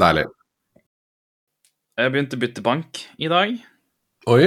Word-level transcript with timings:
Deilig. 0.00 0.22
Jeg 2.00 2.12
begynte 2.14 2.38
å 2.38 2.40
bytte 2.40 2.62
bank 2.64 3.00
i 3.20 3.28
dag. 3.28 3.50
Oi. 4.32 4.46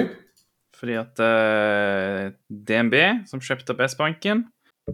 Fordi 0.74 0.96
at 0.98 1.20
uh, 1.22 2.32
DNB, 2.50 2.96
som 3.30 3.44
kjøpte 3.44 3.76
opp 3.76 3.84
S-banken, 3.86 4.48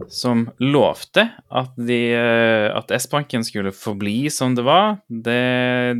som 0.06 0.44
lovte 0.62 1.24
at, 1.50 1.70
de, 1.74 1.96
eh, 2.14 2.66
at 2.78 2.92
S-banken 2.94 3.42
skulle 3.42 3.72
forbli 3.74 4.30
som 4.30 4.54
det 4.54 4.62
var, 4.62 5.00
det, 5.10 5.38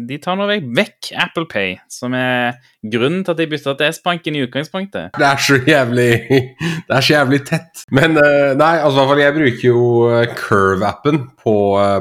de 0.07 0.19
tar 0.23 0.39
nå 0.39 0.47
vekk, 0.47 0.69
vekk 0.79 1.09
Apple 1.25 1.47
Pay, 1.51 1.73
som 1.91 2.15
er 2.15 2.61
grunnen 2.87 3.25
til 3.27 3.35
at 3.35 3.41
de 3.43 3.49
bytta 3.51 3.75
til 3.81 3.91
S-banken 3.91 4.39
i 4.39 4.45
utgangspunktet. 4.47 5.17
Det 5.19 5.27
er 5.27 5.43
så 5.43 5.59
jævlig 5.67 6.09
Det 6.87 6.97
er 6.97 7.07
så 7.07 7.17
jævlig 7.17 7.41
tett. 7.51 7.83
Men 7.91 8.15
eh, 8.23 8.53
nei, 8.59 8.73
altså 8.79 8.95
i 8.95 9.01
hvert 9.01 9.11
fall 9.13 9.25
jeg 9.25 9.37
bruker 9.41 9.67
jo 9.67 9.83
eh, 10.15 10.37
Curve-appen 10.39 11.23
på, 11.43 11.57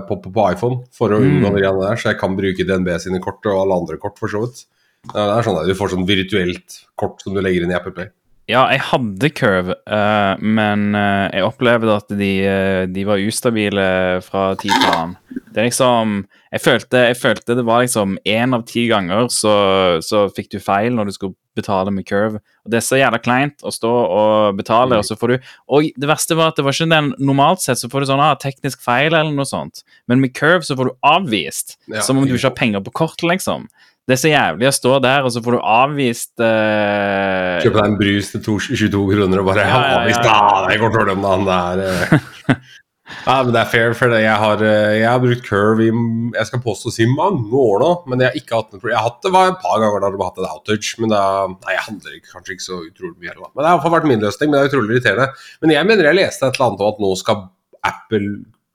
på, 0.05 0.20
på, 0.21 0.34
på 0.35 0.48
iPhone 0.53 0.84
for 0.95 1.16
å 1.16 1.21
unngå 1.23 1.49
Mm. 1.49 1.55
det 1.55 1.63
greiene 1.63 1.88
der, 1.88 1.98
så 1.98 2.12
jeg 2.12 2.20
kan 2.21 2.38
bruke 2.38 2.66
DNB 2.67 2.90
sine 3.02 3.21
kort 3.23 3.45
og 3.49 3.63
alle 3.63 3.81
andre 3.81 3.98
kort, 4.02 4.17
for 4.21 4.30
så 4.30 4.44
vidt. 4.45 4.66
Det 5.09 5.21
er 5.23 5.45
sånn 5.45 5.58
at 5.62 5.67
Du 5.70 5.73
får 5.80 5.94
sånn 5.94 6.05
virtuelt 6.05 6.80
kort 6.99 7.21
som 7.23 7.34
du 7.34 7.40
legger 7.41 7.63
inn 7.66 7.71
i 7.71 7.77
Apple 7.77 7.94
Pay. 7.95 8.09
Ja, 8.49 8.63
jeg 8.73 8.81
hadde 8.89 9.30
Curve, 9.38 9.76
uh, 9.85 10.34
men 10.41 10.95
uh, 10.98 11.30
jeg 11.30 11.45
opplevde 11.45 11.99
at 11.99 12.09
de, 12.17 12.31
uh, 12.49 12.84
de 12.89 13.03
var 13.05 13.22
ustabile 13.22 13.84
fra 14.25 14.55
tid 14.58 14.73
til 14.73 14.89
annen. 14.89 15.17
Det 15.49 15.62
er 15.62 15.67
liksom 15.67 16.23
jeg 16.49 16.63
følte, 16.63 17.02
jeg 17.12 17.17
følte 17.20 17.55
det 17.59 17.66
var 17.66 17.84
liksom 17.84 18.16
én 18.25 18.55
av 18.58 18.63
ti 18.66 18.88
ganger 18.89 19.27
så, 19.34 19.53
så 20.02 20.23
fikk 20.34 20.49
du 20.55 20.58
feil 20.62 20.95
når 20.98 21.09
du 21.09 21.13
skulle 21.13 21.38
betale 21.58 21.91
med 21.94 22.08
Curve. 22.09 22.39
Og 22.66 22.72
Det 22.73 22.80
er 22.80 22.85
så 22.85 22.98
jævla 22.98 23.20
kleint 23.22 23.62
å 23.62 23.73
stå 23.73 23.91
og 23.91 24.58
betale, 24.58 24.97
og 24.97 25.05
så 25.05 25.17
får 25.20 25.34
du 25.34 25.50
Og 25.75 25.91
det 25.94 26.09
verste 26.09 26.38
var 26.39 26.50
at 26.50 26.58
det 26.58 26.66
var 26.66 26.73
ikke 26.73 26.89
den 26.89 27.11
normalt 27.22 27.61
sett 27.61 27.81
så 27.81 27.89
får 27.91 28.02
du 28.02 28.09
sånn 28.09 28.23
ah, 28.23 28.34
teknisk 28.39 28.81
feil 28.86 29.11
eller 29.11 29.34
noe 29.36 29.45
sånt, 29.50 29.84
men 30.09 30.23
med 30.23 30.34
Curve 30.38 30.66
så 30.66 30.77
får 30.80 30.89
du 30.89 30.97
avvist. 31.05 31.77
Ja, 31.86 32.02
som 32.05 32.17
om 32.17 32.25
du 32.25 32.34
ikke 32.34 32.50
har 32.50 32.58
penger 32.58 32.86
på 32.86 32.95
kort, 33.03 33.22
liksom. 33.25 33.70
Det 34.09 34.15
er 34.15 34.21
så 34.23 34.29
jævlig 34.31 34.65
å 34.65 34.73
stå 34.73 34.95
der, 35.05 35.25
og 35.27 35.29
så 35.29 35.41
får 35.45 35.53
du 35.53 35.59
avvist 35.61 36.31
uh... 36.41 37.59
Kjøpe 37.61 37.77
deg 37.77 37.91
en 37.91 37.97
brus 37.99 38.31
til 38.33 38.41
22 38.41 39.03
kroner 39.11 39.41
og 39.43 39.49
bare 39.52 39.65
Ja, 39.67 39.69
ja, 39.69 39.81
ja, 39.85 39.99
avvist 39.99 40.29
ah, 40.33 40.63
Det 40.65 40.79
går 40.81 40.95
dårlig 40.95 41.13
om 41.13 41.27
dagen, 41.27 41.45
det 41.45 41.57
er 41.59 41.83
eh. 41.85 42.63
Ja, 43.25 43.39
men 43.41 43.52
det 43.53 43.61
er 43.61 43.69
fair, 43.69 43.93
for 43.97 44.11
det. 44.13 44.19
Jeg 44.21 44.37
har, 44.37 44.61
eh, 44.65 44.99
jeg 44.99 45.07
har 45.09 45.21
brukt 45.21 45.45
Curve 45.45 45.85
i 45.85 45.89
jeg 45.89 46.49
skal 46.49 46.61
påstå 46.61 46.91
å 46.91 46.93
si 46.93 47.07
mange 47.09 47.49
år 47.57 47.81
nå, 47.81 47.89
men 48.09 48.21
jeg 48.21 48.30
har 48.30 48.37
ikke 48.37 48.59
hatt 48.59 48.69
noe 48.69 48.81
problem. 48.81 48.93
Jeg 48.93 48.99
har 49.02 49.07
hatt 49.07 49.25
det 49.25 49.31
var 49.33 49.49
et 49.49 49.63
par 49.63 49.81
ganger 49.81 50.03
da 50.03 50.11
du 50.13 50.17
har 50.19 50.30
hatt 50.30 50.41
en 50.41 50.49
outage, 50.49 50.91
men 51.02 51.13
da 51.13 51.23
Nei, 51.49 51.73
jeg 51.73 51.85
handler 51.87 52.19
kanskje 52.30 52.55
ikke 52.55 52.67
så 52.67 52.80
utrolig 52.83 53.15
mye 53.17 53.31
heller, 53.31 53.47
da. 53.47 53.52
Men 53.53 53.63
det 53.63 53.69
har 53.69 53.73
i 53.73 53.80
hvert 53.80 53.87
fall 53.87 53.95
vært 53.97 54.09
min 54.11 54.23
løsning, 54.25 54.52
men 54.52 54.57
det 54.57 54.61
er 54.61 54.71
utrolig 54.71 54.95
irriterende. 54.95 55.27
Men 55.63 55.75
jeg 55.75 55.89
mener 55.89 56.09
jeg 56.09 56.19
leste 56.19 56.45
et 56.45 56.59
eller 56.59 56.67
annet 56.69 56.85
om 56.85 56.93
at 56.93 57.03
nå 57.05 57.11
skal 57.19 57.41
Apple 57.89 58.30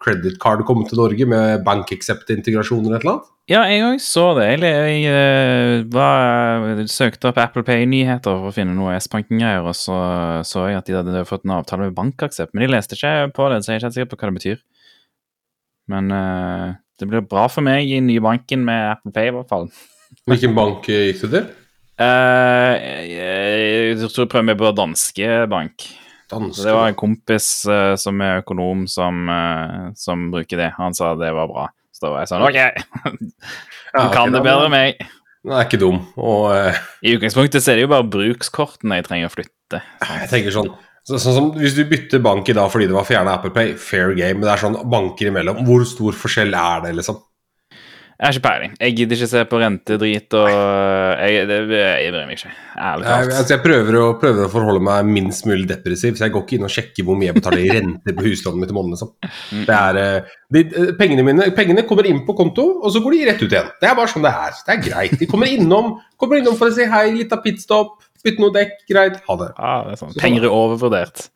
Credit 0.05 0.36
Card 0.42 0.64
komme 0.69 0.84
til 0.88 1.00
Norge 1.00 1.27
med 1.28 1.64
Bank 1.64 1.92
Accept-integrasjon 1.94 2.84
eller 2.84 2.98
et 2.98 3.06
eller 3.06 3.16
annet. 3.16 3.30
Ja, 3.50 3.62
jeg 3.69 3.83
òg 3.84 3.98
så 4.00 4.27
det. 4.38 4.46
Jeg, 4.55 4.61
jeg, 4.64 5.08
eh, 5.12 5.83
var, 5.92 6.84
søkte 6.88 7.28
opp 7.28 7.41
Apple 7.42 7.64
Pay-nyheter 7.66 8.38
for 8.41 8.48
å 8.48 8.55
finne 8.56 8.77
noe 8.77 8.94
S-banken-greier, 8.96 9.66
og 9.69 9.77
så 9.77 9.98
så 10.48 10.69
jeg 10.70 10.78
at 10.80 10.88
de 10.88 10.96
hadde 10.96 11.27
fått 11.28 11.44
en 11.44 11.56
avtale 11.58 11.88
med 11.88 11.96
BankAksept. 11.96 12.55
Men 12.55 12.64
de 12.64 12.70
leste 12.72 12.96
ikke 12.96 13.34
på 13.36 13.50
det, 13.52 13.61
så 13.61 13.72
jeg 13.72 13.77
er 13.77 13.83
ikke 13.83 13.91
helt 13.91 13.98
sikker 13.98 14.12
på 14.12 14.20
hva 14.20 14.30
det 14.30 14.38
betyr. 14.38 14.62
Men 15.92 16.08
uh, 16.14 16.70
det 17.00 17.11
blir 17.11 17.27
bra 17.28 17.44
for 17.52 17.66
meg 17.66 17.91
i 17.92 18.00
nye 18.00 18.22
banken 18.24 18.64
med 18.64 18.94
Apple 18.94 19.12
Pay, 19.12 19.28
i 19.28 19.36
hvert 19.36 19.52
fall. 19.52 19.68
Hvilken 20.30 20.56
bank 20.56 20.89
eh, 20.89 21.11
gikk 21.11 21.24
du 21.24 21.28
til? 21.36 21.52
Eh, 22.00 22.86
jeg, 23.11 24.00
jeg 24.00 24.08
tror 24.08 24.24
jeg 24.24 24.33
prøver 24.33 24.48
meg 24.48 24.58
på 24.61 24.72
danske 24.78 25.34
bank. 25.52 25.86
Danske. 26.34 26.66
Det 26.66 26.77
var 26.77 26.90
en 26.90 26.98
kompis 26.98 27.48
uh, 27.70 27.94
som 28.00 28.22
er 28.24 28.42
økonom, 28.42 28.84
som, 28.90 29.24
uh, 29.30 29.90
som 29.98 30.28
bruker 30.34 30.60
det. 30.60 30.70
Han 30.78 30.96
sa 30.96 31.14
det 31.18 31.32
var 31.36 31.50
bra. 31.50 31.68
Så 31.94 32.06
da 32.06 32.14
var 32.14 32.24
jeg 32.24 32.32
sånn 32.32 32.46
OK, 32.46 32.58
han 33.04 33.20
du 33.94 34.14
kan 34.14 34.34
det 34.34 34.42
bedre 34.42 34.66
enn 34.68 34.74
meg. 34.74 35.05
Den 35.44 35.52
er 35.55 35.68
ikke 35.68 35.80
dum. 35.82 36.00
Og 36.18 36.48
uh, 36.50 36.82
I 37.05 37.14
utgangspunktet 37.18 37.62
så 37.62 37.72
er 37.72 37.78
det 37.78 37.86
jo 37.86 37.92
bare 37.92 38.08
brukskortene 38.16 38.98
jeg 39.00 39.06
trenger 39.08 39.30
å 39.30 39.34
flytte. 39.34 39.84
jeg 40.02 40.33
tenker 40.33 40.55
sånn 40.55 40.73
så, 41.05 41.18
sånn 41.20 41.34
som 41.36 41.48
Hvis 41.61 41.77
du 41.77 41.83
bytter 41.84 42.23
bank 42.24 42.48
i 42.48 42.56
dag 42.56 42.70
fordi 42.73 42.89
det 42.89 42.96
var 42.96 43.05
fjerna 43.05 43.36
Apple 43.36 43.52
Pay, 43.52 43.74
fair 43.77 44.14
game. 44.17 44.39
Men 44.39 44.48
det 44.48 44.55
er 44.55 44.62
sånn 44.62 44.78
banker 44.90 45.28
imellom. 45.28 45.61
Hvor 45.67 45.84
stor 45.89 46.17
forskjell 46.17 46.56
er 46.56 46.86
det, 46.86 46.94
liksom? 47.00 47.20
Jeg 48.14 48.29
har 48.29 48.36
ikke 48.36 48.45
peiling. 48.45 48.75
Jeg 48.79 48.95
gidder 48.95 49.19
ikke 49.19 49.27
se 49.27 49.41
på 49.51 49.58
rentedrit 49.58 50.35
og 50.39 50.51
Jeg, 51.19 51.47
det, 51.51 51.57
jeg 51.75 52.13
bryr 52.14 52.29
meg 52.29 52.36
ikke. 52.39 52.52
Ærlig 52.79 53.08
Jeg, 53.08 53.30
altså, 53.41 53.55
jeg 53.57 53.63
prøver, 53.64 53.97
å, 53.98 54.05
prøver 54.23 54.47
å 54.47 54.51
forholde 54.52 54.83
meg 54.86 55.08
minst 55.08 55.48
mulig 55.51 55.67
depressiv, 55.67 56.14
så 56.14 56.29
jeg 56.29 56.35
går 56.36 56.45
ikke 56.45 56.57
inn 56.61 56.69
og 56.69 56.73
sjekker 56.74 57.08
hvor 57.08 57.19
mye 57.19 57.33
jeg 57.33 57.39
betaler 57.41 57.64
i 57.64 57.73
rente 57.74 58.14
på 58.14 58.27
huslånet 58.29 58.63
mitt 58.63 58.70
i 58.70 58.77
måneden. 58.77 58.95
Liksom. 58.95 59.64
Det 59.67 59.79
er, 59.80 59.98
eh, 60.05 60.36
de, 60.55 60.63
eh, 60.63 60.92
pengene 61.01 61.24
mine 61.27 61.48
pengene 61.58 61.85
kommer 61.89 62.07
inn 62.11 62.23
på 62.29 62.36
konto, 62.39 62.69
og 62.85 62.95
så 62.95 63.03
går 63.03 63.17
de 63.17 63.24
rett 63.33 63.42
ut 63.42 63.48
igjen. 63.48 63.73
Det 63.83 63.91
er 63.91 63.98
bare 63.98 64.13
sånn 64.14 64.27
det 64.27 64.35
er. 64.47 64.61
Det 64.69 64.77
er 64.77 64.85
greit. 64.86 65.17
De 65.19 65.30
kommer 65.30 65.51
innom, 65.51 65.91
kommer 66.20 66.39
innom 66.39 66.58
for 66.61 66.70
å 66.70 66.77
si 66.77 66.86
hei, 66.95 67.08
litt 67.17 67.35
av 67.35 67.42
pitstop, 67.42 67.98
bytte 68.23 68.45
noe 68.45 68.55
dekk, 68.55 68.79
greit, 68.91 69.19
ha 69.27 69.39
det. 69.42 69.51
Ja, 69.58 69.74
det 69.89 69.97
er 69.97 70.03
sånn. 70.05 70.14
Penger 70.23 70.47
er 70.47 70.55
overvurdert, 70.55 71.27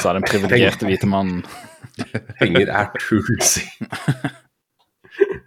sa 0.00 0.16
den 0.16 0.24
privilegerte 0.24 0.88
hvite 0.88 1.12
mannen. 1.12 1.44
Penger 2.40 2.72
er 2.72 2.90
tull, 3.04 3.36
si. 3.44 3.68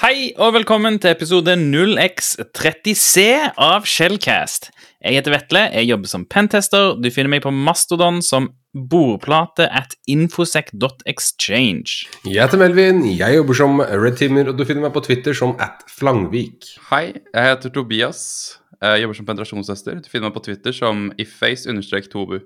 Hei 0.00 0.30
og 0.40 0.54
velkommen 0.56 0.96
til 0.96 1.12
episode 1.12 1.52
0x30C 1.60 3.24
av 3.60 3.84
Shellcast. 3.84 4.70
Jeg 5.04 5.18
heter 5.18 5.34
Vetle, 5.34 5.66
jeg 5.74 5.90
jobber 5.90 6.08
som 6.08 6.24
pentester. 6.24 6.96
Du 6.96 7.10
finner 7.12 7.34
meg 7.34 7.44
på 7.44 7.52
Mastodon 7.52 8.22
som 8.24 8.48
bordplate 8.72 9.68
at 9.68 9.92
infosec.exchange. 10.08 12.08
Jeg 12.24 12.40
heter 12.40 12.64
Melvin, 12.64 13.04
jeg 13.12 13.36
jobber 13.36 13.60
som 13.60 13.84
Red 13.84 14.16
Teamer, 14.16 14.48
og 14.48 14.56
du 14.56 14.64
finner 14.64 14.88
meg 14.88 14.96
på 14.96 15.04
Twitter 15.04 15.36
som 15.36 15.52
at 15.60 15.84
Flangvik. 15.92 16.78
Hei, 16.88 17.12
jeg 17.12 17.52
heter 17.52 17.76
Tobias. 17.76 18.56
Jeg 18.80 19.02
jobber 19.02 19.18
som 19.18 19.26
penetrasjonstester. 19.28 20.00
Du 20.00 20.08
finner 20.08 20.30
meg 20.30 20.36
på 20.38 20.44
Twitter 20.46 20.72
som 20.72 21.10
ifface-tobu. 21.20 22.40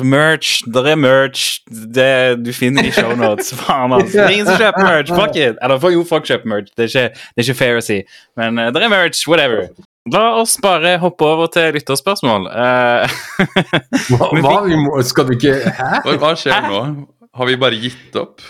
Merch, 0.00 0.62
der 0.74 0.86
er 0.88 0.96
merch. 0.96 1.60
Det, 1.68 2.46
du 2.46 2.52
finner 2.56 2.86
i 2.88 2.90
shownotes. 2.90 3.52
Faen, 3.60 3.92
altså. 3.92 4.24
Ingen 4.32 4.48
som 4.48 4.56
kjøper 4.56 4.86
merch. 4.86 5.12
Fuck 5.20 5.36
it. 5.36 5.58
Eller 5.60 5.92
jo, 5.92 6.04
folk 6.08 6.24
kjøper 6.26 6.48
merch. 6.48 6.72
Det 6.76 6.86
er 6.86 6.88
ikke, 6.88 7.08
det 7.12 7.42
er 7.42 7.48
ikke 7.48 7.58
fair 7.58 7.80
å 7.80 7.82
si. 7.84 7.98
Men 8.40 8.58
uh, 8.58 8.70
der 8.72 8.86
er 8.86 8.92
merch. 8.92 9.20
Whatever. 9.28 9.68
La 10.10 10.24
oss 10.40 10.56
bare 10.62 10.96
hoppe 11.02 11.28
over 11.28 11.52
til 11.52 11.76
lytterspørsmål. 11.76 12.48
Uh, 14.12 14.38
Hva? 14.40 14.56
Vi 14.64 14.76
må, 14.78 14.96
skal 15.04 15.26
du 15.28 15.32
ikke 15.34 15.54
Hæ? 15.66 15.86
Hva, 16.04 16.14
hva 16.20 16.32
skjer 16.38 16.66
nå? 16.70 16.80
Har 17.36 17.48
vi 17.48 17.56
bare 17.60 17.78
gitt 17.80 18.16
opp? 18.18 18.42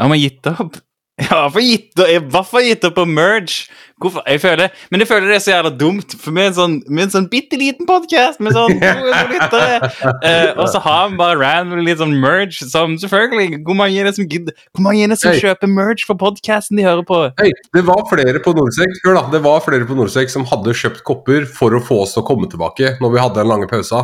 har 0.00 0.10
vi 0.10 0.18
gitt 0.24 0.48
opp? 0.50 0.76
Ja, 1.22 1.44
for 1.46 1.62
gitt 1.62 1.94
opp, 1.94 2.08
jeg 2.10 2.22
hvert 2.26 2.48
fall 2.50 2.64
gitt 2.66 2.84
opp 2.88 2.96
på 2.96 3.04
merge. 3.06 3.68
Hvorfor? 4.02 4.24
Jeg 4.26 4.40
føler, 4.42 4.72
men 4.90 5.00
jeg 5.00 5.06
føler 5.06 5.30
det 5.30 5.36
er 5.36 5.42
så 5.44 5.52
jævla 5.52 5.70
dumt, 5.78 6.16
for 6.18 6.34
vi 6.34 6.42
er 6.42 6.48
en 6.50 6.56
sånn, 6.56 6.72
vi 6.88 6.98
er 6.98 7.04
en 7.06 7.12
sånn 7.12 7.28
bitte 7.30 7.58
liten 7.60 7.86
podkast 7.86 8.40
med 8.42 8.56
sånn 8.56 8.74
200 8.82 9.30
lyttere, 9.30 9.90
eh, 10.26 10.48
og 10.58 10.66
så 10.72 10.80
har 10.82 11.12
vi 11.12 11.20
bare 11.20 11.38
random 11.38 11.84
litt 11.86 12.00
sånn 12.02 12.16
merge 12.18 12.66
som 12.66 12.96
selvfølgelig 12.98 13.60
Hvor 13.62 13.78
mange 13.78 14.00
er 14.02 14.08
det 14.10 14.16
som 14.18 14.26
gidder 14.26 14.56
Hvor 14.74 14.82
mange 14.88 15.04
er 15.06 15.12
det 15.14 15.20
som 15.22 15.30
Hey. 15.30 15.44
kjøper 15.44 15.70
merge 15.70 16.08
for 16.08 16.18
podkasten 16.18 16.80
de 16.80 16.84
hører 16.88 17.06
på? 17.06 17.20
Hey, 17.38 17.54
det 17.78 17.84
var 17.86 18.02
flere 18.10 18.42
på 18.42 18.56
Hør 18.58 19.14
da, 19.20 19.24
det 19.30 19.42
var 19.46 19.62
flere 19.62 19.86
på 19.86 19.94
Nordsek 19.96 20.34
som 20.34 20.48
hadde 20.50 20.74
kjøpt 20.74 21.04
kopper 21.06 21.46
for 21.46 21.78
å 21.78 21.82
få 21.82 22.02
oss 22.02 22.18
til 22.18 22.24
å 22.24 22.26
komme 22.26 22.50
tilbake 22.50 22.96
når 22.98 23.14
vi 23.14 23.22
hadde 23.22 23.38
den 23.38 23.50
lange 23.54 23.70
pausa. 23.70 24.02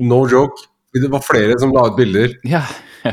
No 0.00 0.24
joke. 0.28 0.64
Det 0.96 1.10
var 1.12 1.20
flere 1.20 1.56
som 1.60 1.72
la 1.76 1.90
ut 1.90 1.96
bilder. 1.98 2.32
Ja, 2.48 2.62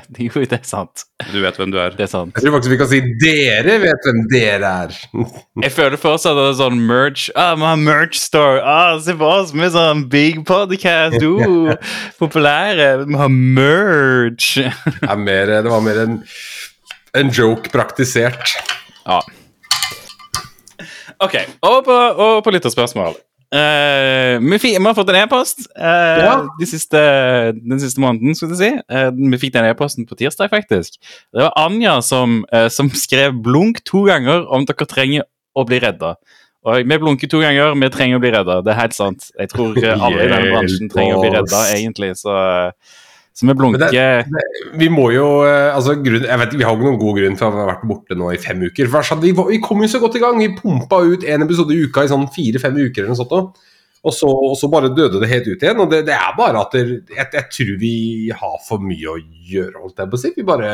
jo, 0.26 0.44
det 0.44 0.58
er 0.58 0.68
sant. 0.68 1.04
Du 1.32 1.40
vet 1.44 1.58
hvem 1.60 1.72
du 1.74 1.78
er. 1.82 1.96
Det 1.98 2.06
er 2.08 2.12
sant. 2.12 2.34
Jeg 2.36 2.46
tror 2.46 2.56
faktisk 2.58 2.74
vi 2.74 2.80
kan 2.82 2.90
si 2.92 3.02
dere 3.22 3.78
vet 3.84 4.08
hvem 4.08 4.22
dere 4.32 4.72
er. 4.86 4.98
Jeg 5.66 5.74
føler 5.76 6.02
fortsatt 6.02 6.34
at 6.36 6.42
det 6.42 6.48
er 6.54 6.60
sånn 6.62 6.82
merch 6.88 7.28
Ah, 7.40 7.54
vi 7.58 7.68
har 7.68 7.80
merch 7.82 8.20
store. 8.22 8.62
Ah, 8.62 8.98
se 9.04 9.16
på 9.20 9.30
oss, 9.30 9.54
vi 9.56 9.66
er 9.66 9.74
sånn 9.76 10.08
big 10.12 10.44
podcast. 10.50 11.20
Uh, 11.34 11.74
populære. 12.20 12.88
Vi 13.08 13.18
har 13.18 13.30
merch. 13.32 14.58
Det, 14.60 15.10
er 15.10 15.20
mer, 15.20 15.52
det 15.66 15.72
var 15.72 15.84
mer 15.84 16.00
en, 16.04 16.18
en 17.20 17.32
joke 17.34 17.72
praktisert. 17.74 18.56
Ja. 19.06 19.20
OK, 21.24 21.38
over 21.62 21.82
på, 21.86 21.96
over 21.96 22.42
på 22.46 22.54
lytterspørsmål. 22.56 23.18
Eh, 23.54 24.40
vi, 24.42 24.58
vi 24.58 24.82
har 24.82 24.96
fått 24.98 25.12
en 25.14 25.20
e-post 25.22 25.68
uh, 25.78 26.18
Ja. 26.24 26.36
de 26.58 26.66
den 27.54 27.80
siste 27.80 28.02
måneden. 28.02 28.34
skulle 28.36 28.58
jeg 28.58 28.62
si. 28.64 28.72
Uh, 28.90 29.12
vi 29.32 29.38
fikk 29.38 29.54
den 29.54 29.70
e-posten 29.70 30.08
på 30.10 30.18
tirsdag, 30.18 30.50
faktisk. 30.50 30.98
Det 31.30 31.44
var 31.44 31.54
Anja 31.56 32.00
som, 32.02 32.42
som 32.70 32.90
skrev 32.90 33.34
'blunk 33.44 33.84
to 33.86 34.06
ganger 34.10 34.48
om 34.50 34.66
dere 34.66 34.90
trenger 34.90 35.30
å 35.56 35.66
bli 35.66 35.80
redda'. 35.80 36.16
Og 36.66 36.88
Vi 36.88 36.98
blunker 36.98 37.28
to 37.28 37.42
ganger, 37.44 37.76
vi 37.76 37.90
trenger 37.90 38.18
å 38.18 38.24
bli 38.24 38.32
redda. 38.32 38.62
Det 38.64 38.72
er 38.72 38.80
helt 38.80 38.96
sant. 38.96 39.26
Jeg 39.38 39.50
tror 39.52 39.76
alle 39.84 40.24
i 40.24 40.30
denne 40.32 40.52
bransjen 40.54 40.90
trenger 40.90 41.18
å 41.18 41.22
bli 41.22 41.34
redda, 41.36 41.64
egentlig. 41.76 42.14
Så, 42.18 42.32
så 43.34 43.48
vi 43.50 43.54
blunker 43.58 43.82
det, 43.82 43.88
det- 44.30 44.78
Vi 44.78 44.88
må 44.94 45.08
jo 45.14 45.26
eh, 45.48 45.74
altså 45.74 45.96
grunn, 46.04 46.24
jeg 46.30 46.40
vet, 46.44 46.54
Vi 46.60 46.64
har 46.64 46.76
ikke 46.78 46.86
noen 46.86 47.00
god 47.02 47.18
grunn 47.18 47.38
for 47.40 47.50
å 47.50 47.62
ha 47.64 47.68
vært 47.72 47.86
borte 47.90 48.18
nå 48.20 48.32
i 48.34 48.38
fem 48.38 48.62
uker. 48.62 48.88
For 48.94 49.16
vi, 49.24 49.32
vi 49.34 49.60
kom 49.64 49.82
jo 49.82 49.88
så 49.90 50.00
godt 50.04 50.16
i 50.20 50.22
gang. 50.24 50.38
Vi 50.40 50.52
pumpa 50.58 51.02
ut 51.02 51.24
en 51.26 51.42
episode 51.48 51.74
i 51.74 51.82
uka 51.88 52.04
i 52.06 52.12
sånn 52.12 52.28
fire-fem 52.34 52.78
uker. 52.78 53.04
eller 53.04 53.16
noe 53.16 53.22
sånt. 53.24 53.58
Og 54.04 54.12
så, 54.12 54.28
og 54.28 54.58
så 54.60 54.68
bare 54.70 54.92
døde 54.94 55.20
det 55.22 55.30
helt 55.32 55.48
ut 55.48 55.62
igjen. 55.64 55.80
Og 55.80 55.90
det, 55.90 56.04
det 56.06 56.14
er 56.14 56.34
bare 56.38 56.60
at 56.62 56.74
jeg, 56.76 57.02
jeg 57.16 57.48
tror 57.56 57.74
vi 57.80 57.96
har 58.36 58.58
for 58.68 58.84
mye 58.84 59.14
å 59.14 59.18
gjøre, 59.50 59.80
holdt 59.82 59.98
jeg 60.04 60.12
på 60.12 60.20
å 60.20 60.24
si. 60.26 60.34
Vi 60.36 60.44
bare 60.44 60.72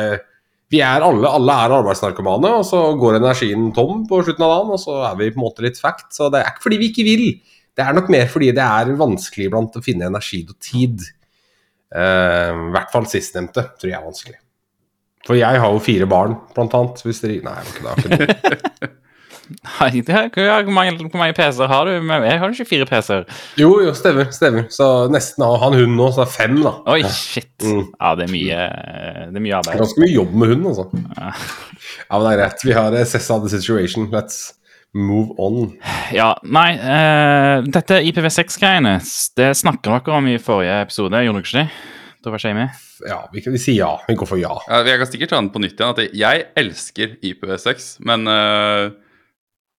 vi 0.70 0.82
er 0.86 1.02
alle, 1.02 1.26
alle 1.26 1.54
er 1.66 1.72
arbeidsnarkomane, 1.80 2.50
og 2.60 2.66
så 2.68 2.80
går 3.00 3.16
energien 3.18 3.72
tom 3.74 4.04
på 4.10 4.20
slutten 4.22 4.44
av 4.46 4.52
dagen, 4.54 4.74
og 4.76 4.82
så 4.82 5.00
er 5.08 5.16
vi 5.18 5.30
på 5.34 5.40
en 5.40 5.46
måte 5.48 5.64
litt 5.66 5.80
fact. 5.82 6.12
Så 6.14 6.28
det 6.30 6.44
er 6.44 6.52
ikke 6.52 6.66
fordi 6.68 6.78
vi 6.82 6.90
ikke 6.92 7.06
vil. 7.08 7.24
Det 7.74 7.86
er 7.88 7.96
nok 7.98 8.10
mer 8.14 8.28
fordi 8.30 8.52
det 8.54 8.66
er 8.66 8.92
vanskelig 9.00 9.48
iblant 9.50 9.78
å 9.80 9.82
finne 9.82 10.06
energi 10.12 10.44
og 10.46 10.58
tid. 10.62 11.08
Eh, 11.96 12.54
I 12.54 12.72
hvert 12.76 12.94
fall 12.94 13.10
sistnevnte 13.10 13.66
tror 13.80 13.90
jeg 13.90 13.98
er 13.98 14.06
vanskelig. 14.06 14.40
For 15.28 15.38
jeg 15.38 15.62
har 15.62 15.74
jo 15.74 15.82
fire 15.84 16.08
barn, 16.10 16.38
blant 16.56 16.74
annet. 16.78 17.04
Hvis 17.06 17.22
dere 17.24 17.42
Nei, 17.46 17.60
det 17.66 17.86
var 17.86 18.00
ikke 18.00 18.18
det. 18.18 18.90
Nei, 19.50 20.02
det 20.06 20.14
er, 20.14 20.28
hvor, 20.30 20.74
mange, 20.74 20.92
hvor 21.10 21.18
mange 21.18 21.34
PC-er 21.34 21.72
har 21.72 21.88
du? 21.88 21.92
Jeg 21.96 22.38
har 22.38 22.44
jo 22.46 22.54
ikke 22.54 22.70
fire 22.70 22.86
PC-er. 22.86 23.24
Jo, 23.58 23.72
jo, 23.82 23.94
stemmer. 23.98 24.30
stemmer. 24.34 24.68
Så 24.74 25.08
nesten 25.10 25.46
har 25.46 25.58
han 25.64 25.74
hund 25.74 25.96
nå, 25.98 26.12
så 26.14 26.22
det 26.22 26.28
er 26.28 26.36
fem, 26.36 26.60
da. 26.62 26.76
Oi, 26.94 27.00
shit. 27.10 27.50
Mm. 27.66 27.88
Ja, 27.96 28.14
det 28.20 28.28
er 28.28 28.34
mye, 28.36 28.68
det 29.34 29.42
er 29.42 29.46
mye 29.48 29.58
arbeid. 29.58 29.82
ganske 29.82 30.04
mye 30.06 30.14
jobb 30.14 30.38
med 30.38 30.54
hund, 30.54 30.70
altså. 30.70 30.86
Ja, 30.94 31.34
men 32.14 32.28
det 32.28 32.32
er 32.36 32.40
greit. 32.44 32.66
Vi 32.70 32.78
har 32.78 33.00
Sessa 33.10 33.40
the 33.42 33.50
situation. 33.56 34.10
Let's 34.14 34.59
move 34.98 35.36
on. 35.38 35.74
Ja, 36.16 36.32
nei, 36.44 36.72
uh, 36.82 37.64
dette 37.70 38.00
IPv6-greiene, 38.10 38.98
det 39.38 39.50
snakker 39.60 40.00
dere 40.00 40.16
om 40.18 40.28
i 40.32 40.38
forrige 40.42 40.80
episode, 40.88 41.24
gjorde 41.26 41.42
dere 41.44 41.46
ikke 41.48 41.60
det? 41.60 41.68
Da 42.20 42.32
var 42.34 42.42
ikke 42.42 42.50
jeg 42.52 42.58
med. 42.58 42.80
Ja, 43.08 43.20
vi, 43.32 43.42
kan- 43.46 43.54
vi 43.56 43.60
sier 43.64 43.78
ja. 43.80 43.92
Vi 44.10 44.16
går 44.20 44.28
for 44.28 44.42
ja. 44.42 44.56
Ja, 44.68 44.82
jeg 44.84 45.00
kan 45.00 45.08
sikkert 45.08 45.30
ta 45.32 45.38
den 45.40 45.52
på 45.54 45.62
nytt 45.64 45.78
igjen. 45.80 45.94
At 45.96 46.18
jeg 46.20 46.42
elsker 46.60 47.14
IPv6, 47.24 47.86
men 48.10 48.28
øh, 48.28 48.90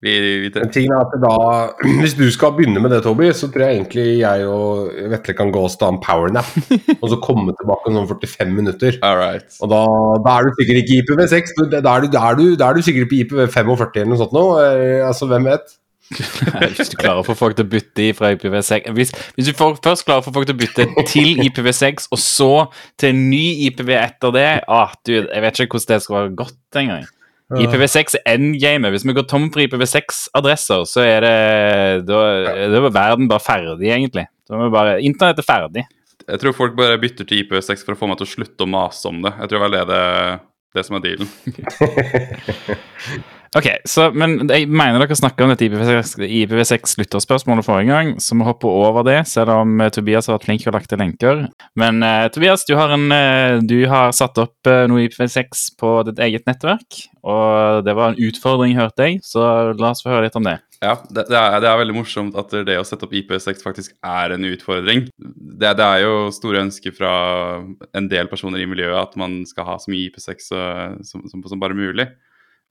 vi, 0.01 0.13
vi 0.47 0.49
er 0.49 1.19
da, 1.21 1.33
Hvis 2.01 2.15
du 2.17 2.25
skal 2.33 2.55
begynne 2.57 2.81
med 2.81 2.95
det, 2.95 3.03
Toby, 3.05 3.29
så 3.37 3.51
tror 3.53 3.67
jeg 3.67 3.81
egentlig 3.81 4.07
jeg 4.23 4.47
og 4.49 4.95
Vetle 5.13 5.35
kan 5.37 5.53
gå 5.53 5.65
oss 5.67 5.77
da 5.81 5.91
en 5.93 6.01
powernap. 6.01 6.49
og 7.03 7.11
så 7.13 7.19
komme 7.21 7.53
tilbake 7.59 7.91
om 7.91 7.99
sånn 7.99 8.09
45 8.15 8.55
minutter. 8.57 8.97
All 9.05 9.19
right. 9.21 9.45
Og 9.61 9.69
da, 9.73 9.83
da 10.25 10.39
er 10.39 10.49
du 10.49 10.57
sikkert 10.57 10.81
ikke 10.81 10.97
i 10.97 11.03
IPv6. 11.03 11.53
Da 11.77 11.83
er 11.83 12.07
du, 12.07 12.09
da 12.17 12.25
er 12.31 12.41
du, 12.41 12.47
da 12.57 12.71
er 12.71 12.81
du 12.81 12.87
sikkert 12.87 13.13
på 13.13 13.21
IPv45 13.27 14.01
eller 14.01 14.11
noe 14.15 14.23
sånt 14.23 14.35
nå. 14.37 14.47
Eh, 14.65 15.05
altså, 15.05 15.29
hvem 15.29 15.51
vet? 15.53 15.77
Hvis 16.75 16.91
du 16.91 16.97
klarer 16.99 17.21
å 17.21 17.27
få 17.27 17.37
folk 17.39 17.55
til 17.59 17.69
å 17.69 17.71
bytte 17.71 18.09
fra 18.19 18.33
IPv6 18.35 18.89
Hvis, 18.97 19.13
hvis 19.37 19.47
du 19.47 19.53
får, 19.55 19.77
først 19.85 20.03
klarer 20.09 20.25
å 20.25 20.27
få 20.27 20.33
folk 20.35 20.49
til 20.49 20.57
å 20.57 20.59
bytte 20.59 21.05
til 21.07 21.39
IPv6, 21.45 22.09
og 22.11 22.19
så 22.19 22.51
til 22.99 23.13
en 23.13 23.21
ny 23.31 23.45
IPv 23.69 23.93
etter 24.01 24.35
det 24.35 24.49
ah, 24.67 24.91
du, 25.07 25.13
Jeg 25.21 25.45
vet 25.45 25.63
ikke 25.63 25.79
hvordan 25.79 25.93
det 25.93 26.03
skal 26.03 26.19
være 26.19 26.37
godt 26.41 26.81
engang. 26.83 27.07
IPv6 27.59 28.15
endgame. 28.23 28.35
endgamet. 28.35 28.91
Hvis 28.95 29.07
vi 29.07 29.15
går 29.17 29.27
tom 29.31 29.49
for 29.51 29.61
IPv6-adresser, 29.65 30.81
så 30.87 31.01
er 31.03 31.21
det 31.25 31.37
Da 32.07 32.19
da 32.71 32.77
er 32.85 32.91
verden 32.95 33.27
bare 33.31 33.43
ferdig, 33.43 33.89
egentlig. 33.91 34.27
Da 34.49 34.55
er 34.55 34.71
bare, 34.71 35.01
Internett 35.03 35.39
er 35.43 35.47
ferdig. 35.49 35.85
Jeg 36.31 36.39
tror 36.43 36.55
folk 36.55 36.77
bare 36.79 36.99
bytter 37.01 37.25
til 37.27 37.39
IPv6 37.43 37.83
for 37.85 37.93
å 37.97 37.99
få 37.99 38.07
meg 38.11 38.19
til 38.21 38.29
å 38.29 38.33
slutte 38.37 38.63
å 38.67 38.71
mase 38.71 39.05
om 39.11 39.19
det. 39.25 39.33
Jeg 39.41 39.49
tror 39.51 39.61
vel 39.65 39.75
det 39.75 39.81
er 39.83 39.89
det, 39.91 40.05
det 40.79 40.83
som 40.87 40.95
er 41.01 41.05
dealen. 41.09 41.29
Ok, 43.59 43.67
så, 43.89 44.05
men 44.15 44.45
jeg 44.47 44.69
mener 44.71 45.03
dere 45.03 45.17
snakka 45.19 45.43
om 45.43 45.51
dette 45.51 45.67
IPv6 45.67 46.21
IPv6-lytterspørsmålet 46.23 47.67
forrige 47.67 47.91
gang, 47.91 48.13
så 48.23 48.37
vi 48.39 48.47
hopper 48.47 48.71
over 48.71 49.03
det, 49.09 49.17
selv 49.27 49.51
om 49.57 49.81
eh, 49.83 49.91
Tobias 49.91 50.31
har 50.31 50.37
vært 50.37 50.47
flink 50.47 50.67
å 50.71 50.75
lagt 50.77 50.87
til 50.93 51.03
lenker. 51.03 51.43
Men 51.79 51.99
uh, 52.07 52.29
Tobias, 52.31 52.63
du 52.69 52.77
har, 52.79 52.95
en, 52.95 53.11
uh, 53.11 53.59
du 53.67 53.81
har 53.91 54.15
satt 54.15 54.39
opp 54.39 54.71
uh, 54.71 54.85
noe 54.87 55.03
IPv6 55.09 55.65
på 55.83 55.95
ditt 56.07 56.23
eget 56.23 56.47
nettverk, 56.47 57.03
og 57.27 57.83
det 57.89 57.97
var 57.99 58.13
en 58.13 58.23
utfordring, 58.31 58.79
hørte 58.79 59.11
jeg, 59.11 59.19
så 59.27 59.43
la 59.75 59.91
oss 59.91 60.07
få 60.07 60.15
høre 60.15 60.29
litt 60.29 60.39
om 60.39 60.47
det. 60.47 60.61
Ja, 60.81 60.95
det, 61.11 61.27
det, 61.29 61.37
er, 61.37 61.59
det 61.61 61.69
er 61.69 61.83
veldig 61.83 61.99
morsomt 61.99 62.39
at 62.41 62.55
det 62.65 62.79
å 62.81 62.87
sette 62.87 63.05
opp 63.05 63.13
IPv6 63.19 63.67
faktisk 63.67 63.99
er 64.07 64.33
en 64.33 64.47
utfordring. 64.49 65.09
Det, 65.19 65.75
det 65.77 65.85
er 65.91 66.07
jo 66.07 66.31
store 66.33 66.63
ønsker 66.69 66.95
fra 66.97 67.13
en 67.93 68.09
del 68.09 68.31
personer 68.31 68.63
i 68.63 68.71
miljøet 68.71 69.03
at 69.03 69.19
man 69.21 69.43
skal 69.49 69.69
ha 69.69 69.77
så 69.83 69.93
mye 69.93 70.07
IPv6 70.09 70.53
eh, 70.57 70.87
som, 71.05 71.27
som, 71.29 71.43
som 71.45 71.61
bare 71.61 71.77
mulig. 71.77 72.09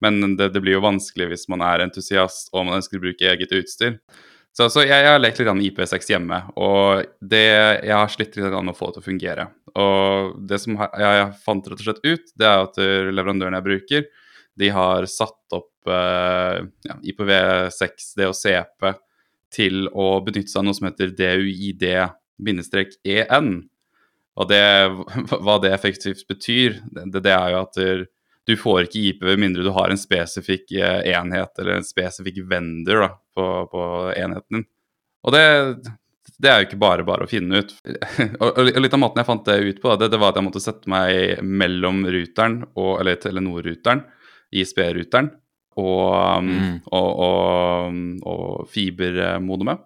Men 0.04 0.38
det, 0.40 0.52
det 0.56 0.62
blir 0.64 0.78
jo 0.78 0.86
vanskelig 0.86 1.28
hvis 1.34 1.48
man 1.52 1.64
er 1.66 1.84
entusiast 1.84 2.54
og 2.54 2.68
man 2.68 2.80
ønsker 2.80 3.00
å 3.00 3.06
bruke 3.08 3.32
eget 3.32 3.56
utstyr. 3.56 4.00
Så, 4.56 4.66
så 4.74 4.82
jeg, 4.84 4.92
jeg 4.92 5.12
har 5.12 5.22
lekt 5.22 5.40
litt 5.40 5.50
IP6 5.70 6.10
hjemme, 6.10 6.38
og 6.60 7.06
det, 7.22 7.46
jeg 7.86 7.94
har 7.94 8.10
slitt 8.12 8.34
litt 8.36 8.50
med 8.50 8.74
å 8.74 8.76
få 8.78 8.90
det 8.90 8.94
til 8.98 9.04
å 9.04 9.06
fungere. 9.06 9.46
Og 9.78 10.34
det 10.50 10.58
som 10.64 10.74
jeg, 10.76 10.90
jeg 11.06 11.28
fant 11.46 11.68
rett 11.70 11.80
og 11.80 11.86
slett 11.86 12.02
ut, 12.08 12.26
det 12.34 12.48
er 12.50 12.64
at 12.66 12.80
eh, 12.82 13.12
leverandøren 13.14 13.58
jeg 13.60 13.68
bruker, 13.68 14.02
de 14.60 14.68
har 14.76 15.06
satt 15.08 15.56
opp 15.56 15.88
eh, 15.88 16.58
ja, 16.90 16.96
IPv6, 17.14 18.10
DHCP, 18.20 18.82
til 19.54 19.88
å 19.94 20.22
benytte 20.26 20.52
seg 20.52 20.60
av 20.62 20.66
noe 20.68 20.78
som 20.78 20.88
heter 20.90 21.10
DUID-EN. 21.18 22.10
Og 24.40 24.46
det, 24.50 24.66
hva 25.46 25.56
det 25.64 25.72
effektivt 25.76 26.24
betyr, 26.30 26.70
det, 26.90 27.22
det 27.24 27.34
er 27.34 27.50
jo 27.54 27.60
at 27.64 27.74
der, 27.80 28.00
du 28.50 28.56
får 28.60 28.88
ikke 28.88 29.06
IP 29.12 29.24
med 29.28 29.42
mindre 29.46 29.64
du 29.66 29.72
har 29.76 29.94
en 29.94 30.02
spesifikk 30.02 30.74
eh, 30.76 31.06
enhet 31.14 31.62
eller 31.62 31.78
en 31.78 31.88
spesifikk 31.88 32.42
vendor 32.50 33.06
da, 33.06 33.10
på, 33.38 33.48
på 33.72 33.88
enheten 34.18 34.60
din. 34.60 34.68
Og 35.28 35.36
det, 35.36 35.44
det 36.40 36.50
er 36.52 36.62
jo 36.62 36.70
ikke 36.70 36.80
bare 36.80 37.06
bare 37.08 37.26
å 37.26 37.30
finne 37.30 37.62
ut. 37.64 37.74
og, 38.44 38.62
litt 38.80 38.96
av 38.96 39.02
måten 39.02 39.22
jeg 39.22 39.28
fant 39.28 39.46
det 39.50 39.58
ut 39.66 39.82
på, 39.84 39.96
det, 40.00 40.10
det 40.14 40.22
var 40.22 40.32
at 40.34 40.40
jeg 40.40 40.48
måtte 40.48 40.64
sette 40.64 40.92
meg 40.92 41.44
mellom 41.44 42.06
ruteren, 42.08 42.62
og, 42.80 42.94
eller 43.02 43.20
Telenor-ruteren, 43.20 44.06
ISB-ruteren, 44.56 45.34
og, 45.80 46.08
um, 46.40 46.48
Mm. 46.50 46.80
og, 46.92 47.10
og, 47.26 48.00
og 48.28 48.72
fibermodemet. 48.72 49.86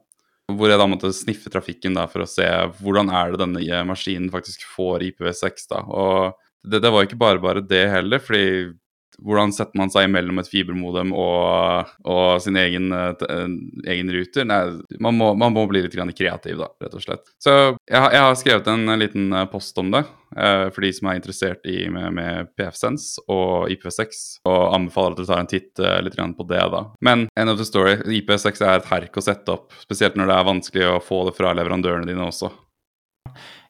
Hvor 0.53 0.69
jeg 0.69 0.79
da 0.79 0.85
måtte 0.89 1.13
sniffe 1.15 1.49
trafikken 1.49 1.95
da, 1.95 2.03
for 2.11 2.25
å 2.25 2.29
se 2.29 2.45
hvordan 2.81 3.09
er 3.15 3.31
det 3.31 3.39
denne 3.41 3.61
eh, 3.63 3.85
maskinen 3.87 4.29
faktisk 4.33 4.65
får 4.75 5.05
IPv6. 5.09 5.67
da, 5.71 5.83
og 5.87 6.33
det, 6.63 6.79
det 6.83 6.91
var 6.93 7.05
ikke 7.05 7.19
bare 7.19 7.43
bare 7.43 7.65
det 7.67 7.85
heller, 7.91 8.23
fordi 8.23 8.73
hvordan 9.21 9.53
setter 9.53 9.77
man 9.77 9.91
seg 9.93 10.09
mellom 10.11 10.39
et 10.41 10.49
fibermodem 10.49 11.13
og, 11.15 11.91
og 12.09 12.41
sin 12.43 12.57
egen, 12.59 12.89
eh, 12.95 13.25
eh, 13.29 13.45
egen 13.93 14.11
ruter? 14.13 14.47
Nei, 14.49 14.59
man 15.03 15.17
må, 15.19 15.31
man 15.39 15.53
må 15.55 15.65
bli 15.69 15.83
litt 15.85 15.95
kreativ, 15.95 16.57
da, 16.59 16.69
rett 16.81 16.97
og 16.97 17.03
slett. 17.03 17.31
Så 17.43 17.53
jeg, 17.53 17.99
jeg 17.99 18.23
har 18.25 18.37
skrevet 18.39 18.69
en 18.71 18.97
liten 18.99 19.31
eh, 19.33 19.47
post 19.51 19.77
om 19.81 19.93
det, 19.93 20.05
for 20.33 20.81
de 20.81 20.89
som 20.97 21.11
er 21.11 21.19
interessert 21.19 21.67
i 21.69 21.83
med, 21.93 22.07
med 22.17 22.47
PFSense 22.57 23.21
og 23.29 23.69
IPv6, 23.69 24.23
og 24.49 24.61
anbefaler 24.73 25.13
at 25.13 25.19
dere 25.19 25.29
tar 25.29 25.43
en 25.43 25.49
titt 25.51 25.81
litt 26.07 26.17
på 26.39 26.47
det, 26.49 26.63
da. 26.73 26.81
Men 27.05 27.27
end 27.37 27.53
of 27.53 27.59
the 27.59 27.67
story, 27.67 27.99
IPv6 28.01 28.63
er 28.65 28.79
et 28.79 28.89
herk 28.89 29.21
å 29.21 29.21
sette 29.21 29.53
opp, 29.53 29.77
spesielt 29.83 30.17
når 30.17 30.31
det 30.31 30.39
er 30.39 30.49
vanskelig 30.49 30.87
å 30.89 31.03
få 31.05 31.21
det 31.27 31.35
fra 31.37 31.53
leverandørene 31.53 32.09
dine 32.09 32.25
også. 32.25 32.49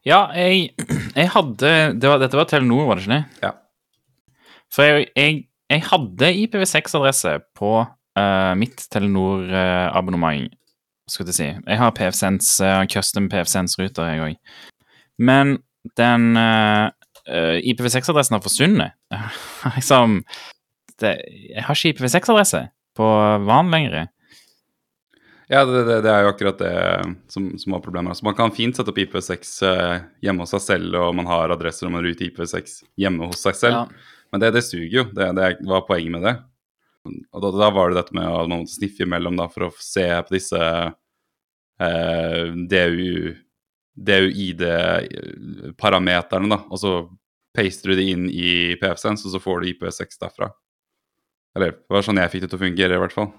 Ja, 0.07 0.29
jeg, 0.35 0.71
jeg 1.15 1.29
hadde 1.34 1.74
det 2.00 2.10
var, 2.10 2.22
Dette 2.22 2.38
var 2.39 2.48
Telenor, 2.50 2.88
var 2.88 3.00
det 3.00 3.05
ikke 3.05 3.17
det? 3.17 3.46
Ja. 3.46 3.51
For 4.74 4.88
jeg, 4.88 5.08
jeg, 5.17 5.43
jeg 5.70 5.86
hadde 5.89 6.32
IPv6-adresse 6.43 7.36
på 7.58 7.74
uh, 7.84 8.53
mitt 8.58 8.88
Telenor-abonnement, 8.93 10.50
skulle 11.10 11.34
jeg 11.34 11.39
si. 11.39 11.50
Jeg 11.51 11.79
har 11.82 11.93
PFSense, 11.98 12.58
uh, 12.65 12.82
custom 12.89 13.29
PFSense-ruter, 13.29 14.10
jeg 14.10 14.25
òg. 14.25 14.58
Men 15.22 15.58
den 16.00 16.34
uh, 16.39 16.89
eh, 17.27 17.60
IPv6-adressen 17.72 18.38
har 18.38 18.43
forsvunnet. 18.43 18.96
liksom 19.77 20.22
det, 21.01 21.17
Jeg 21.53 21.65
har 21.67 21.77
ikke 21.77 21.93
IPv6-adresse 21.93 22.65
på 22.98 23.08
VAN 23.48 23.72
lenger. 23.74 24.08
Ja, 25.51 25.65
det, 25.67 25.81
det, 25.88 25.97
det 26.05 26.12
er 26.12 26.21
jo 26.23 26.29
akkurat 26.31 26.59
det 26.62 26.73
som, 27.31 27.57
som 27.59 27.73
var 27.75 27.81
problemet. 27.83 28.09
Altså, 28.13 28.25
man 28.25 28.38
kan 28.38 28.51
fint 28.55 28.75
sette 28.77 28.91
opp 28.93 29.01
IPv6 29.03 29.41
eh, 29.67 29.97
hjemme 30.23 30.41
hos 30.45 30.53
seg 30.55 30.63
selv, 30.63 30.89
og 31.01 31.09
man 31.19 31.27
har 31.29 31.53
adresser 31.53 31.85
og 31.89 31.93
man 31.97 32.05
ruter 32.05 32.25
IPv6 32.29 32.63
hjemme 33.03 33.23
hos 33.31 33.41
seg 33.43 33.55
selv. 33.59 33.75
Ja. 33.75 33.83
Men 34.33 34.39
det, 34.41 34.50
det 34.55 34.63
suger 34.65 34.97
jo. 35.01 35.05
Det, 35.13 35.25
det 35.38 35.45
var 35.69 35.89
poenget 35.89 36.13
med 36.15 36.23
det. 36.25 36.35
Og 37.35 37.39
da, 37.43 37.50
da 37.59 37.67
var 37.75 37.85
det 37.91 38.00
dette 38.00 38.15
med 38.15 38.25
at 38.25 38.47
man 38.47 38.59
måtte 38.63 38.77
sniffe 38.77 39.01
imellom 39.03 39.35
da, 39.39 39.45
for 39.51 39.62
å 39.67 39.77
se 39.83 40.07
på 40.23 40.29
disse 40.38 40.62
eh, 41.83 42.43
DU, 42.71 43.12
DUID-parameterne, 44.07 46.47
da. 46.55 46.59
Og 46.71 46.77
så 46.79 46.91
paster 47.53 47.88
du 47.91 47.95
det 48.00 48.09
inn 48.15 48.25
i 48.31 48.79
PFSense, 48.81 49.23
og 49.27 49.31
så 49.35 49.39
får 49.43 49.55
du 49.59 49.63
IPv6 49.73 50.09
derfra. 50.23 50.47
Eller 51.53 51.69
det 51.75 51.93
var 51.93 52.01
sånn 52.05 52.21
jeg 52.23 52.31
fikk 52.33 52.43
det 52.45 52.51
til 52.53 52.62
å 52.62 52.65
fungere, 52.65 52.95
i 52.95 53.01
hvert 53.03 53.13
fall. 53.13 53.29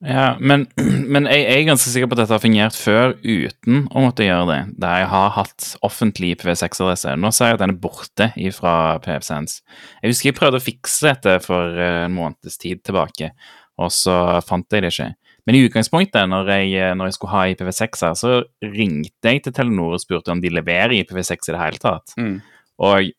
Ja, 0.00 0.36
men, 0.40 0.64
men 1.12 1.26
jeg, 1.28 1.44
jeg 1.44 1.60
er 1.60 1.68
ganske 1.68 1.92
sikker 1.92 2.08
på 2.08 2.16
at 2.16 2.22
dette 2.22 2.36
har 2.36 2.42
fungert 2.42 2.76
før 2.76 3.14
uten 3.20 3.84
å 3.92 4.04
måtte 4.04 4.24
gjøre 4.24 4.46
det. 4.48 4.60
Der 4.80 5.02
jeg 5.02 5.10
har 5.12 5.32
hatt 5.36 5.70
offentlig 5.86 6.34
IPv6-adresse. 6.34 7.16
Nå 7.20 7.32
ser 7.36 7.52
jeg 7.52 7.58
at 7.58 7.64
den 7.64 7.74
er 7.74 7.82
borte 7.82 8.30
fra 8.56 8.74
PFSense. 9.04 9.60
Jeg 10.00 10.14
husker 10.14 10.30
jeg 10.30 10.38
prøvde 10.38 10.60
å 10.60 10.64
fikse 10.64 11.10
dette 11.10 11.36
for 11.44 11.76
eh, 11.76 12.04
en 12.06 12.16
måneds 12.16 12.56
tid 12.60 12.80
tilbake, 12.86 13.32
og 13.80 13.92
så 13.92 14.16
fant 14.46 14.72
jeg 14.72 14.86
det 14.86 14.94
ikke. 14.94 15.10
Men 15.48 15.56
i 15.56 15.62
utgangspunktet, 15.66 16.28
når 16.32 16.48
jeg, 16.54 16.72
eh, 16.80 16.94
når 16.96 17.10
jeg 17.10 17.18
skulle 17.18 17.36
ha 17.36 17.44
IPv6 17.52 18.04
her, 18.06 18.16
så 18.16 18.34
ringte 18.64 19.34
jeg 19.34 19.44
til 19.44 19.56
Telenor 19.56 19.98
og 19.98 20.02
spurte 20.02 20.32
om 20.32 20.40
de 20.40 20.52
leverer 20.52 20.96
IPv6 21.00 21.50
i 21.50 21.54
det 21.54 21.60
hele 21.60 21.82
tatt. 21.82 22.16
Mm. 22.16 22.38
Og 22.80 23.12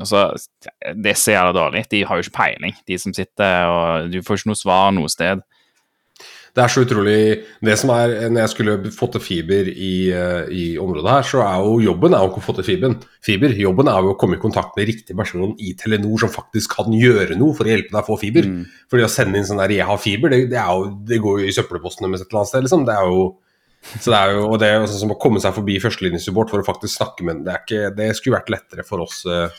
altså, 0.00 0.26
det 0.92 1.14
er 1.14 1.20
så 1.20 1.32
jævla 1.32 1.56
dårlig. 1.56 1.86
De 1.92 2.04
har 2.04 2.20
jo 2.20 2.26
ikke 2.26 2.38
peiling, 2.42 2.76
de 2.88 3.00
som 3.00 3.16
sitter 3.16 3.72
og 3.72 4.12
Du 4.12 4.20
får 4.24 4.42
ikke 4.42 4.52
noe 4.52 4.60
svar 4.60 4.92
noe 4.96 5.12
sted. 5.12 5.44
Det 6.54 6.62
er 6.62 6.70
så 6.70 6.84
utrolig 6.84 7.18
Det 7.66 7.74
som 7.80 7.90
er 7.90 8.12
Når 8.30 8.44
jeg 8.44 8.52
skulle 8.52 8.92
få 8.94 9.08
til 9.10 9.22
fiber 9.24 9.70
i, 9.70 10.10
eh, 10.14 10.44
i 10.54 10.64
området 10.78 11.10
her, 11.10 11.26
så 11.26 11.42
er 11.42 11.64
jo 11.64 11.80
jobben 11.82 12.14
er 12.14 12.22
jo 12.22 12.30
ikke 12.30 12.42
å 12.42 12.46
få 12.46 12.56
til 12.60 12.68
fiberen. 12.68 12.96
fiber. 13.24 13.54
Jobben 13.58 13.88
er 13.90 14.00
jo 14.02 14.14
å 14.14 14.18
komme 14.18 14.38
i 14.38 14.42
kontakt 14.42 14.76
med 14.76 14.86
riktig 14.86 15.16
person 15.16 15.56
i 15.58 15.74
Telenor 15.74 16.18
som 16.20 16.30
faktisk 16.30 16.76
kan 16.76 16.92
gjøre 16.92 17.36
noe 17.36 17.54
for 17.54 17.66
å 17.66 17.72
hjelpe 17.74 17.90
deg 17.90 18.02
å 18.02 18.06
få 18.06 18.20
fiber. 18.20 18.46
Mm. 18.46 18.66
Fordi 18.90 19.04
å 19.04 19.10
sende 19.10 19.38
inn 19.38 19.44
sånn 19.44 19.58
der 19.58 19.74
'jeg 19.74 19.86
har 19.86 19.98
fiber', 19.98 20.30
det, 20.30 20.50
det, 20.50 20.58
jo, 20.62 20.98
det 21.04 21.20
går 21.20 21.40
jo 21.40 21.46
i 21.46 21.56
søppelpostene 21.56 22.08
med 22.08 22.20
et 22.20 22.28
eller 22.30 22.40
annet 22.40 22.48
sted, 22.48 22.62
liksom. 22.62 22.86
Det 22.86 22.94
er 22.94 23.04
jo 23.10 23.34
så 24.00 24.10
det 24.10 24.18
er 24.18 24.30
jo, 24.32 24.44
og 24.48 24.58
det 24.60 24.68
er 24.68 24.78
jo 24.80 24.88
sånn 24.88 25.02
som 25.04 25.12
å 25.12 25.20
komme 25.20 25.40
seg 25.42 25.52
forbi 25.52 25.76
førstelinjesupport 25.82 26.52
for 26.52 26.62
å 26.62 26.66
faktisk 26.66 26.96
snakke 26.96 27.26
med 27.26 27.44
det, 27.44 27.52
er 27.52 27.64
ikke, 27.64 27.96
det 27.96 28.16
skulle 28.16 28.38
vært 28.38 28.52
lettere 28.54 28.84
for 28.86 29.04
oss 29.04 29.26
eh, 29.28 29.52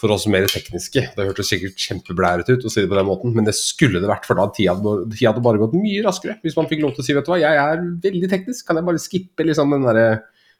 for 0.00 0.14
oss 0.14 0.26
mer 0.30 0.46
tekniske. 0.50 1.02
Det 1.14 1.26
hørtes 1.28 1.50
sikkert 1.52 1.80
kjempeblæret 1.80 2.50
ut 2.50 2.66
å 2.66 2.72
si 2.72 2.82
det 2.82 2.90
på 2.90 2.98
den 2.98 3.08
måten, 3.08 3.34
men 3.36 3.46
det 3.46 3.56
skulle 3.58 4.02
det 4.02 4.10
vært, 4.10 4.26
for 4.28 4.40
da 4.40 4.48
tida 4.54 4.76
hadde, 4.76 5.08
tida 5.14 5.34
bare 5.44 5.60
gått 5.62 5.76
mye 5.78 6.04
raskere. 6.04 6.38
Hvis 6.44 6.56
man 6.58 6.68
fikk 6.70 6.84
lov 6.84 6.94
til 6.96 7.04
å 7.04 7.06
si 7.06 7.16
vet 7.16 7.26
du 7.26 7.32
hva, 7.32 7.40
jeg 7.42 7.60
er 7.60 7.84
veldig 8.04 8.30
teknisk, 8.32 8.66
kan 8.68 8.80
jeg 8.80 8.88
bare 8.88 9.02
skippe 9.02 9.46
liksom 9.48 9.74
den 9.76 9.86
derre 9.88 10.08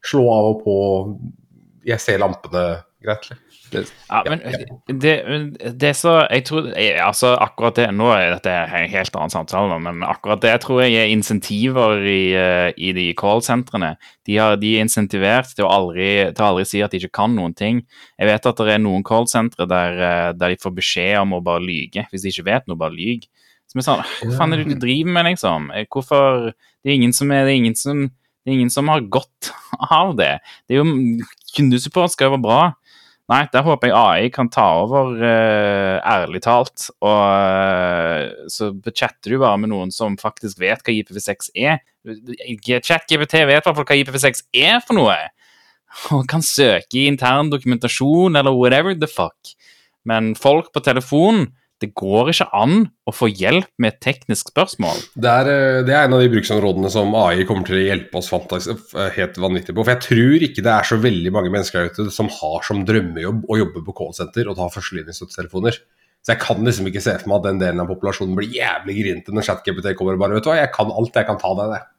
slå 0.04 0.24
av 0.32 0.50
og 0.52 0.64
på, 0.64 0.76
jeg 1.88 2.00
ser 2.02 2.20
lampene 2.22 2.64
greit. 3.04 3.28
Det, 3.72 3.82
Ja, 4.10 4.20
men 4.28 4.40
det, 5.00 5.12
det 5.80 5.90
så 5.98 6.12
Jeg 6.30 6.44
tror 6.46 6.66
Altså, 7.02 7.32
akkurat 7.42 7.74
det 7.80 7.86
Nå 7.96 8.06
er 8.14 8.34
dette 8.36 8.52
en 8.52 8.90
helt 8.92 9.16
annen 9.16 9.32
samtale, 9.32 9.70
nå, 9.72 9.78
men 9.82 10.04
akkurat 10.06 10.42
det 10.44 10.52
tror 10.62 10.82
jeg 10.84 10.94
er 11.00 11.10
insentiver 11.12 12.04
i, 12.06 12.20
eh, 12.38 12.72
i 12.76 12.92
de 12.96 13.06
callsentrene. 13.18 13.94
De, 14.28 14.36
har- 14.38 14.56
de 14.60 14.74
er 14.76 14.84
insentivert 14.84 15.50
til 15.56 15.66
å, 15.66 15.72
aldri, 15.74 16.10
til 16.34 16.44
å 16.44 16.50
aldri 16.52 16.66
si 16.70 16.82
at 16.84 16.92
de 16.94 17.00
ikke 17.02 17.16
kan 17.20 17.34
noen 17.34 17.54
ting. 17.56 17.82
Jeg 18.20 18.28
vet 18.30 18.46
at 18.52 18.56
det 18.62 18.74
er 18.76 18.82
noen 18.84 19.02
callsentre 19.06 19.66
der, 19.68 19.98
eh, 19.98 20.32
der 20.38 20.54
de 20.54 20.60
får 20.62 20.76
beskjed 20.78 21.18
om 21.24 21.34
å 21.38 21.42
bare 21.44 21.64
lyge. 21.64 22.06
Hvis 22.12 22.22
de 22.22 22.30
ikke 22.34 22.46
vet 22.52 22.68
noe, 22.68 22.76
bare 22.78 22.94
lyg. 22.94 23.26
Som 23.72 23.80
er 23.80 23.86
sånn 23.88 24.04
Hva 24.28 24.36
faen 24.38 24.52
er 24.54 24.60
det 24.62 24.74
du 24.74 24.78
driver 24.86 25.10
med, 25.16 25.24
liksom? 25.32 25.70
Eh, 25.74 25.86
Hvorfor 25.90 26.52
Det 26.84 26.92
er 26.92 26.98
ingen 27.00 27.12
som 27.16 27.30
er 27.32 27.46
Det 27.48 27.54
er 27.56 27.60
ingen 27.64 27.74
som, 27.80 28.04
det 28.44 28.52
er 28.52 28.58
ingen 28.58 28.70
som 28.70 28.88
har 28.92 29.00
godt 29.08 29.50
av 29.90 30.14
det. 30.20 30.34
Det 30.68 30.76
er 30.76 30.82
jo 30.84 31.20
Kundesupport 31.56 32.12
skal 32.12 32.28
jo 32.28 32.34
være 32.36 32.44
bra. 32.44 32.62
Nei, 33.32 33.46
der 33.54 33.64
håper 33.64 33.88
jeg 33.88 33.96
AI 33.96 34.28
kan 34.32 34.50
ta 34.52 34.66
over, 34.82 35.14
uh, 35.16 35.96
ærlig 36.04 36.42
talt. 36.44 36.90
Og 37.00 37.22
uh, 37.24 38.48
så 38.52 38.68
chatter 38.90 39.32
du 39.32 39.38
bare 39.40 39.60
med 39.62 39.72
noen 39.72 39.94
som 39.94 40.18
faktisk 40.20 40.60
vet 40.60 40.84
hva 40.84 40.92
IPv6 40.92 41.48
er. 41.56 41.80
ChatGPT 42.04 43.40
vet 43.40 43.48
i 43.48 43.48
hvert 43.48 43.70
fall 43.70 43.80
hva 43.80 43.96
IPv6 44.02 44.44
er 44.60 44.82
for 44.84 45.00
noe. 45.00 45.16
Og 46.12 46.26
kan 46.28 46.44
søke 46.44 47.00
i 47.00 47.06
intern 47.08 47.52
dokumentasjon 47.52 48.36
eller 48.36 48.52
whatever 48.52 48.96
the 48.98 49.08
fuck. 49.08 49.54
Men 50.04 50.34
folk 50.36 50.68
på 50.74 50.84
telefon, 50.84 51.46
det 51.82 51.90
går 51.98 52.30
ikke 52.30 52.46
an 52.54 52.84
å 53.08 53.12
få 53.12 53.28
hjelp 53.32 53.68
med 53.82 53.94
et 53.94 54.00
teknisk 54.04 54.52
spørsmål. 54.52 55.00
Det 55.18 55.30
er, 55.30 55.50
eh, 55.50 55.80
det 55.86 55.94
er 55.94 56.06
en 56.06 56.14
av 56.16 56.22
de 56.22 56.30
bruksområdene 56.32 56.90
som 56.92 57.14
AI 57.18 57.44
kommer 57.48 57.66
til 57.66 57.80
å 57.80 57.84
hjelpe 57.84 58.20
oss 58.20 58.30
fantastisk, 58.30 58.94
eh, 58.94 59.10
helt 59.16 59.34
vanvittig 59.42 59.74
på. 59.74 59.84
For 59.84 59.94
jeg 59.94 60.04
tror 60.06 60.46
ikke 60.46 60.62
det 60.62 60.72
er 60.72 60.86
så 60.86 61.00
veldig 61.02 61.32
mange 61.34 61.50
mennesker 61.50 61.90
ute 61.90 62.10
som 62.14 62.28
har 62.28 62.62
som 62.62 62.84
drømmejobb 62.86 63.44
å 63.50 63.58
jobbe 63.58 63.84
på 63.84 63.96
callsenter 63.96 64.48
og 64.48 64.56
ta 64.56 64.70
førstelinjestøttetelefoner. 64.70 65.80
Så 66.24 66.32
jeg 66.32 66.40
kan 66.40 66.64
liksom 66.64 66.86
ikke 66.88 67.02
se 67.04 67.18
for 67.18 67.28
meg 67.28 67.42
at 67.42 67.48
den 67.50 67.58
delen 67.60 67.80
av 67.82 67.90
populasjonen 67.90 68.36
blir 68.38 68.48
jævlig 68.48 68.94
grinete 68.96 69.34
når 69.34 69.44
ChatGPT 69.44 69.92
kommer 69.98 70.16
og 70.16 70.22
bare 70.22 70.38
Vet 70.38 70.46
du 70.46 70.48
hva, 70.48 70.56
jeg 70.56 70.72
kan 70.72 70.88
alt, 70.88 71.12
jeg 71.12 71.26
kan 71.28 71.40
ta 71.42 71.52
deg, 71.58 71.74
det. 71.74 71.82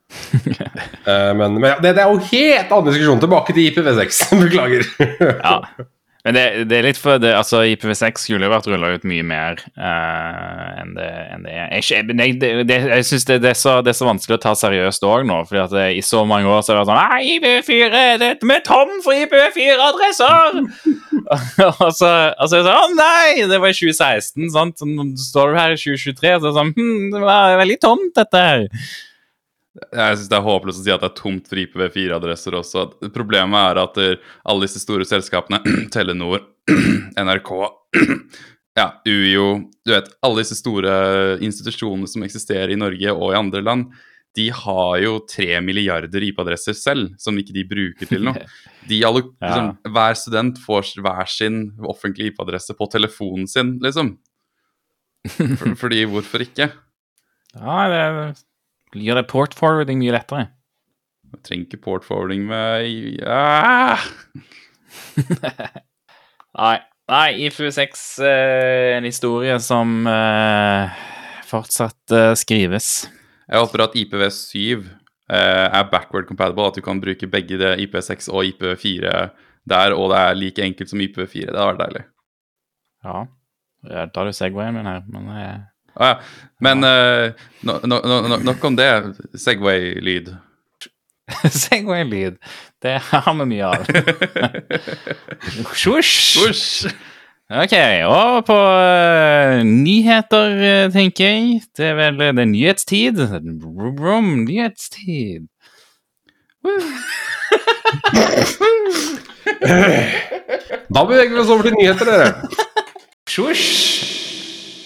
Eh, 1.05 1.33
men 1.37 1.59
men 1.59 1.69
ja, 1.69 1.75
det, 1.77 1.91
det 1.93 2.01
er 2.01 2.09
jo 2.09 2.17
helt 2.17 2.71
annen 2.73 2.87
diskusjon. 2.89 3.19
Tilbake 3.21 3.53
til 3.53 3.67
IPv6. 3.69 4.21
Beklager. 4.41 4.87
Ja. 5.37 5.59
Men 6.25 6.33
det, 6.33 6.43
det 6.71 6.77
er 6.79 6.85
litt 6.87 6.97
for 6.97 7.21
det, 7.21 7.29
altså 7.37 7.59
IPv6 7.69 8.23
skulle 8.23 8.47
jo 8.47 8.53
vært 8.53 8.65
rulla 8.71 8.87
ut 8.95 9.03
mye 9.05 9.25
mer 9.25 9.59
uh, 9.77 10.81
enn, 10.81 10.95
det, 10.97 11.09
enn 11.35 11.45
det 11.45 11.53
er. 11.53 11.67
Jeg, 11.77 12.07
jeg, 12.09 12.37
det, 12.65 12.79
jeg 12.89 13.05
syns 13.05 13.27
det, 13.29 13.37
er 13.45 13.57
så- 13.59 13.77
det 13.85 13.93
er 13.93 13.99
så 13.99 14.07
vanskelig 14.09 14.39
å 14.39 14.43
ta 14.47 14.55
seriøst 14.57 15.05
òg 15.05 15.27
nå. 15.29 15.43
fordi 15.45 15.61
at 15.61 15.75
det, 15.75 15.85
i 15.99 16.01
så 16.05 16.23
mange 16.25 16.49
år 16.49 16.65
så 16.65 16.73
har 16.73 16.81
det 16.81 16.85
vært 16.85 16.91
sånn 16.91 17.13
Nei, 17.13 17.37
IPv4, 17.37 18.03
det 18.23 18.31
er 18.41 18.65
tom 18.65 18.95
for 19.05 19.13
IPv4-adresser! 19.13 20.61
og 21.85 21.89
så 21.93 22.09
og 22.37 22.49
så 22.49 22.57
er 22.57 22.61
det 22.61 22.67
sånn 22.67 22.75
Å 22.75 22.89
nei, 22.97 23.45
det 23.49 23.57
var 23.61 23.71
i 23.73 23.77
2016, 23.77 24.49
sant? 24.53 24.81
Så 24.81 25.29
står 25.29 25.53
du 25.53 25.59
her 25.61 25.73
i 25.75 25.79
2023 25.79 26.33
og 26.35 26.41
så 26.41 26.45
er 26.45 26.49
det 26.49 26.57
sånn 26.59 26.73
hm, 26.77 27.05
Det 27.13 27.21
var 27.23 27.59
veldig 27.61 27.77
tomt, 27.85 28.11
dette 28.17 28.43
her. 28.49 28.67
Jeg 29.75 30.17
synes 30.17 30.29
det 30.31 30.37
er 30.37 30.45
håpløst 30.45 30.79
å 30.79 30.83
si 30.85 30.93
at 30.93 31.03
det 31.03 31.09
er 31.09 31.17
tomt 31.17 31.49
for 31.51 31.59
IPv4-adresser 31.59 32.55
også. 32.55 32.85
Problemet 33.15 33.59
er 33.59 33.81
at 33.81 33.97
alle 33.99 34.63
disse 34.63 34.79
store 34.83 35.07
selskapene, 35.07 35.59
Telenor, 35.93 36.45
NRK, 37.19 37.51
ja, 38.79 38.89
UiO 39.07 39.47
Du 39.85 39.93
vet, 39.93 40.07
alle 40.25 40.41
disse 40.41 40.57
store 40.59 40.95
institusjonene 41.43 42.09
som 42.11 42.23
eksisterer 42.27 42.73
i 42.73 42.79
Norge 42.79 43.15
og 43.15 43.33
i 43.33 43.39
andre 43.39 43.63
land, 43.63 43.89
de 44.35 44.49
har 44.51 44.97
jo 44.99 45.19
tre 45.31 45.61
milliarder 45.63 46.23
IP-adresser 46.27 46.75
selv, 46.75 47.13
som 47.21 47.37
ikke 47.39 47.55
de 47.55 47.63
bruker 47.67 48.09
til 48.09 48.25
noe. 48.27 48.47
De 48.89 48.99
alle, 49.07 49.23
liksom, 49.41 49.69
hver 49.95 50.17
student 50.19 50.59
får 50.61 50.91
hver 51.01 51.29
sin 51.31 51.61
offentlige 51.89 52.33
IP-adresse 52.33 52.75
på 52.77 52.85
telefonen 52.91 53.47
sin, 53.49 53.77
liksom. 53.81 54.11
For, 55.57 55.71
fordi 55.79 56.03
hvorfor 56.05 56.43
ikke? 56.45 56.67
Ja, 57.55 57.77
det 57.89 58.35
gjør 58.93 59.21
det 59.21 59.27
port 59.31 59.55
forwarding 59.57 59.99
mye 60.01 60.13
lettere. 60.15 60.47
Jeg 61.33 61.43
trenger 61.47 61.65
ikke 61.65 61.83
port 61.83 62.05
forwarding 62.07 62.45
med 62.47 62.85
ja. 63.19 63.97
Nei, 66.55 66.75
nei 67.11 67.25
IFU6 67.47 68.03
eh, 68.23 68.93
en 68.95 69.07
historie 69.07 69.57
som 69.59 70.05
eh, 70.07 71.01
fortsatt 71.49 72.15
eh, 72.15 72.31
skrives. 72.39 73.09
Jeg 73.45 73.61
håper 73.61 73.83
at 73.83 73.97
IPv7 73.99 74.55
eh, 74.55 75.67
er 75.67 75.89
backward 75.91 76.29
compatible, 76.29 76.69
at 76.69 76.79
du 76.79 76.85
kan 76.85 77.01
bruke 77.03 77.27
begge 77.27 77.59
det 77.59 77.75
IP6 77.83 78.29
og 78.31 78.47
IP4 78.53 79.15
der, 79.65 79.95
og 79.97 80.11
det 80.13 80.21
er 80.21 80.39
like 80.39 80.63
enkelt 80.63 80.91
som 80.91 81.01
IPv4. 81.03 81.49
Det 81.49 81.57
hadde 81.57 81.71
vært 81.73 81.83
deilig. 81.83 82.05
Ja. 83.05 83.25
Da 83.85 84.21
har 84.21 84.29
du 84.29 84.33
Segwayen 84.33 84.77
min 84.77 84.89
her, 84.89 85.03
men 85.11 85.29
eh, 85.35 85.57
Ah, 85.95 86.07
ja. 86.07 86.19
Men 86.63 86.83
eh, 86.83 87.31
no, 87.67 87.79
no, 87.83 87.99
no, 88.03 88.21
no- 88.27 88.39
nok 88.43 88.63
om 88.63 88.75
det. 88.79 88.89
Segway-lyd. 89.35 90.35
Segway-lyd, 91.65 92.35
det 92.83 92.99
har 93.09 93.33
vi 93.39 93.45
mye 93.49 93.65
av. 93.65 93.81
Svosj! 95.75 96.87
Ok, 97.45 97.73
og 98.09 98.39
på 98.47 98.55
uh, 98.57 99.59
nyheter, 99.61 100.49
eh, 100.65 100.87
tenker 100.93 101.23
jeg. 101.27 101.59
Det 101.77 101.85
er 101.91 101.95
vel 101.99 102.15
det 102.17 102.41
er 102.41 102.45
nyhetstid. 102.49 103.15
Brum, 103.61 104.31
nyhetstid. 104.47 105.43
Da 110.95 111.01
beveger 111.05 111.33
vi 111.35 111.39
oss 111.41 111.51
over 111.53 111.63
til 111.67 111.75
nyheter, 111.77 112.05
dere. 112.09 112.29
Svosj! 113.29 114.14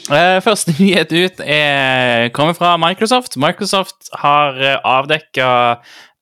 Eh, 0.09 0.39
første 0.41 0.73
nyhet 0.79 1.11
ut 1.13 1.41
er, 1.43 2.29
kommer 2.33 2.55
fra 2.57 2.75
Microsoft. 2.81 3.37
Microsoft 3.37 4.09
har 4.21 4.57
uh, 4.57 4.77
avdekka 4.97 5.49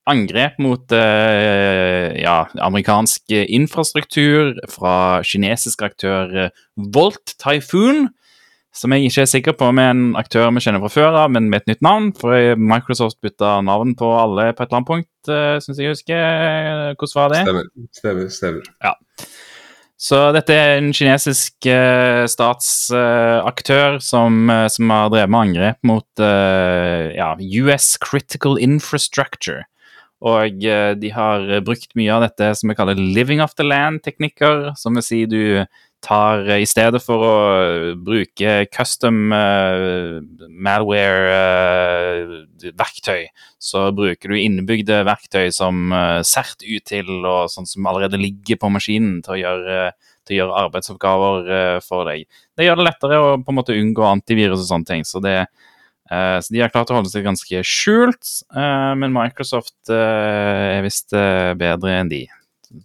angrep 0.07 0.55
mot 0.63 0.93
eh, 0.95 2.13
ja, 2.21 2.37
amerikansk 2.63 3.33
infrastruktur 3.43 4.53
fra 4.71 5.19
kinesisk 5.27 5.83
aktør 5.83 6.31
eh, 6.31 6.61
Volt 6.95 7.35
Typhoon. 7.43 8.07
Som 8.77 8.93
jeg 8.93 9.09
ikke 9.09 9.23
er 9.23 9.29
sikker 9.31 9.55
på 9.57 9.67
om 9.71 9.79
er 9.81 9.89
en 9.89 10.03
aktør 10.19 10.51
vi 10.53 10.61
kjenner 10.61 10.83
fra 10.83 10.91
før 10.93 11.15
av, 11.23 11.31
men 11.33 11.49
med 11.49 11.63
et 11.63 11.71
nytt 11.71 11.83
navn. 11.83 12.11
For 12.15 12.53
Microsoft 12.61 13.17
bytta 13.25 13.57
navn 13.65 13.95
på 13.97 14.11
alle 14.19 14.51
på 14.53 14.63
et 14.63 14.69
eller 14.69 14.77
annet 14.77 14.89
punkt, 14.91 15.31
syns 15.65 15.81
jeg 15.81 15.95
husker. 15.95 16.93
Hvordan 16.93 17.15
var 17.17 17.33
det? 17.33 17.41
Stemmer. 17.47 17.71
Stemmer. 17.97 18.29
stemmer. 18.37 18.69
Så 19.97 20.17
dette 20.35 20.53
er 20.53 20.75
en 20.77 20.91
kinesisk 20.93 21.65
uh, 21.65 22.27
statsaktør 22.29 23.97
som, 24.03 24.43
uh, 24.45 24.67
som 24.69 24.93
har 24.93 25.09
drevet 25.09 25.33
med 25.33 25.47
angrep 25.47 25.79
mot 25.89 26.21
eh, 26.21 27.15
ja, 27.17 27.31
US 27.63 27.95
Critical 28.01 28.59
Infrastructure. 28.61 29.65
Og 30.17 30.63
de 30.97 31.09
har 31.13 31.43
brukt 31.61 31.91
mye 31.93 32.09
av 32.09 32.23
dette 32.23 32.47
som 32.57 32.71
vi 32.71 32.75
kaller 32.77 32.97
living 32.97 33.37
off 33.37 33.53
the 33.53 33.65
land-teknikker. 33.65 34.71
Som 34.73 34.97
vil 34.97 35.05
si 35.05 35.19
du 35.29 35.61
tar 36.07 36.47
eh, 36.47 36.61
I 36.63 36.67
stedet 36.69 37.01
for 37.03 37.19
å 37.27 37.33
bruke 37.99 38.63
custom 38.71 39.33
uh, 39.35 40.23
malware-verktøy, 40.47 43.27
så 43.59 43.91
bruker 43.95 44.29
du 44.31 44.35
innebygde 44.39 45.03
verktøy 45.07 45.51
som 45.55 45.91
uh, 45.91 46.21
CERT-util 46.23 47.25
og 47.27 47.49
sånn 47.51 47.67
som 47.69 47.87
allerede 47.89 48.17
ligger 48.21 48.57
på 48.61 48.69
maskinen 48.73 49.21
til 49.25 49.33
å 49.35 49.41
gjøre, 49.41 49.77
til 50.27 50.35
å 50.35 50.39
gjøre 50.41 50.59
arbeidsoppgaver 50.65 51.51
eh, 51.57 51.79
for 51.85 52.09
deg. 52.09 52.19
Det 52.57 52.67
gjør 52.67 52.79
det 52.79 52.87
lettere 52.87 53.21
å 53.21 53.29
på 53.39 53.53
en 53.53 53.59
måte 53.59 53.77
unngå 53.77 54.05
antivirus 54.07 54.63
og 54.63 54.69
sånne 54.69 54.91
ting. 54.91 55.05
Så, 55.07 55.21
det, 55.23 55.37
eh, 56.11 56.37
så 56.43 56.53
de 56.53 56.63
har 56.63 56.73
klart 56.73 56.91
å 56.91 56.99
holde 56.99 57.13
seg 57.13 57.27
ganske 57.27 57.63
skjult, 57.67 58.33
eh, 58.55 58.91
men 58.99 59.15
Microsoft 59.15 59.93
eh, 59.93 60.77
er 60.77 60.85
visst 60.85 61.15
eh, 61.17 61.53
bedre 61.59 61.99
enn 62.01 62.11
de. 62.11 62.25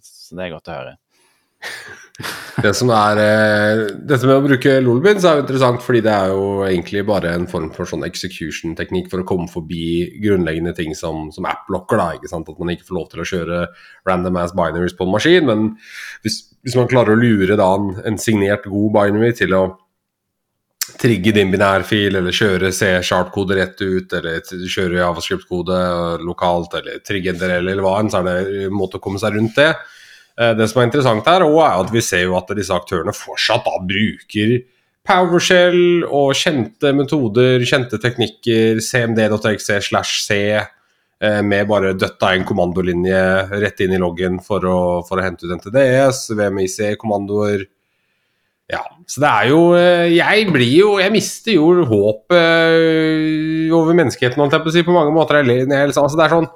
Så 0.03 0.37
det 0.37 0.47
er 0.47 0.55
godt 0.55 0.71
å 0.71 0.79
høre. 0.79 0.97
Det 2.61 2.69
som 2.77 2.91
er 2.93 3.17
eh, 3.17 3.79
Dette 4.05 4.27
med 4.29 4.35
å 4.37 4.43
bruke 4.45 4.75
lolbins 4.85 5.23
er 5.25 5.39
jo 5.39 5.43
interessant, 5.43 5.81
fordi 5.81 6.03
det 6.05 6.13
er 6.13 6.29
jo 6.29 6.49
egentlig 6.67 7.01
bare 7.07 7.31
en 7.33 7.47
form 7.49 7.71
for 7.73 7.89
sånn 7.89 8.05
execution-teknikk 8.05 9.09
for 9.09 9.23
å 9.23 9.27
komme 9.27 9.49
forbi 9.49 10.19
grunnleggende 10.21 10.75
ting 10.77 10.93
som, 10.97 11.31
som 11.33 11.47
app-locker. 11.49 11.97
da, 11.97 12.09
ikke 12.17 12.29
sant? 12.29 12.51
At 12.51 12.59
man 12.61 12.73
ikke 12.75 12.85
får 12.91 12.99
lov 12.99 13.07
til 13.09 13.23
å 13.23 13.29
kjøre 13.31 13.61
random 14.09 14.37
ass 14.43 14.53
binaries 14.57 14.93
på 14.97 15.07
en 15.07 15.15
maskin. 15.15 15.49
Men 15.49 15.71
hvis, 16.25 16.43
hvis 16.61 16.77
man 16.77 16.91
klarer 16.91 17.15
å 17.15 17.23
lure 17.23 17.57
da 17.57 17.71
en, 17.79 17.95
en 18.05 18.21
signert 18.21 18.69
god 18.69 18.93
binary 18.99 19.33
til 19.39 19.57
å 19.57 19.63
trigge 20.99 21.33
din 21.33 21.49
binærfil, 21.49 22.19
eller 22.19 22.35
kjøre 22.35 22.69
C-sharp-kode 22.75 23.57
rett 23.57 23.81
ut, 23.81 24.13
eller 24.13 24.43
kjøre 24.69 24.99
javascript-kode 25.01 25.81
lokalt, 26.27 26.77
eller 26.77 27.01
trigge 27.07 27.33
NDRL, 27.33 27.73
eller 27.73 27.83
hva 27.83 27.97
enn, 28.03 28.13
så 28.13 28.21
er 28.21 28.29
det 28.29 28.65
en 28.67 28.77
måte 28.77 28.99
å 28.99 29.03
komme 29.03 29.21
seg 29.21 29.33
rundt 29.39 29.57
det. 29.57 29.71
Eh, 30.39 30.53
det 30.57 30.67
som 30.69 30.81
er 30.81 30.89
interessant 30.89 31.27
her, 31.29 31.45
er 31.45 31.81
at 31.81 31.91
vi 31.93 32.01
ser 32.01 32.25
jo 32.25 32.37
at 32.39 32.49
disse 32.57 32.73
aktørene 32.73 33.13
fortsatt 33.15 33.65
da 33.67 33.75
bruker 33.85 34.61
PowerShell 35.03 36.05
og 36.07 36.31
kjente 36.39 36.93
metoder, 36.95 37.63
kjente 37.67 37.99
teknikker, 38.01 38.79
cmd.exe 38.81 39.81
slash 39.89 40.23
c, 40.23 40.37
eh, 40.55 41.41
med 41.43 41.67
bare 41.69 41.93
døtta 41.99 42.31
en 42.33 42.47
kommandolinje 42.47 43.23
rett 43.51 43.83
inn 43.83 43.93
i 43.97 44.01
loggen 44.01 44.39
for 44.43 44.63
å, 44.65 44.79
for 45.07 45.19
å 45.19 45.25
hente 45.25 45.45
ut 45.45 45.57
NTDS, 45.59 46.29
VMIC-kommandoer. 46.39 47.67
Ja, 48.71 48.81
så 49.11 49.19
det 49.19 49.29
er 49.29 49.47
jo 49.51 49.57
eh, 49.75 50.13
Jeg 50.15 50.45
blir 50.47 50.69
jo 50.71 50.91
Jeg 51.03 51.11
mister 51.11 51.51
jo 51.51 51.83
håpet 51.83 53.73
over 53.75 53.97
menneskeheten, 53.99 54.39
holdt 54.39 54.55
jeg 54.55 54.63
på 54.63 54.71
å 54.71 54.73
si, 54.77 54.85
på 54.87 54.95
mange 54.95 55.11
måter. 55.13 55.43
Altså, 55.43 56.07
det 56.15 56.23
er 56.25 56.31
sånn 56.31 56.47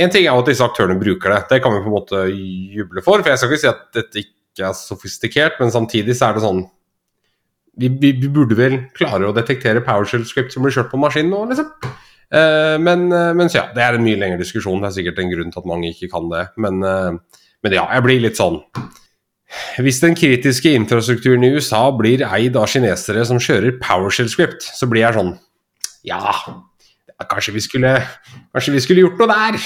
en 0.00 0.12
ting 0.12 0.24
er 0.24 0.32
jo 0.32 0.42
at 0.42 0.50
disse 0.50 0.64
aktørene 0.64 0.98
bruker 1.00 1.34
det, 1.34 1.40
det 1.50 1.62
kan 1.64 1.74
vi 1.74 1.80
på 1.84 1.90
en 1.90 1.96
måte 1.96 2.26
juble 2.30 3.02
for. 3.04 3.22
For 3.22 3.32
jeg 3.32 3.40
skal 3.40 3.50
ikke 3.50 3.62
si 3.62 3.70
at 3.70 3.82
dette 3.96 4.22
ikke 4.24 4.68
er 4.68 4.76
sofistikert, 4.76 5.58
men 5.60 5.72
samtidig 5.74 6.16
så 6.18 6.30
er 6.30 6.38
det 6.38 6.44
sånn 6.46 6.62
Vi, 7.80 7.88
vi, 7.88 8.10
vi 8.18 8.28
burde 8.28 8.56
vel 8.58 8.74
klare 8.96 9.28
å 9.28 9.32
detektere 9.32 9.80
PowerShell-script 9.86 10.52
som 10.52 10.64
blir 10.64 10.74
kjørt 10.74 10.90
på 10.90 10.98
maskinen 11.00 11.30
nå, 11.32 11.44
liksom. 11.52 11.68
Uh, 12.30 12.76
men, 12.82 13.06
uh, 13.14 13.30
men 13.34 13.48
ja, 13.54 13.68
det 13.74 13.82
er 13.82 13.96
en 13.96 14.04
mye 14.04 14.18
lengre 14.18 14.40
diskusjon. 14.42 14.82
Det 14.82 14.90
er 14.90 14.96
sikkert 14.98 15.20
en 15.22 15.30
grunn 15.30 15.54
til 15.54 15.62
at 15.62 15.68
mange 15.70 15.92
ikke 15.94 16.10
kan 16.12 16.26
det. 16.32 16.42
Men, 16.60 16.82
uh, 16.82 17.46
men 17.64 17.76
ja, 17.78 17.86
jeg 17.94 18.04
blir 18.04 18.24
litt 18.26 18.40
sånn 18.40 18.60
hvis 19.82 19.98
den 20.02 20.14
kritiske 20.14 20.70
infrastrukturen 20.78 21.42
i 21.42 21.50
USA 21.56 21.82
blir 21.96 22.22
eid 22.22 22.54
av 22.58 22.68
kinesere 22.70 23.24
som 23.26 23.40
kjører 23.42 23.80
PowerShell-script, 23.82 24.62
så 24.62 24.86
blir 24.90 25.02
jeg 25.02 25.16
sånn 25.16 25.32
Ja, 26.06 26.20
kanskje 27.28 27.56
vi 27.56 27.62
skulle, 27.64 27.96
kanskje 28.54 28.76
vi 28.76 28.82
skulle 28.84 29.04
gjort 29.04 29.18
noe 29.20 29.30
der? 29.32 29.58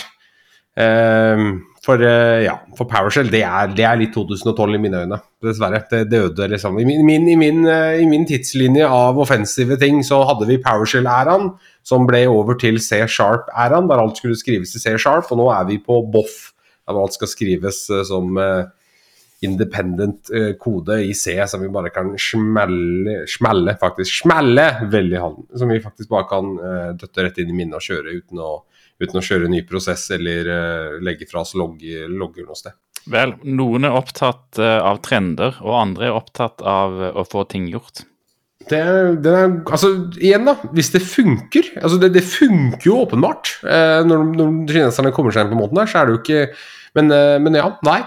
Uh, 0.74 1.60
for, 1.84 2.00
uh, 2.02 2.40
ja, 2.42 2.54
for 2.74 2.88
PowerShell, 2.90 3.28
det 3.30 3.44
er, 3.46 3.68
det 3.76 3.84
er, 3.86 3.98
litt 4.00 4.14
2012 4.16 4.74
i 4.74 4.80
mine 4.82 5.02
øyne, 5.04 5.20
dessverre. 5.44 5.82
Det 5.90 6.00
døde 6.10 6.48
liksom. 6.50 6.80
I 6.80 6.86
min, 6.88 7.28
i, 7.28 7.36
min, 7.38 7.60
uh, 7.68 7.94
I 8.00 8.08
min, 8.10 8.24
tidslinje 8.26 8.88
av 8.88 9.20
offensive 9.22 9.78
ting 9.80 10.00
så 10.06 10.22
hadde 10.26 10.48
vi 10.50 10.58
PowerShell-æraen, 10.64 11.52
som 11.86 12.08
ble 12.08 12.24
over 12.32 12.58
til 12.58 12.80
C-sharp-æraen, 12.82 13.90
der 13.90 14.02
alt 14.02 14.18
skulle 14.18 14.38
skrives 14.40 14.74
i 14.74 14.82
C-sharp, 14.82 15.30
og 15.30 15.42
nå 15.42 15.50
er 15.54 15.68
vi 15.70 15.78
på 15.84 16.00
BOFF, 16.10 16.40
der 16.88 16.98
alt 17.04 17.14
skal 17.16 17.30
skrives 17.30 17.84
eh, 17.92 18.02
som 18.04 18.34
independent 19.44 20.30
kode 20.60 20.98
i 21.04 21.12
C, 21.16 21.36
som 21.48 21.60
vi 21.60 21.68
bare 21.72 21.90
kan 21.92 22.10
smelle, 22.20 23.22
smelle 23.28 23.74
faktisk, 23.80 24.22
smelle 24.24 24.64
veldig 24.92 25.18
handen. 25.20 25.46
som 25.60 25.68
vi 25.68 25.82
faktisk 25.84 26.08
bare 26.12 26.28
kan 26.30 26.54
døtte 26.96 27.26
rett 27.26 27.40
inn 27.42 27.52
i 27.52 27.56
minnet 27.58 27.76
og 27.76 27.84
kjøre 27.84 28.16
uten 28.22 28.40
å 28.40 28.54
uten 29.02 29.20
å 29.20 29.24
kjøre 29.24 29.48
en 29.48 29.54
ny 29.54 29.62
prosess 29.66 30.06
eller 30.14 30.48
uh, 30.48 30.96
legge 31.04 31.28
fra 31.30 31.42
oss 31.42 31.54
logg, 31.58 31.82
logger 32.10 32.46
noe 32.46 32.58
sted. 32.58 32.76
Vel, 33.10 33.34
noen 33.44 33.84
er 33.84 33.96
opptatt 33.98 34.60
uh, 34.62 34.80
av 34.86 35.02
trender, 35.04 35.58
og 35.64 35.76
andre 35.80 36.08
er 36.08 36.18
opptatt 36.18 36.64
av 36.64 36.98
uh, 37.00 37.10
å 37.20 37.26
få 37.28 37.44
ting 37.50 37.68
gjort. 37.72 38.06
Det, 38.64 38.80
det 39.20 39.34
altså, 39.68 39.90
igjen, 40.16 40.46
da. 40.48 40.54
Hvis 40.72 40.88
det 40.94 41.02
funker 41.04 41.66
altså 41.82 41.98
Det, 42.00 42.08
det 42.14 42.22
funker 42.24 42.86
jo 42.86 43.02
åpenbart. 43.02 43.50
når, 44.08 44.22
når 44.38 44.54
kineserne 44.70 45.10
kommer 45.12 45.34
seg 45.34 45.44
inn 45.44 45.52
på 45.52 45.58
måten 45.58 45.82
der, 45.82 45.90
så 45.90 46.00
er 46.00 46.08
det 46.08 46.14
jo 46.14 46.20
ikke 46.22 46.46
Men, 46.96 47.12
men 47.44 47.58
ja, 47.58 47.66
nei. 47.84 47.98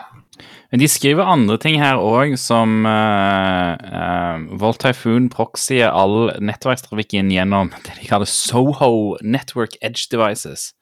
Men 0.71 0.81
de 0.81 0.87
skriver 0.91 1.27
andre 1.27 1.55
ting 1.63 1.77
her 1.79 1.99
òg, 2.03 2.33
som 2.39 2.83
uh, 2.83 3.75
uh, 3.79 4.47
Volt 4.59 4.81
Typhoon 4.83 5.29
proxyer 5.31 5.87
all 5.87 6.33
nettverkstrafikken 6.43 7.31
gjennom 7.31 7.71
det 7.85 7.95
de 8.01 8.09
kaller 8.09 8.27
Soho 8.27 9.15
Network 9.23 9.77
Edge 9.79 10.09
Devices. 10.11 10.73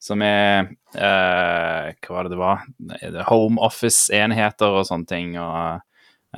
Som 0.00 0.22
er 0.24 0.70
uh, 0.96 1.90
Hva 1.92 2.14
var 2.14 2.24
det 2.24 2.32
det 2.32 2.40
var? 2.40 2.64
Home 3.28 3.60
Office-enheter 3.60 4.80
og 4.80 4.88
sånne 4.88 5.10
ting. 5.10 5.36
og 5.36 5.84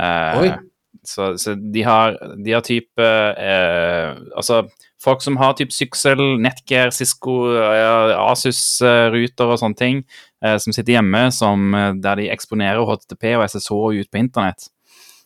uh, 0.00 0.59
så, 1.07 1.37
så, 1.38 1.55
de 1.55 1.87
har, 1.87 2.18
de 2.42 2.53
har 2.53 2.66
type 2.66 3.07
Altså, 3.40 4.64
folk 5.01 5.23
som 5.25 5.39
har 5.41 5.55
type 5.59 5.75
Syxel, 5.75 6.21
Netgear, 6.43 6.93
Cisco, 6.95 7.37
Asus-ruter 7.57 9.55
og 9.55 9.61
sånne 9.63 9.79
ting, 9.79 10.03
eh, 10.45 10.59
som 10.61 10.75
sitter 10.77 10.99
hjemme, 10.99 11.33
som, 11.33 11.75
eh, 11.75 11.93
der 12.01 12.21
de 12.21 12.29
eksponerer 12.33 12.85
HTTP 12.85 13.35
og 13.37 13.47
SSH 13.49 14.01
ut 14.01 14.11
på 14.11 14.21
internett. 14.21 14.69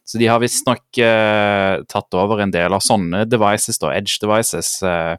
Så 0.05 0.19
de 0.21 0.29
har 0.29 0.41
visstnok 0.43 0.99
eh, 1.01 1.83
tatt 1.89 2.15
over 2.15 2.43
en 2.45 2.53
del 2.53 2.75
av 2.77 2.83
sånne 2.85 3.25
devices, 3.29 3.81
da, 3.81 3.95
edge 3.97 4.21
devices. 4.21 4.83
Eh, 4.83 5.17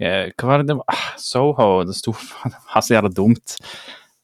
eh 0.00 0.30
hva 0.32 0.48
var 0.48 0.62
det 0.62 0.70
det 0.70 0.78
var? 0.78 0.88
Ah, 0.88 1.14
Soho, 1.18 1.84
det 1.84 1.94
sto 1.98 2.12
Det 2.44 2.54
var 2.74 2.82
så 2.82 2.94
jævla 2.96 3.12
dumt. 3.12 3.56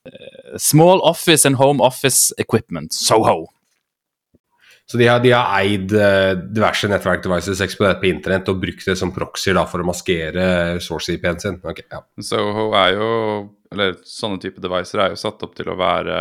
Eh, 0.09 0.57
small 0.57 1.05
office 1.05 1.45
and 1.45 1.57
home 1.57 1.85
office 1.85 2.33
equipment, 2.39 2.93
Soho. 2.93 3.47
Så 4.91 4.99
de 5.01 5.07
har, 5.09 5.23
de 5.25 5.31
har 5.33 5.49
eid 5.63 5.89
diverse 6.53 6.89
nettverk-devices 6.93 7.63
eksponert 7.65 8.03
på 8.03 8.11
internett 8.11 8.51
og 8.53 8.59
brukt 8.61 8.85
det 8.85 8.99
som 9.01 9.15
proxyer 9.15 9.57
for 9.71 9.81
å 9.81 9.87
maskere 9.89 10.77
source-IP-en 10.85 11.41
sin. 11.41 11.57
Okay, 11.65 11.87
ja. 11.89 12.03
Soho 12.21 12.67
er 12.77 12.91
jo 12.99 13.09
eller 13.75 13.97
sånne 14.07 14.39
type 14.43 14.63
devices 14.63 14.95
er 14.95 15.13
jo 15.13 15.19
satt 15.19 15.43
opp 15.45 15.57
til 15.59 15.71
å 15.71 15.79
være 15.79 16.15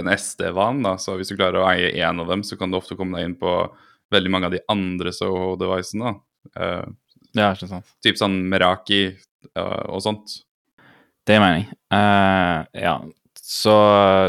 en 0.00 0.10
SD-van. 0.10 0.82
Så 0.98 1.14
hvis 1.18 1.30
du 1.30 1.36
klarer 1.36 1.62
å 1.62 1.68
eie 1.70 1.92
én 2.02 2.22
av 2.22 2.30
dem, 2.30 2.42
så 2.46 2.58
kan 2.58 2.72
du 2.72 2.78
ofte 2.80 2.96
komme 2.98 3.18
deg 3.18 3.30
inn 3.30 3.38
på 3.40 3.54
veldig 4.10 4.32
mange 4.34 4.50
av 4.50 4.56
de 4.56 4.62
andre 4.72 5.12
Soho-devicene. 5.14 6.16
Uh, 6.56 6.88
ja, 7.36 7.52
ikke 7.52 7.70
sant. 7.70 7.94
Typ 8.02 8.18
sånn 8.18 8.40
Meraki 8.50 9.04
uh, 9.54 9.86
og 9.92 10.02
sånt. 10.02 10.40
Det 11.26 11.38
mener 11.38 11.60
jeg. 11.60 11.78
Uh, 11.94 12.66
ja. 12.82 12.96
Så, 13.50 13.72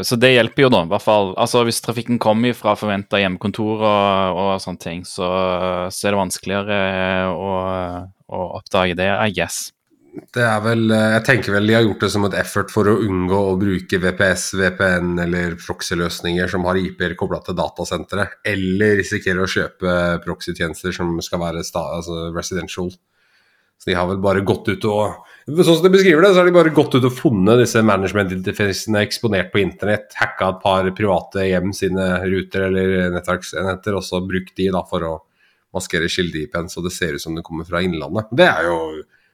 så, 0.02 0.16
det 0.18 0.32
hjelper 0.32 0.64
jo, 0.64 0.68
da. 0.74 0.80
Hvert 0.90 1.04
fall. 1.04 1.28
Altså, 1.38 1.60
hvis 1.62 1.78
trafikken 1.84 2.18
kommer 2.22 2.56
fra 2.58 2.74
forventa 2.74 3.20
hjemmekontor 3.22 3.84
og, 3.86 4.40
og, 4.40 4.48
sånne 4.64 4.82
ting, 4.82 5.04
så, 5.06 5.28
så, 5.94 6.08
er 6.08 6.16
det 6.16 6.18
vanskeligere 6.18 6.80
å, 7.30 7.52
å 8.26 8.40
oppdage 8.58 8.98
det, 8.98 9.06
I 9.06 9.30
guess. 9.36 9.68
Det 10.12 10.42
er 10.44 10.58
vel 10.60 10.90
eh, 10.92 11.14
Jeg 11.14 11.24
tenker 11.24 11.54
vel 11.54 11.70
de 11.70 11.76
har 11.78 11.86
gjort 11.86 12.02
det 12.04 12.10
som 12.12 12.26
et 12.26 12.34
effort 12.36 12.72
for 12.74 12.90
å 12.90 12.98
unngå 13.00 13.38
å 13.52 13.54
bruke 13.60 14.00
VPS, 14.02 14.48
VPN 14.58 15.14
eller 15.24 15.54
proxy-løsninger 15.60 16.50
som 16.52 16.66
har 16.68 16.80
IP-er 16.82 17.14
kobla 17.16 17.40
til 17.46 17.56
datasenteret, 17.56 18.40
eller 18.44 18.98
risikere 19.00 19.46
å 19.46 19.48
kjøpe 19.54 19.94
proxy-tjenester 20.26 20.98
som 20.98 21.14
skal 21.24 21.46
være 21.46 21.62
altså 21.62 22.26
residential. 22.34 22.90
Så 23.78 23.88
de 23.88 23.96
har 23.96 24.10
vel 24.10 24.20
bare 24.22 24.44
gått 24.46 24.68
ut 24.68 24.90
og 24.90 25.31
Sånn 25.46 25.64
som 25.64 25.82
de 25.82 25.90
beskriver 25.90 26.22
det, 26.22 26.32
så 26.34 26.42
har 26.42 26.46
de 26.46 26.54
bare 26.54 26.74
gått 26.74 26.94
ut 26.94 27.06
og 27.08 27.16
funnet 27.16 27.58
disse 27.58 27.82
management-interfacene 27.82 29.02
eksponert 29.02 29.50
på 29.52 29.62
internett, 29.62 30.14
hacka 30.18 30.52
et 30.52 30.62
par 30.62 30.90
private 30.94 31.48
hjem 31.48 31.74
sine 31.74 32.06
ruter 32.22 32.68
eller 32.68 33.10
nettverksenheter, 33.16 33.98
og 33.98 34.06
så 34.06 34.22
brukt 34.26 34.54
de 34.58 34.70
da 34.74 34.84
for 34.86 35.08
å 35.08 35.16
maskere 35.74 36.10
kilde-IP-en 36.12 36.70
så 36.70 36.84
det 36.84 36.92
ser 36.94 37.16
ut 37.16 37.24
som 37.24 37.34
det 37.34 37.44
kommer 37.46 37.66
fra 37.66 37.82
Innlandet. 37.82 38.30
Det 38.30 38.46
er 38.46 38.68
jo 38.68 38.78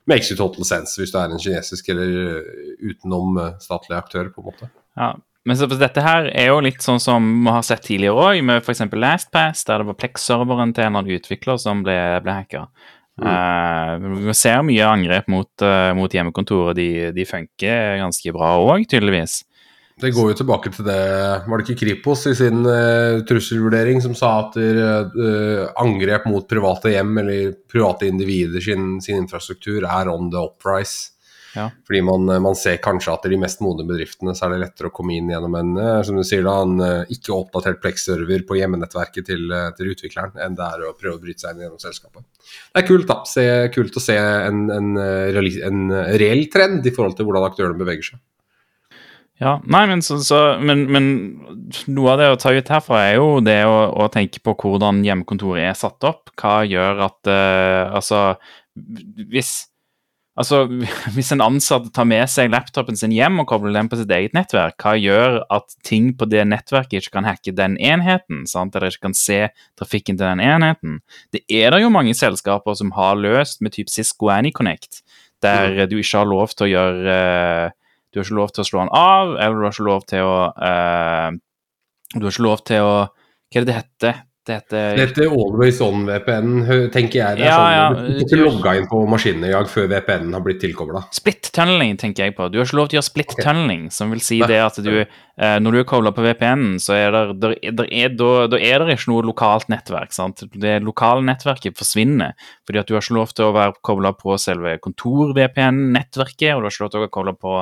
makes 0.09 0.33
it 0.33 0.41
total 0.41 0.65
sense 0.65 0.97
hvis 0.97 1.13
du 1.13 1.19
er 1.21 1.33
en 1.33 1.43
kinesisk 1.43 1.91
eller 1.93 2.19
eh, 2.25 2.53
utenom 2.91 3.41
eh, 3.43 3.57
statlig 3.61 3.99
aktør, 3.99 4.31
på 4.33 4.43
en 4.43 4.49
måte. 4.49 4.71
Ja, 4.99 5.13
men 5.49 5.57
så, 5.57 5.69
dette 5.71 6.05
her 6.05 6.31
er 6.33 6.51
jo 6.51 6.63
litt 6.65 6.85
sånn 6.85 7.01
som 7.03 7.27
vi 7.45 7.53
har 7.53 7.67
sett 7.67 7.85
tidligere 7.87 8.31
òg, 8.33 8.43
med 8.45 8.63
f.eks. 8.63 8.87
LastPass, 8.93 9.67
der 9.69 9.83
det 9.83 9.91
var 9.91 9.99
Plex-serveren 10.01 10.75
til 10.77 10.87
en 10.87 10.93
eller 10.93 11.05
annen 11.05 11.21
utvikler 11.21 11.61
som 11.61 11.85
ble, 11.87 11.99
ble 12.25 12.39
hacka. 12.41 12.67
Mm. 13.19 13.27
Uh, 13.27 14.25
vi 14.29 14.35
ser 14.39 14.63
mye 14.67 14.87
angrep 14.87 15.29
mot, 15.33 15.51
uh, 15.65 15.91
mot 15.99 16.13
hjemmekontoret. 16.13 16.79
De, 16.79 16.89
de 17.15 17.27
funker 17.27 17.99
ganske 18.03 18.35
bra 18.35 18.55
òg, 18.63 18.87
tydeligvis. 18.91 19.43
Det 19.99 20.13
går 20.15 20.29
jo 20.31 20.35
tilbake 20.39 20.71
til 20.71 20.87
det 20.87 21.01
Var 21.43 21.59
det 21.59 21.65
ikke 21.65 21.81
Kripos 21.81 22.21
i 22.31 22.35
sin 22.39 22.61
uh, 22.63 23.19
trusselvurdering 23.27 23.99
som 24.05 24.15
sa 24.15 24.31
at 24.45 24.59
angrep 25.83 26.29
mot 26.31 26.47
private 26.47 26.95
hjem 26.95 27.17
eller 27.25 27.57
private 27.67 28.07
individer 28.07 28.63
sin, 28.63 29.01
sin 29.03 29.19
infrastruktur 29.25 29.83
er 29.83 30.11
on 30.13 30.31
the 30.31 30.45
uprise? 30.51 31.18
Ja. 31.55 31.69
Fordi 31.89 32.01
man, 32.05 32.29
man, 32.45 32.57
ser 32.59 32.77
kanskje 32.85 33.15
at 33.15 33.27
i 33.27 33.33
de 33.33 33.39
mest 33.41 33.63
modne 33.65 33.87
bedriftene 33.89 34.35
så 34.37 34.47
er 34.47 34.55
det 34.55 34.61
lettere 34.67 34.91
å 34.91 34.95
komme 34.95 35.17
inn 35.17 35.31
gjennom 35.33 35.57
en 35.59 35.75
uh, 35.81 36.01
som 36.05 36.19
du 36.19 36.25
sier 36.27 36.45
da, 36.45 36.57
en 36.63 37.09
ikke 37.15 37.35
oppdatert 37.35 37.81
Plex-server 37.83 38.45
på 38.49 38.59
hjemmenettverket 38.61 39.31
til, 39.31 39.53
til, 39.79 39.93
utvikleren 39.95 40.37
enn 40.45 40.59
det 40.59 40.67
er 40.67 40.87
å 40.89 40.95
prøve 40.99 41.17
å 41.17 41.23
bryte 41.23 41.45
seg 41.45 41.57
inn 41.57 41.67
gjennom 41.67 41.83
selskapet. 41.83 42.27
Det 42.73 42.83
er 42.83 42.89
kult, 42.89 43.09
da. 43.09 43.21
Se, 43.29 43.45
kult 43.75 43.97
å 43.97 44.03
se 44.03 44.17
en, 44.19 44.67
en, 44.73 44.91
en 44.99 45.85
reell 46.21 46.49
trend 46.53 46.87
i 46.87 46.95
forhold 46.95 47.17
til 47.17 47.29
hvordan 47.29 47.49
aktørene 47.49 47.81
beveger 47.81 48.13
seg. 48.13 48.25
Ja, 49.39 49.61
nei, 49.71 49.85
men, 49.87 50.01
så, 50.03 50.17
så, 50.27 50.39
men, 50.59 50.83
men 50.91 51.05
noe 51.95 52.15
av 52.15 52.19
det 52.19 52.31
å 52.33 52.39
ta 52.43 52.51
ut 52.57 52.71
herfra 52.75 53.05
er 53.07 53.21
jo 53.21 53.39
det 53.45 53.61
å, 53.71 53.77
å 54.03 54.09
tenke 54.11 54.43
på 54.43 54.57
hvordan 54.59 55.05
hjemmekontoret 55.07 55.69
er 55.69 55.77
satt 55.79 56.03
opp. 56.09 56.33
Hva 56.39 56.65
gjør 56.67 57.05
at 57.07 57.31
uh, 57.31 57.95
Altså, 57.95 58.23
hvis 59.31 59.53
Altså, 60.39 60.63
Hvis 61.17 61.33
en 61.35 61.43
ansatt 61.43 61.89
tar 61.95 62.07
med 62.09 62.29
seg 62.31 62.53
laptopen 62.53 62.99
sin 62.99 63.15
hjem 63.15 63.41
og 63.43 63.49
kobler 63.51 63.75
den 63.75 63.91
på 63.91 63.99
sitt 63.99 64.13
eget 64.15 64.37
nettverk, 64.37 64.79
hva 64.83 64.95
gjør 64.99 65.41
at 65.55 65.75
ting 65.87 66.13
på 66.19 66.29
det 66.31 66.45
nettverket 66.49 67.03
ikke 67.03 67.17
kan 67.19 67.29
hacke 67.29 67.55
den 67.57 67.75
enheten? 67.83 68.45
sant? 68.51 68.77
Eller 68.77 68.93
ikke 68.93 69.09
kan 69.09 69.19
se 69.19 69.41
trafikken 69.79 70.19
til 70.19 70.29
den 70.29 70.45
enheten? 70.45 71.01
Det 71.35 71.43
er 71.49 71.75
det 71.75 71.83
jo 71.83 71.93
mange 71.95 72.15
selskaper 72.19 72.79
som 72.79 72.95
har 72.97 73.19
løst 73.19 73.65
med 73.65 73.75
type 73.75 73.93
Cisco 73.93 74.31
AnyConnect, 74.35 75.03
der 75.43 75.87
du 75.91 75.99
ikke 75.99 76.23
har 76.23 76.31
lov 76.31 76.55
til 76.55 76.69
å 76.69 76.73
gjøre 76.73 77.19
eh, 77.19 77.77
Du 78.09 78.19
har 78.19 78.25
ikke 78.25 78.39
lov 78.39 78.55
til 78.55 78.63
å 78.65 78.67
slå 78.67 78.81
den 78.81 78.95
av, 78.97 79.35
eller 79.37 79.59
du 79.59 79.67
har 79.67 79.75
ikke 79.75 79.91
lov 79.91 80.07
til 80.09 80.25
å 80.27 80.39
eh, 80.71 81.29
Du 82.15 82.25
har 82.25 82.33
ikke 82.33 82.49
lov 82.49 82.65
til 82.67 82.87
å 82.87 82.97
Hva 83.49 83.61
er 83.61 83.65
det 83.65 83.69
det 83.69 83.79
heter? 83.79 84.25
Det 84.49 84.55
heter 84.57 84.97
Dette 84.97 85.27
Always 85.29 85.79
On-VPN, 85.85 86.53
tenker 86.95 87.19
jeg. 87.21 87.37
Det 87.37 87.45
er 87.45 87.51
Ja, 87.51 87.57
sånn, 87.59 87.75
ja, 87.77 87.89
Du 87.93 88.15
får 88.17 88.25
ikke 88.25 88.39
logga 88.41 88.73
inn 88.79 88.87
på 88.89 89.01
maskinen 89.13 89.45
i 89.45 89.53
dag 89.53 89.69
før 89.69 89.89
VPN-en 89.93 90.37
har 90.39 90.45
blitt 90.47 90.61
tilkobla. 90.65 91.03
Split-tunneling 91.13 91.99
tenker 92.01 92.25
jeg 92.25 92.37
på. 92.39 92.47
Du 92.49 92.57
har 92.59 92.69
ikke 92.69 92.79
lov 92.79 92.89
til 92.89 92.97
å 92.97 93.01
gjøre 93.03 93.09
split-tunneling, 93.11 93.83
som 93.93 94.15
vil 94.15 94.23
si 94.25 94.39
det 94.49 94.61
at 94.65 94.81
du 94.85 94.95
eh, 95.03 95.59
Når 95.61 95.77
du 95.77 95.81
er 95.83 95.89
kobla 95.93 96.15
på 96.17 96.25
VPN-en, 96.25 96.79
så 96.83 96.97
er 96.97 97.13
det, 97.13 97.23
der, 97.43 97.57
der 97.83 97.93
er, 97.93 98.15
da, 98.17 98.31
da 98.55 98.63
er 98.71 98.87
det 98.87 98.97
ikke 98.97 99.13
noe 99.13 99.27
lokalt 99.29 99.69
nettverk. 99.69 100.17
sant? 100.17 100.43
Det 100.55 100.79
lokale 100.83 101.27
nettverket 101.29 101.77
forsvinner, 101.79 102.33
fordi 102.67 102.81
at 102.81 102.89
du 102.89 102.97
har 102.97 103.05
ikke 103.05 103.19
lov 103.21 103.37
til 103.37 103.51
å 103.51 103.53
være 103.59 103.77
kobla 103.85 104.15
på 104.17 104.39
selve 104.41 104.79
kontor-VPN-nettverket, 104.81 106.55
og 106.55 106.65
du 106.65 106.71
har 106.71 106.75
ikke 106.75 106.87
lov 106.87 106.95
til 106.95 107.03
å 107.03 107.05
være 107.05 107.17
kobla 107.21 107.37
på 107.37 107.55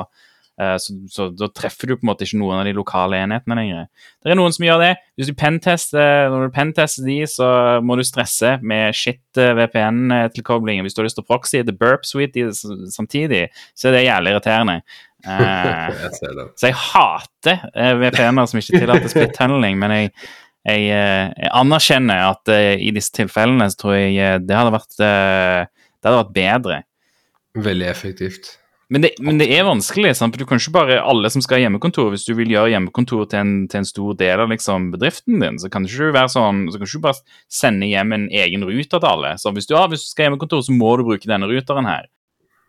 så, 0.57 0.95
så 1.13 1.27
da 1.37 1.47
treffer 1.53 1.91
du 1.91 1.93
på 1.93 2.05
en 2.05 2.09
måte 2.09 2.25
ikke 2.25 2.39
noen 2.41 2.63
av 2.63 2.65
de 2.65 2.73
lokale 2.73 3.19
enhetene 3.21 3.57
lenger. 3.59 3.83
Det 4.25 4.33
er 4.33 4.39
noen 4.39 4.55
som 4.55 4.65
gjør 4.65 4.81
det. 4.81 4.89
Hvis 5.13 5.29
du 5.29 5.35
pentester, 5.37 6.31
når 6.33 6.47
du 6.47 6.55
pentester 6.55 7.05
de, 7.05 7.17
så 7.29 7.49
må 7.85 7.97
du 7.99 8.03
stresse 8.07 8.55
med 8.65 8.97
shit 8.97 9.41
eh, 9.41 9.53
VPN-tilkoblingen. 9.59 10.85
Hvis 10.87 10.97
du 10.97 11.03
har 11.03 11.09
lyst 11.09 11.19
til 11.19 11.25
å 11.25 11.29
proxy 11.29 11.61
the 11.61 11.75
burp 11.77 12.07
suite 12.09 12.49
samtidig, 12.93 13.47
så 13.77 13.91
er 13.91 13.99
det 13.99 14.07
jævlig 14.07 14.33
irriterende. 14.33 14.79
Eh, 15.25 15.87
Jeg 16.03 16.17
så 16.57 16.69
jeg 16.69 16.77
hater 16.77 17.63
eh, 17.73 17.93
VPN-er 18.01 18.49
som 18.49 18.61
ikke 18.61 18.81
tillater 18.83 19.11
split 19.11 19.33
tunneling, 19.37 19.79
men 19.81 19.93
jeg, 19.95 20.11
jeg, 20.67 20.85
eh, 20.93 21.25
jeg 21.33 21.51
anerkjenner 21.57 22.23
at 22.29 22.53
eh, 22.53 22.75
i 22.83 22.93
disse 22.95 23.13
tilfellene 23.15 23.69
så 23.73 23.81
tror 23.81 23.97
jeg 23.97 24.15
eh, 24.21 24.37
det 24.43 24.57
hadde 24.57 24.75
vært, 24.75 24.93
eh, 25.01 25.65
det 25.97 26.09
hadde 26.09 26.21
vært 26.21 26.37
bedre. 26.37 26.79
Veldig 27.67 27.89
effektivt. 27.89 28.55
Men 28.89 29.03
det, 29.03 29.09
men 29.19 29.39
det 29.39 29.49
er 29.51 29.65
vanskelig. 29.67 30.13
sant? 30.15 30.33
For 30.33 30.39
Du 30.39 30.47
kan 30.47 30.61
ikke 30.61 30.75
bare 30.77 30.99
alle 31.03 31.29
som 31.33 31.43
skal 31.43 31.59
ha 31.59 31.65
hjemmekontor, 31.65 32.11
hvis 32.13 32.23
du 32.27 32.33
vil 32.37 32.53
gjøre 32.53 32.71
hjemmekontor 32.71 33.25
til 33.27 33.41
en, 33.41 33.55
til 33.67 33.81
en 33.81 33.89
stor 33.89 34.15
del 34.19 34.43
av 34.43 34.51
liksom, 34.53 34.91
bedriften 34.93 35.41
din, 35.43 35.59
så 35.59 35.71
kan 35.71 35.83
du 35.83 35.91
ikke 35.91 36.13
være 36.15 36.31
sånn, 36.31 36.67
så 36.71 36.79
kan 36.79 36.87
du 36.87 36.93
ikke 36.93 37.07
bare 37.09 37.37
sende 37.51 37.89
hjem 37.91 38.15
en 38.15 38.29
egen 38.31 38.63
ruter 38.67 39.01
til 39.01 39.09
alle. 39.09 39.33
Så 39.41 39.51
hvis 39.55 39.67
du, 39.67 39.75
ja, 39.75 39.83
hvis 39.91 40.05
du 40.05 40.11
skal 40.11 40.23
ha 40.23 40.29
hjemmekontor, 40.31 40.63
så 40.63 40.75
må 40.75 40.95
du 40.95 41.03
bruke 41.09 41.27
denne 41.27 41.49
ruteren 41.51 41.89
her. 41.89 42.07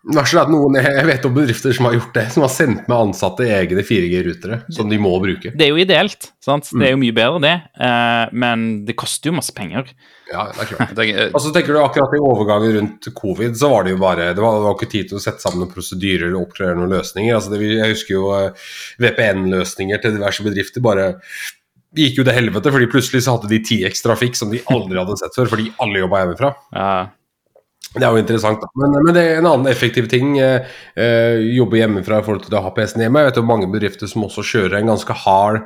Noen, 0.08 0.78
Jeg 0.80 1.04
vet 1.04 1.26
om 1.28 1.34
bedrifter 1.36 1.74
som 1.76 1.84
har 1.88 1.94
gjort 1.98 2.14
det, 2.16 2.22
som 2.32 2.44
har 2.46 2.52
sendt 2.52 2.86
med 2.88 2.96
ansatte 2.96 3.44
egne 3.44 3.82
4G-rutere 3.84 4.62
som 4.72 4.88
de 4.88 4.96
må 4.98 5.10
bruke. 5.20 5.52
Det 5.52 5.66
er 5.66 5.68
jo 5.74 5.76
ideelt. 5.82 6.30
sant? 6.40 6.70
Det 6.72 6.86
er 6.86 6.94
jo 6.94 7.00
mye 7.02 7.12
bedre, 7.16 7.40
det. 7.44 7.52
Eh, 7.76 8.30
men 8.32 8.64
det 8.88 8.96
koster 8.96 9.28
jo 9.28 9.36
masse 9.36 9.52
penger. 9.52 9.90
Ja, 10.32 10.46
det 10.54 10.64
er 10.64 10.70
klart. 10.72 10.94
Eh, 11.08 11.28
Og 11.32 11.40
så 11.44 11.52
tenker 11.52 11.76
du 11.76 11.82
akkurat 11.82 12.16
i 12.16 12.22
overgangen 12.24 12.74
rundt 12.78 13.10
covid, 13.16 13.52
så 13.60 13.68
var 13.72 13.84
det 13.84 13.92
jo 13.94 14.00
bare 14.00 14.30
Det 14.36 14.42
var, 14.44 14.56
det 14.58 14.64
var 14.70 14.74
ikke 14.78 14.90
tid 14.96 15.08
til 15.12 15.20
å 15.20 15.22
sette 15.22 15.44
sammen 15.44 15.60
noen 15.64 15.72
prosedyrer 15.76 16.26
eller 16.30 16.40
oppklare 16.40 16.76
noen 16.78 16.92
løsninger. 16.96 17.36
Altså 17.36 17.52
det, 17.52 17.60
jeg 17.68 17.92
husker 17.92 18.14
jo 18.16 18.32
eh, 18.38 18.66
VPN-løsninger 19.04 20.00
til 20.02 20.16
diverse 20.16 20.44
bedrifter 20.46 20.84
bare 20.84 21.12
gikk 21.98 22.18
jo 22.20 22.24
til 22.28 22.36
helvete, 22.36 22.70
fordi 22.72 22.88
plutselig 22.92 23.22
så 23.24 23.36
hadde 23.36 23.48
de 23.50 23.60
10x 23.64 24.02
trafikk 24.04 24.36
som 24.36 24.50
de 24.52 24.60
aldri 24.72 24.98
hadde 25.00 25.16
sett 25.20 25.36
før, 25.36 25.48
fordi 25.52 25.70
alle 25.82 26.02
jobba 26.02 26.20
hjemmefra. 26.24 26.50
Ja. 26.76 26.90
Det 27.88 28.04
er 28.04 28.12
jo 28.12 28.20
interessant, 28.20 28.60
da. 28.60 28.68
Men, 28.78 28.96
men 29.06 29.16
det 29.16 29.22
er 29.24 29.38
en 29.40 29.48
annen 29.48 29.70
effektiv 29.70 30.08
ting. 30.12 30.34
Eh, 30.42 30.66
eh, 30.98 31.44
jobbe 31.56 31.80
hjemmefra 31.80 32.20
i 32.20 32.26
forhold 32.26 32.44
til 32.44 32.58
å 32.58 32.64
ha 32.66 32.72
PC-en 32.76 33.06
hjemme. 33.06 33.22
Jeg 33.22 33.30
vet 33.30 33.40
jo 33.40 33.46
mange 33.48 33.70
bedrifter 33.72 34.10
som 34.10 34.26
også 34.26 34.44
kjører 34.44 34.80
en 34.80 34.92
ganske 34.92 35.16
hard 35.24 35.62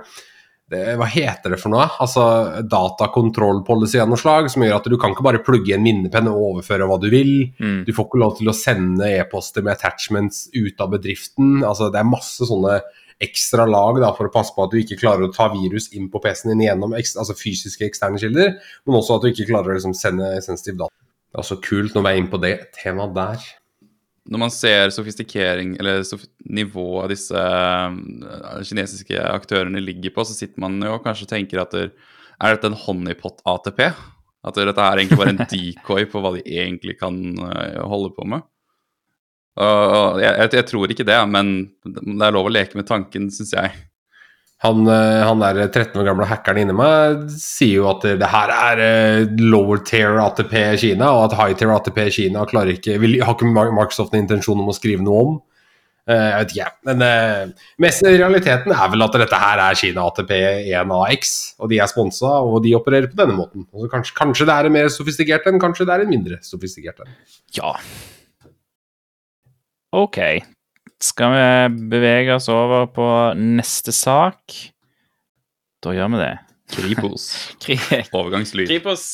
det, 0.72 0.94
Hva 0.96 1.08
heter 1.10 1.52
det 1.52 1.58
for 1.60 1.74
noe? 1.74 1.84
Altså 2.00 2.22
datakontrollpolicy 2.70 4.00
av 4.00 4.08
noe 4.08 4.20
slag, 4.20 4.48
som 4.52 4.64
gjør 4.64 4.78
at 4.78 4.88
du 4.88 4.96
kan 5.00 5.12
ikke 5.12 5.26
bare 5.26 5.42
plugge 5.44 5.72
i 5.72 5.76
en 5.76 5.84
minnepenn 5.84 6.30
og 6.30 6.40
overføre 6.46 6.86
hva 6.88 6.96
du 7.02 7.08
vil. 7.12 7.32
Mm. 7.60 7.82
Du 7.88 7.92
får 7.92 8.08
ikke 8.08 8.22
lov 8.22 8.38
til 8.38 8.48
å 8.48 8.56
sende 8.56 9.10
e-poster 9.18 9.66
med 9.66 9.74
attachments 9.74 10.46
ut 10.54 10.80
av 10.80 10.94
bedriften. 10.94 11.60
Altså, 11.60 11.90
det 11.92 12.00
er 12.00 12.08
masse 12.08 12.48
sånne 12.48 12.80
ekstra 13.22 13.66
lag 13.68 14.00
da, 14.02 14.14
for 14.16 14.30
å 14.30 14.34
passe 14.34 14.54
på 14.54 14.64
at 14.64 14.72
du 14.72 14.80
ikke 14.80 14.98
klarer 15.02 15.28
å 15.28 15.34
ta 15.34 15.50
virus 15.52 15.90
inn 15.94 16.08
på 16.10 16.22
PC-en 16.22 16.54
din 16.54 16.64
gjennom 16.64 16.96
altså 16.96 17.36
fysiske 17.38 17.86
eksterne 17.86 18.18
kilder, 18.18 18.56
men 18.86 18.98
også 18.98 19.18
at 19.18 19.26
du 19.26 19.30
ikke 19.30 19.50
klarer 19.52 19.74
å 19.74 19.76
liksom, 19.76 19.94
sende 19.98 20.34
sensitiv 20.42 20.80
data. 20.80 21.01
Det 21.32 21.38
er 21.38 21.44
også 21.46 21.60
kult 21.64 21.94
når 21.96 22.04
vi 22.04 22.10
er 22.10 22.18
inne 22.20 22.28
på 22.28 22.40
det 22.42 22.56
temaet 22.76 23.14
der. 23.16 23.44
når 24.28 24.38
man 24.38 24.52
ser 24.54 24.92
sofistikering, 24.94 25.72
eller 25.80 26.04
sof 26.06 26.26
nivået 26.44 27.10
disse 27.10 27.34
eh, 27.34 28.60
kinesiske 28.68 29.18
aktørene 29.18 29.80
ligger 29.80 30.12
på, 30.14 30.24
så 30.28 30.36
sitter 30.36 30.60
man 30.60 30.76
jo 30.84 30.92
og 30.94 31.02
kanskje 31.02 31.26
tenker 31.32 31.62
at 31.64 31.72
der, 31.72 31.88
er 32.38 32.54
dette 32.54 32.68
en 32.68 32.78
honeypot-ATP? 32.78 33.80
At 34.44 34.54
dette 34.58 34.84
er 34.84 35.00
egentlig 35.00 35.18
bare 35.18 35.34
en 35.34 35.42
decoy 35.54 36.06
på 36.10 36.22
hva 36.22 36.34
de 36.36 36.44
egentlig 36.44 36.98
kan 37.00 37.18
eh, 37.48 37.80
holde 37.80 38.12
på 38.14 38.28
med? 38.28 38.44
Jeg, 39.58 40.22
jeg, 40.22 40.52
jeg 40.54 40.66
tror 40.68 40.92
ikke 40.92 41.08
det, 41.08 41.18
men 41.28 41.50
det 41.84 42.28
er 42.28 42.36
lov 42.36 42.48
å 42.48 42.52
leke 42.52 42.78
med 42.78 42.86
tanken, 42.88 43.26
syns 43.32 43.56
jeg. 43.56 43.74
Han, 44.62 44.84
eh, 44.86 45.20
han 45.26 45.40
der 45.42 45.64
13 45.66 45.96
år 45.98 46.06
gamle 46.06 46.26
hackeren 46.30 46.60
inni 46.62 46.74
meg 46.78 47.24
sier 47.34 47.80
jo 47.80 47.88
at 47.90 48.04
det 48.20 48.28
her 48.30 48.52
er 48.54 48.82
eh, 48.84 49.30
lower 49.42 49.80
tier 49.82 50.20
ATP 50.22 50.52
Kina, 50.78 51.08
og 51.16 51.24
at 51.26 51.38
high 51.40 51.56
tier 51.58 51.72
ATP 51.74 51.98
Kina 52.14 52.44
klarer 52.46 52.76
ikke, 52.76 52.94
vil, 53.02 53.16
har 53.26 53.34
ikke 53.34 53.50
Microsoft 53.50 54.14
en 54.14 54.22
intensjon 54.22 54.62
om 54.62 54.70
å 54.70 54.76
skrive 54.76 55.02
noe 55.02 55.24
om. 55.24 55.34
Eh, 56.06 56.14
Jeg 56.14 56.38
vet 56.44 56.54
ikke, 56.54 56.70
men 56.92 57.02
mest 57.82 58.06
realiteten 58.06 58.74
er 58.74 58.94
vel 58.94 59.06
at 59.08 59.18
dette 59.24 59.42
her 59.48 59.64
er 59.66 59.82
Kina 59.82 60.06
ATP 60.12 60.32
1AX, 60.70 61.34
og 61.58 61.74
de 61.74 61.82
er 61.82 61.90
sponsa, 61.90 62.32
og 62.46 62.62
de 62.62 62.76
opererer 62.78 63.10
på 63.10 63.18
denne 63.18 63.34
måten. 63.38 63.66
Og 63.74 63.90
kanskje, 63.90 64.14
kanskje 64.18 64.46
det 64.46 64.56
er 64.60 64.70
en 64.70 64.78
mer 64.78 64.94
sofistikert 64.94 65.50
en, 65.50 65.58
kanskje 65.62 65.90
det 65.90 65.98
er 65.98 66.06
en 66.06 66.14
mindre 66.14 66.38
sofistikert 66.46 67.02
en. 67.02 67.14
Ja. 67.58 67.74
Ok. 69.92 70.18
Skal 71.02 71.32
vi 71.34 71.88
bevege 71.90 72.36
oss 72.36 72.46
over 72.52 72.86
på 72.94 73.06
neste 73.38 73.90
sak? 73.94 74.54
Da 75.82 75.94
gjør 75.96 76.12
vi 76.14 76.20
det. 76.22 76.32
Kripos. 76.72 77.24
Kri- 77.62 78.04
Overgangslyd. 78.14 78.68
Kripos 78.70 79.06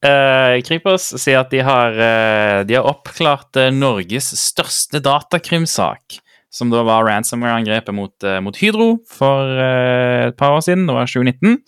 Uh, 0.00 0.56
Kripos 0.64 1.10
sier 1.20 1.42
at 1.42 1.50
de 1.52 1.58
har, 1.60 1.92
uh, 1.92 2.60
de 2.64 2.72
har 2.72 2.86
oppklart 2.88 3.52
uh, 3.60 3.66
Norges 3.68 4.30
største 4.40 4.96
datakrimsak. 5.04 6.16
Som 6.48 6.70
da 6.72 6.80
var 6.88 7.04
ransomware-angrepet 7.04 7.92
mot, 7.92 8.24
mot 8.40 8.56
Hydro 8.56 8.86
for 9.12 9.52
et 9.60 10.38
par 10.40 10.56
år 10.56 10.64
siden. 10.64 10.86
Det 10.88 10.96
var 10.96 11.04
2019. 11.12 11.60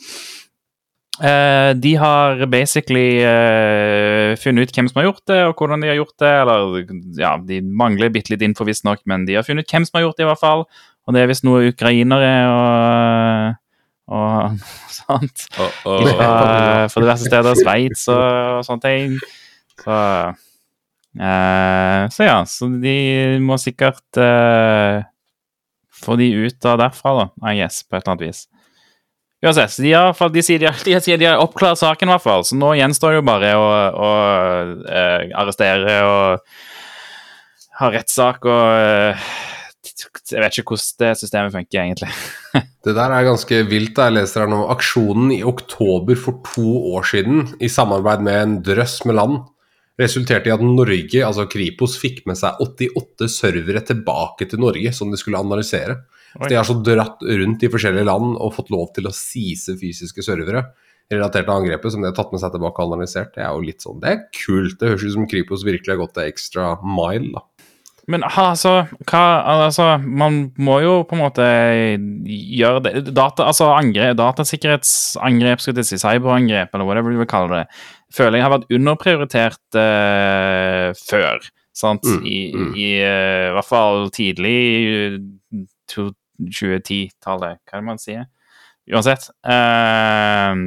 Eh, 1.21 1.75
de 1.77 1.93
har 2.01 2.47
basically 2.49 3.21
uh, 3.21 4.33
funnet 4.41 4.65
ut 4.65 4.79
hvem 4.79 4.87
som 4.89 5.01
har 5.03 5.11
gjort 5.11 5.27
det, 5.29 5.41
og 5.45 5.59
hvordan 5.59 5.83
de 5.85 5.91
har 5.91 5.99
gjort 5.99 6.15
det. 6.23 6.31
Eller 6.41 6.95
ja, 7.21 7.35
de 7.37 7.61
mangler 7.61 8.13
bitte 8.15 8.33
litt 8.33 8.45
info, 8.47 8.65
visstnok, 8.65 9.03
men 9.11 9.27
de 9.29 9.37
har 9.37 9.45
funnet 9.47 9.67
ut 9.67 9.75
hvem 9.75 9.85
som 9.89 9.99
har 9.99 10.07
gjort 10.07 10.17
det, 10.19 10.25
i 10.25 10.31
hvert 10.31 10.43
fall. 10.43 10.65
Og 11.03 11.15
det 11.15 11.23
er 11.23 11.29
visst 11.29 11.45
noe 11.45 11.67
ukrainere 11.69 12.33
og, 12.49 13.59
og 14.17 14.65
sånt. 15.01 15.47
Oh, 15.59 15.77
oh. 15.91 16.09
Fra, 16.09 16.31
fra 16.95 17.05
diverse 17.05 17.29
steder, 17.29 17.61
Sveits 17.61 18.07
og, 18.13 18.25
og 18.57 18.65
sånne 18.71 18.87
ting. 18.87 19.19
Så, 19.83 19.99
uh, 21.21 22.01
så 22.15 22.31
ja, 22.31 22.39
så 22.49 22.71
de 22.81 22.97
må 23.43 23.61
sikkert 23.61 24.23
få 26.03 26.17
de 26.19 26.33
ut 26.49 26.67
av 26.67 26.81
derfra, 26.81 27.13
da, 27.21 27.29
I 27.53 27.61
guess, 27.61 27.85
på 27.85 27.99
et 27.99 28.01
eller 28.01 28.17
annet 28.17 28.27
vis. 28.31 28.47
Uansett, 29.43 29.75
de, 29.83 29.91
de, 30.37 30.43
sier 30.47 30.61
de, 30.63 30.69
har- 30.71 30.85
de 30.87 30.99
sier 31.03 31.19
de 31.19 31.27
har 31.27 31.41
oppklart 31.43 31.81
saken, 31.81 32.09
i 32.11 32.15
hvert 32.15 32.23
fall. 32.27 32.45
Så 32.47 32.59
nå 32.59 32.75
gjenstår 32.79 33.17
det 33.17 33.23
jo 33.23 33.27
bare 33.27 33.55
å, 33.59 33.65
å 33.91 34.11
eh, 34.87 35.33
arrestere 35.43 35.97
og 36.07 36.55
ha 37.81 37.89
rettssak 37.91 38.45
og 38.47 38.69
eh, 38.79 39.31
Jeg 40.33 40.41
vet 40.45 40.59
ikke 40.61 40.75
hvordan 40.77 41.01
det 41.03 41.11
systemet 41.21 41.55
funker, 41.57 41.81
egentlig. 41.83 42.13
Det 42.83 42.93
der 42.97 43.13
er 43.15 43.23
ganske 43.29 43.59
vilt. 43.71 43.95
Jeg 43.99 44.13
leser 44.17 44.43
her 44.43 44.49
nå. 44.51 44.57
Aksjonen 44.73 45.29
i 45.31 45.37
oktober 45.47 46.19
for 46.19 46.41
to 46.49 46.65
år 46.97 47.05
siden, 47.07 47.45
i 47.63 47.69
samarbeid 47.71 48.25
med 48.27 48.39
en 48.41 48.57
drøss 48.67 48.97
med 49.07 49.15
land, 49.21 49.37
resulterte 50.01 50.49
i 50.49 50.55
at 50.55 50.63
Norge, 50.65 51.25
altså 51.27 51.47
Kripos, 51.51 51.99
fikk 52.01 52.23
med 52.29 52.39
seg 52.41 52.61
88 52.65 53.29
servere 53.33 53.83
tilbake 53.85 54.49
til 54.49 54.63
Norge 54.63 54.95
som 54.97 55.13
de 55.13 55.21
skulle 55.21 55.41
analysere. 55.43 56.01
Så 56.33 56.49
De 56.49 56.57
har 56.57 56.65
så 56.65 56.79
dratt 56.81 57.21
rundt 57.21 57.63
i 57.63 57.69
forskjellige 57.73 58.09
land 58.09 58.39
og 58.41 58.55
fått 58.57 58.73
lov 58.73 58.89
til 58.97 59.09
å 59.09 59.17
sise 59.17 59.77
fysiske 59.77 60.25
servere 60.25 60.71
relatert 61.13 61.45
til 61.45 61.55
angrepet 61.55 61.93
som 61.93 62.01
de 62.01 62.09
har 62.09 62.17
tatt 62.17 62.33
med 62.33 62.41
seg 62.41 62.55
tilbake 62.55 62.81
og 62.81 62.93
analysert. 62.93 63.35
Det 63.35 63.45
er 63.45 63.53
jo 63.53 63.65
litt 63.67 63.85
sånn, 63.85 64.01
det 64.01 64.13
er 64.15 64.23
kult. 64.33 64.79
Det 64.81 64.93
høres 64.93 65.05
ut 65.05 65.17
som 65.19 65.29
Kripos 65.29 65.67
virkelig 65.67 65.93
har 65.93 66.01
gått 66.01 66.17
det 66.17 66.29
ekstra 66.33 66.69
mile. 66.81 67.35
da. 67.37 67.47
Men 68.11 68.25
altså, 68.27 68.73
hva, 69.07 69.23
altså 69.69 69.85
Man 70.03 70.49
må 70.59 70.81
jo 70.83 70.95
på 71.07 71.15
en 71.15 71.23
måte 71.23 71.45
gjøre 72.27 72.81
det 72.83 73.13
Data, 73.15 73.47
altså 73.47 73.71
angrep, 73.77 74.17
Datasikkerhetsangrep, 74.19 75.63
skal 75.63 75.79
jeg 75.79 75.87
si, 75.87 76.01
cyberangrep, 76.03 76.75
eller 76.75 76.89
whatever 76.89 77.15
du 77.15 77.21
vil 77.21 77.31
kalle 77.31 77.61
det, 77.61 77.85
føler 78.15 78.39
jeg 78.39 78.47
har 78.47 78.55
vært 78.55 78.73
underprioritert 78.77 79.79
uh, 79.79 80.91
før. 81.09 81.43
Sant? 81.77 82.05
Mm, 82.05 82.27
I, 82.29 82.39
mm. 82.53 82.73
i 82.77 82.89
uh, 83.01 83.49
hvert 83.57 83.69
fall 83.69 84.11
tidlig 84.13 84.57
i 84.61 85.65
2010-tallet, 85.93 87.63
hva 87.65 87.77
er 87.77 87.83
det 87.83 87.89
man 87.89 88.01
sier? 88.01 88.29
Uansett. 88.91 89.29
Eh, 89.47 90.63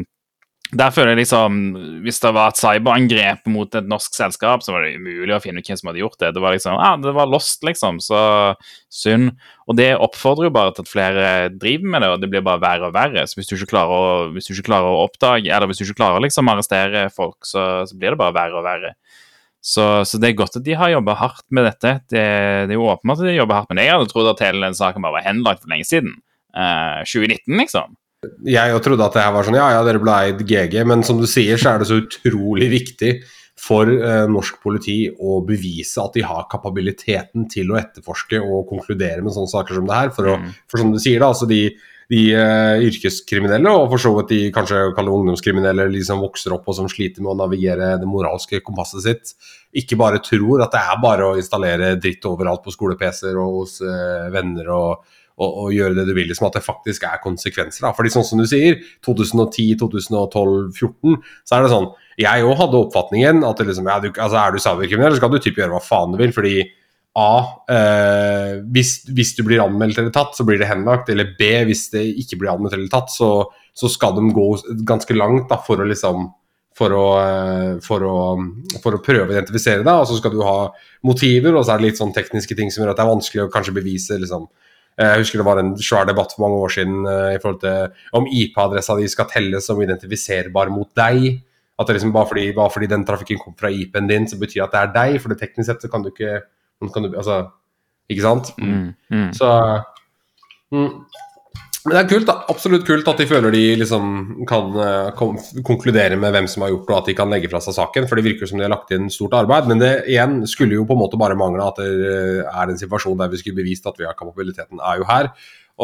der 0.75 0.91
føler 0.93 1.13
jeg 1.13 1.21
liksom 1.23 1.57
Hvis 2.03 2.19
det 2.23 2.31
var 2.35 2.51
et 2.51 2.59
cyberangrep 2.59 3.47
mot 3.51 3.77
et 3.77 3.88
norsk 3.89 4.15
selskap, 4.17 4.63
så 4.63 4.75
var 4.75 4.85
det 4.85 4.97
umulig 4.99 5.35
å 5.35 5.41
finne 5.43 5.61
ut 5.61 5.69
hvem 5.69 5.79
som 5.79 5.91
hadde 5.91 6.01
gjort 6.01 6.19
det. 6.21 6.31
Det 6.35 6.43
var 6.43 6.55
liksom, 6.55 6.77
ja, 6.79 6.91
det 7.01 7.13
var 7.15 7.31
lost, 7.31 7.63
liksom. 7.67 8.01
Så 8.03 8.19
synd. 8.93 9.33
Og 9.65 9.79
det 9.79 9.91
oppfordrer 9.95 10.49
jo 10.49 10.55
bare 10.55 10.75
til 10.75 10.85
at 10.85 10.91
flere 10.91 11.27
driver 11.53 11.91
med 11.93 12.05
det, 12.05 12.11
og 12.13 12.23
det 12.23 12.31
blir 12.31 12.45
bare 12.45 12.63
verre 12.63 12.89
og 12.89 12.95
verre. 12.95 13.25
Så 13.27 13.39
hvis 13.39 13.49
du 13.49 13.55
ikke 13.57 13.71
klarer 13.73 13.95
å, 13.95 14.31
hvis 14.35 14.49
du 14.49 14.55
ikke 14.55 14.69
klarer 14.69 14.91
å 14.91 15.05
oppdage, 15.07 15.49
eller 15.49 15.71
hvis 15.71 15.81
du 15.81 15.88
ikke 15.88 16.01
klarer 16.03 16.19
å 16.19 16.25
liksom 16.25 16.51
arrestere 16.51 17.07
folk, 17.15 17.39
så, 17.47 17.85
så 17.89 17.97
blir 17.99 18.13
det 18.13 18.21
bare 18.21 18.35
verre 18.35 18.59
og 18.59 18.67
verre. 18.67 18.95
Så, 19.65 19.83
så 20.05 20.19
det 20.21 20.29
er 20.29 20.38
godt 20.38 20.59
at 20.59 20.65
de 20.65 20.75
har 20.77 20.91
jobba 20.93 21.15
hardt 21.17 21.45
med 21.55 21.65
dette. 21.65 21.97
Det, 22.11 22.25
det 22.69 22.75
er 22.75 22.77
jo 22.77 22.89
åpenbart 22.91 23.23
at 23.23 23.31
de 23.31 23.39
jobber 23.39 23.57
hardt 23.57 23.71
med 23.71 23.81
det. 23.81 23.88
Jeg 23.88 23.97
hadde 23.97 24.11
trodd 24.11 24.33
at 24.35 24.43
hele 24.45 24.61
den 24.67 24.77
saken 24.77 25.05
bare 25.05 25.17
var 25.17 25.25
henlagt 25.25 25.63
for 25.63 25.73
lenge 25.73 25.88
siden. 25.89 26.19
Eh, 26.53 26.99
2019, 27.01 27.55
liksom. 27.63 27.95
Jeg 28.45 28.83
trodde 28.85 29.05
at 29.05 29.15
det 29.17 29.23
her 29.23 29.33
var 29.35 29.47
sånn 29.47 29.57
Ja, 29.59 29.71
ja, 29.75 29.81
dere 29.88 30.01
ble 30.03 30.19
eid 30.27 30.43
GG, 30.47 30.77
men 30.88 31.03
som 31.07 31.19
du 31.21 31.27
sier, 31.29 31.57
så 31.61 31.73
er 31.73 31.81
det 31.81 31.89
så 31.89 32.01
utrolig 32.03 32.69
viktig 32.73 33.15
for 33.65 33.88
eh, 33.88 34.25
norsk 34.27 34.57
politi 34.61 35.05
å 35.15 35.39
bevise 35.47 36.03
at 36.03 36.17
de 36.17 36.25
har 36.27 36.47
kapabiliteten 36.51 37.47
til 37.49 37.71
å 37.71 37.77
etterforske 37.79 38.41
og 38.43 38.65
konkludere 38.67 39.23
med 39.23 39.31
sånne 39.31 39.51
saker 39.53 39.79
som 39.79 39.88
det 39.88 39.95
her. 39.95 40.11
For, 40.15 40.27
å, 40.33 40.38
Mm. 40.41 40.49
for 40.67 40.83
som 40.83 40.91
du 40.91 40.99
sier, 40.99 41.21
da, 41.23 41.29
altså 41.31 41.47
de, 41.47 41.61
de 42.11 42.21
eh, 42.35 42.83
yrkeskriminelle, 42.89 43.71
og 43.71 43.88
for 43.93 44.03
så 44.03 44.11
vidt 44.17 44.33
de 44.33 44.41
kanskje 44.53 44.81
kaller 44.97 45.15
ungdomskriminelle, 45.15 45.88
de 45.93 46.03
som 46.03 46.19
vokser 46.19 46.53
opp 46.53 46.67
og 46.67 46.75
som 46.75 46.89
sliter 46.91 47.23
med 47.23 47.31
å 47.31 47.39
navigere 47.45 47.95
det 48.01 48.09
moralske 48.11 48.59
kompasset 48.59 49.07
sitt, 49.07 49.33
ikke 49.73 49.97
bare 50.03 50.19
tror 50.23 50.61
at 50.67 50.75
det 50.75 50.83
er 50.83 51.01
bare 51.01 51.31
å 51.31 51.38
installere 51.39 51.95
dritt 51.95 52.27
overalt 52.27 52.63
på 52.63 52.75
skole-PC-er 52.75 53.39
og 53.39 53.61
hos 53.61 53.79
eh, 53.81 54.27
venner 54.35 54.69
og 54.75 55.05
og, 55.36 55.50
og 55.65 55.74
gjøre 55.76 55.98
det 55.98 56.06
du 56.08 56.13
vil, 56.15 56.30
liksom 56.30 56.48
at 56.48 56.56
det 56.58 56.63
faktisk 56.63 57.04
er 57.08 57.19
konsekvenser. 57.24 57.84
Da. 57.84 57.91
Fordi 57.98 58.13
sånn 58.13 58.28
som 58.28 58.39
du 58.39 58.45
sier, 58.50 58.80
2010, 59.06 59.76
2012, 59.82 60.56
2014, 60.78 61.19
så 61.43 61.58
er 61.58 61.65
det 61.65 61.74
sånn 61.74 61.91
Jeg 62.21 62.48
òg 62.48 62.56
hadde 62.62 62.80
oppfatningen 62.80 63.43
at 63.48 63.62
liksom, 63.67 63.91
ja, 63.91 64.00
du, 64.00 64.10
altså, 64.13 64.39
er 64.39 64.56
du 64.56 64.63
cyberkriminell, 64.63 65.15
så 65.15 65.19
skal 65.19 65.34
du 65.34 65.41
typ 65.43 65.60
gjøre 65.60 65.76
hva 65.76 65.84
faen 65.84 66.15
du 66.15 66.21
vil. 66.21 66.36
fordi 66.36 66.56
A. 67.15 67.34
Eh, 67.71 68.54
hvis, 68.76 68.98
hvis 69.15 69.36
du 69.38 69.43
blir 69.48 69.63
anmeldt 69.63 70.00
eller 70.02 70.12
tatt, 70.15 70.36
så 70.36 70.43
blir 70.48 70.60
det 70.60 70.67
henlagt. 70.71 71.12
Eller 71.12 71.36
B. 71.39 71.52
Hvis 71.67 71.88
det 71.93 72.04
ikke 72.24 72.41
blir 72.41 72.54
anmeldt 72.56 72.76
eller 72.76 72.91
tatt, 72.91 73.12
så, 73.12 73.30
så 73.76 73.91
skal 73.91 74.17
de 74.17 74.32
gå 74.36 74.50
ganske 74.88 75.15
langt 75.15 75.48
da, 75.52 75.60
for 75.63 75.84
å 75.84 75.88
liksom 75.88 76.28
for 76.76 76.91
å, 76.91 77.06
eh, 77.24 77.74
for, 77.84 78.04
å, 78.04 78.15
for 78.84 78.98
å 78.98 79.02
prøve 79.04 79.30
å 79.30 79.36
identifisere 79.38 79.84
deg, 79.86 79.93
og 79.95 80.10
så 80.10 80.17
skal 80.19 80.34
du 80.34 80.41
ha 80.43 80.58
motiver, 81.08 81.56
og 81.56 81.63
så 81.63 81.71
er 81.71 81.80
det 81.80 81.88
litt 81.89 82.02
sånn 82.02 82.12
tekniske 82.15 82.58
ting 82.58 82.67
som 82.67 82.84
gjør 82.84 82.91
at 82.91 83.00
det 83.00 83.06
er 83.06 83.13
vanskelig 83.13 83.43
å 83.45 83.52
kanskje 83.54 83.78
bevise 83.78 84.17
liksom, 84.19 84.50
Jeg 84.95 85.19
husker 85.19 85.41
det 85.41 85.47
var 85.47 85.60
en 85.60 85.73
svær 85.75 86.08
debatt 86.08 86.31
for 86.31 86.45
mange 86.45 86.62
år 86.63 86.71
siden 86.71 87.01
eh, 87.12 87.34
i 87.36 87.39
forhold 87.43 87.60
til 87.63 88.05
om 88.15 88.29
IP-adressa 88.31 88.95
di 88.95 89.10
skal 89.12 89.27
telles 89.27 89.67
som 89.67 89.81
identifiserbar 89.84 90.71
mot 90.71 90.88
deg. 90.95 91.41
At 91.75 91.89
det 91.89 91.97
liksom 91.97 92.13
bare 92.15 92.29
fordi, 92.29 92.45
bare 92.55 92.71
fordi 92.71 92.88
den 92.88 93.03
trafikken 93.08 93.41
kom 93.41 93.55
fra 93.60 93.71
IP-en 93.71 94.08
din, 94.08 94.27
så 94.31 94.39
betyr 94.39 94.62
det 94.62 94.67
at 94.69 94.75
det 94.75 94.81
er 94.81 94.93
deg. 94.95 95.17
For 95.19 95.34
det 95.34 95.41
teknisk 95.41 95.67
sett 95.67 95.84
så 95.84 95.91
kan 95.91 96.05
du 96.05 96.13
ikke 96.13 96.39
kan 96.93 97.03
du, 97.03 97.15
altså, 97.15 97.49
Ikke 98.10 98.21
sant? 98.21 98.51
Mm, 98.62 98.93
mm. 99.10 99.29
Så 99.34 99.47
mm. 100.71 100.89
Men 101.86 101.93
det 101.93 102.00
er 102.00 102.08
kult, 102.10 102.26
da. 102.26 102.34
Absolutt 102.50 102.86
kult 102.88 103.10
at 103.12 103.19
de 103.21 103.28
føler 103.30 103.54
de 103.54 103.62
liksom 103.78 104.06
kan 104.50 104.78
eh, 104.82 105.19
konkludere 105.67 106.17
med 106.17 106.34
hvem 106.34 106.48
som 106.50 106.63
har 106.65 106.71
gjort 106.71 106.88
det, 106.88 106.93
og 106.95 106.98
at 106.98 107.10
de 107.12 107.15
kan 107.19 107.30
legge 107.30 107.52
fra 107.52 107.62
seg 107.62 107.76
saken. 107.78 108.08
For 108.10 108.17
det 108.17 108.26
virker 108.26 108.50
som 108.50 108.58
de 108.58 108.65
har 108.65 108.74
lagt 108.74 108.93
inn 108.95 109.12
stort 109.13 109.36
arbeid. 109.38 109.69
Men 109.69 109.84
det 109.84 109.91
igjen 110.10 110.39
skulle 110.50 110.80
jo 110.80 110.88
på 110.89 110.98
en 110.98 111.04
måte 111.04 111.19
bare 111.21 111.38
mangle 111.38 111.67
at 111.67 111.78
det 111.78 112.10
eh, 112.10 112.41
er 112.50 112.74
en 112.74 112.82
situasjon 112.82 113.19
der 113.21 113.30
vi 113.30 113.41
skulle 113.41 113.62
bevist 113.62 113.86
at 113.86 114.02
vi 114.02 114.10
har 114.10 114.17
kapabiliteten, 114.17 114.82
er 114.82 114.98
jo 115.04 115.06
her. 115.12 115.30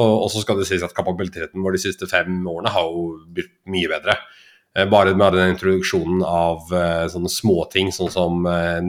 Og, 0.01 0.25
så 0.31 0.41
skal 0.41 0.57
det 0.57 0.65
sies 0.69 0.81
at 0.87 0.95
kapabiliteten 0.95 1.61
vår 1.61 1.75
de 1.75 1.83
siste 1.83 2.07
fem 2.09 2.39
årene 2.47 2.71
har 2.73 2.87
jo 2.89 3.05
blitt 3.37 3.53
mye 3.69 3.93
bedre. 3.93 4.17
Eh, 4.73 4.89
Bare 4.89 5.13
med 5.13 5.37
den 5.37 5.53
introduksjonen 5.53 6.25
av 6.25 6.65
sånne 7.13 7.29
småting 7.29 7.93
sånn 7.93 8.09
som 8.09 8.49
eh, 8.49 8.79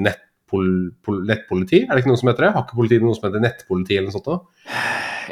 nettpol, 0.53 0.93
pol, 1.05 1.21
nettpoliti, 1.27 1.83
er 1.87 1.95
det 1.95 2.03
ikke 2.03 2.13
noe 2.13 2.21
som 2.21 2.31
heter 2.31 2.47
det? 2.47 2.53
Har 2.55 2.65
ikke 2.67 2.79
politiet 2.79 3.05
noe 3.05 3.17
som 3.17 3.29
heter 3.29 3.43
nettpoliti 3.43 3.97
eller 3.97 4.11
noe 4.11 4.17
sånt? 4.17 4.29
da? 4.29 4.39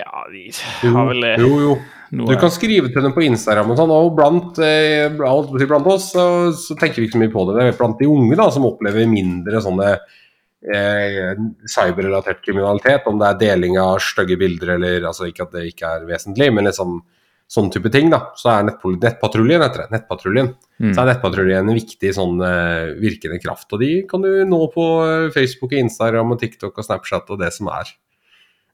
Ja, 0.00 0.24
de 0.30 0.92
har 0.94 1.09
vel 1.11 1.24
det 1.24 1.33
jo, 1.40 1.50
jo. 1.61 1.74
noe 2.16 2.30
Du 2.30 2.40
kan 2.40 2.52
skrive 2.52 2.90
til 2.90 3.04
dem 3.04 3.12
på 3.12 3.24
Instagram 3.26 3.72
og 3.72 3.80
sånn, 3.80 3.92
og 3.94 4.14
blant, 4.16 4.59
eh, 4.64 5.09
blant, 5.12 5.52
blant 5.68 5.90
oss 5.90 6.11
så, 6.14 6.24
så 6.56 6.76
tenker 6.78 7.00
vi 7.00 7.09
ikke 7.09 7.18
så 7.18 7.22
mye 7.24 7.35
på 7.35 7.44
det. 7.48 7.59
Det 7.59 7.68
er 7.68 7.78
blant 7.78 8.00
de 8.00 8.11
unge 8.11 8.40
da, 8.40 8.48
som 8.54 8.68
opplever 8.68 9.11
mindre 9.11 9.62
sånne 9.64 9.92
eh, 9.94 11.33
cyberrelatert 11.68 12.42
kriminalitet, 12.44 13.09
om 13.11 13.20
det 13.20 13.30
er 13.30 13.40
deling 13.44 13.80
av 13.83 14.00
stygge 14.04 14.38
bilder 14.40 14.76
eller 14.78 15.11
altså 15.12 15.28
Ikke 15.28 15.48
at 15.48 15.56
det 15.56 15.70
ikke 15.72 15.96
er 15.98 16.09
vesentlig, 16.09 16.52
men 16.54 16.70
liksom 16.70 17.00
sånn 17.50 17.70
type 17.74 17.90
ting, 17.90 18.12
da. 18.12 18.28
Så 18.38 18.50
er 18.52 18.68
Nettpatruljen, 18.68 19.62
etter 19.64 19.84
det. 19.84 19.88
Nettpatruljen. 19.96 20.52
Mm. 20.78 20.92
Så 20.94 21.02
er 21.02 21.08
Nettpatruljen 21.10 21.66
en 21.66 21.78
viktig 21.78 22.12
sånn 22.14 22.38
uh, 22.38 22.92
virkende 23.02 23.40
kraft. 23.42 23.66
Og 23.74 23.82
de 23.82 23.90
kan 24.10 24.22
du 24.22 24.30
nå 24.46 24.60
på 24.74 24.86
Facebook 25.34 25.60
Facebook, 25.60 25.72
Instagram, 25.78 26.32
og 26.32 26.40
TikTok 26.40 26.78
og 26.78 26.86
Snapchat 26.86 27.30
og 27.30 27.40
det 27.40 27.52
som 27.54 27.68
er. 27.68 27.90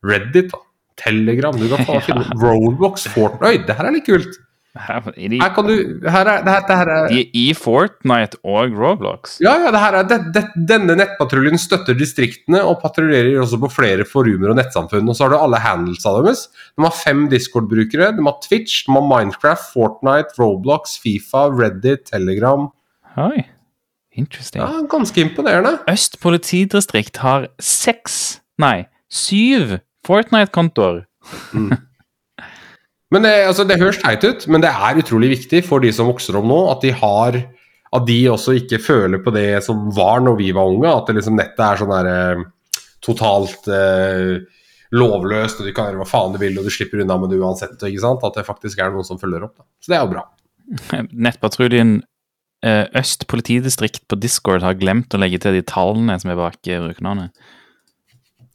Reddit, 0.06 0.52
da. 0.52 0.62
Telegram. 0.96 1.56
Du 1.56 1.68
kan 1.68 1.84
og 1.96 2.02
finne 2.06 2.24
Roadbox, 2.40 3.08
Fortnite. 3.12 3.66
Det 3.66 3.76
her 3.76 3.88
er 3.88 3.96
litt 3.96 4.06
kult. 4.06 4.38
Her, 4.76 5.06
er 5.08 5.30
de, 5.32 5.38
Her 5.40 5.52
kan 5.56 5.66
du 5.68 5.74
Her 6.10 6.28
er, 6.28 6.42
det 6.44 6.52
her, 6.76 6.90
er 6.92 7.08
de 7.08 7.20
er 7.22 7.30
i 7.34 7.44
Fortnite 7.56 8.38
og 8.44 8.74
Roblox. 8.76 9.38
Ja, 9.40 9.54
ja, 9.64 9.70
det 9.72 9.80
her 9.80 9.96
er, 10.00 10.08
det, 10.10 10.18
det, 10.34 10.42
denne 10.68 10.96
nettpatruljen 10.98 11.58
støtter 11.60 11.96
distriktene 11.96 12.60
og 12.66 12.80
patruljerer 12.82 13.40
også 13.42 13.60
på 13.62 13.70
flere 13.72 14.04
forumer 14.08 14.52
og 14.52 14.58
nettsamfunn. 14.60 15.08
Og 15.08 15.16
så 15.16 15.26
har 15.26 15.34
du 15.34 15.38
alle 15.38 15.60
handlesa 15.64 16.12
deres. 16.18 16.46
De 16.76 16.84
har 16.84 16.94
fem 16.98 17.26
Discord-brukere. 17.32 18.12
De 18.18 18.26
har 18.28 18.38
Twitch, 18.44 18.84
de 18.86 18.94
har 18.96 19.06
Minecraft, 19.08 19.70
Fortnite, 19.72 20.36
Roblox, 20.40 20.98
Fifa, 21.02 21.46
Reddit, 21.56 22.06
Telegram. 22.12 22.68
Oi, 23.16 23.46
interesting. 24.12 24.60
Ja, 24.64 24.84
Ganske 24.92 25.24
imponerende. 25.24 25.78
Øst 25.88 26.20
politidistrikt 26.20 27.22
har 27.24 27.48
seks, 27.62 28.40
nei, 28.60 28.84
syv 29.08 29.78
Fortnite-kontoer. 30.06 31.04
Men 33.16 33.24
det, 33.24 33.35
altså, 33.48 33.64
det 33.64 33.79
høres 33.81 33.96
teit 34.02 34.24
ut, 34.29 34.42
men 34.52 34.61
det 34.61 34.68
er 34.68 34.98
utrolig 35.00 35.31
viktig 35.33 35.62
for 35.64 35.81
de 35.81 35.88
som 35.96 36.11
vokser 36.11 36.37
opp 36.37 36.44
nå, 36.44 36.59
at 36.74 36.85
de 36.85 36.92
har 36.92 37.38
at 37.96 38.05
de 38.05 38.16
også 38.29 38.57
ikke 38.59 38.81
føler 38.83 39.22
på 39.24 39.33
det 39.33 39.62
som 39.64 39.87
var 39.94 40.20
når 40.20 40.37
vi 40.37 40.50
var 40.52 40.68
unge, 40.68 40.90
at 40.90 41.09
liksom 41.16 41.38
nettet 41.38 41.62
er 41.64 41.81
sånn 41.81 41.92
der 41.94 42.09
eh, 42.11 42.42
totalt 43.05 43.70
eh, 43.72 44.42
lovløst, 44.96 45.62
og 45.62 45.68
du 45.68 45.72
kan 45.72 45.88
gjøre 45.88 46.02
hva 46.02 46.09
faen 46.09 46.35
du 46.35 46.40
vil, 46.42 46.59
og 46.59 46.66
du 46.66 46.74
slipper 46.74 47.00
unna 47.02 47.16
med 47.22 47.33
det 47.33 47.40
uansett. 47.40 47.79
ikke 47.79 48.02
sant? 48.02 48.26
At 48.26 48.37
det 48.37 48.44
faktisk 48.48 48.83
er 48.83 48.92
noen 48.92 49.07
som 49.07 49.20
følger 49.22 49.46
opp. 49.46 49.57
Da. 49.57 49.66
Så 49.81 49.92
det 49.92 49.98
er 49.98 50.05
jo 50.05 50.12
bra. 50.12 50.26
Nettpatruljen 51.26 52.00
eh, 52.66 52.85
Øst 52.98 53.26
politidistrikt 53.31 54.05
på 54.11 54.18
Discord 54.20 54.66
har 54.66 54.79
glemt 54.79 55.14
å 55.14 55.22
legge 55.22 55.40
til 55.42 55.57
de 55.57 55.64
tallene 55.66 56.18
som 56.20 56.35
er 56.35 56.40
bak 56.42 56.61
eh, 56.68 56.83
brukernavnet. 56.83 57.48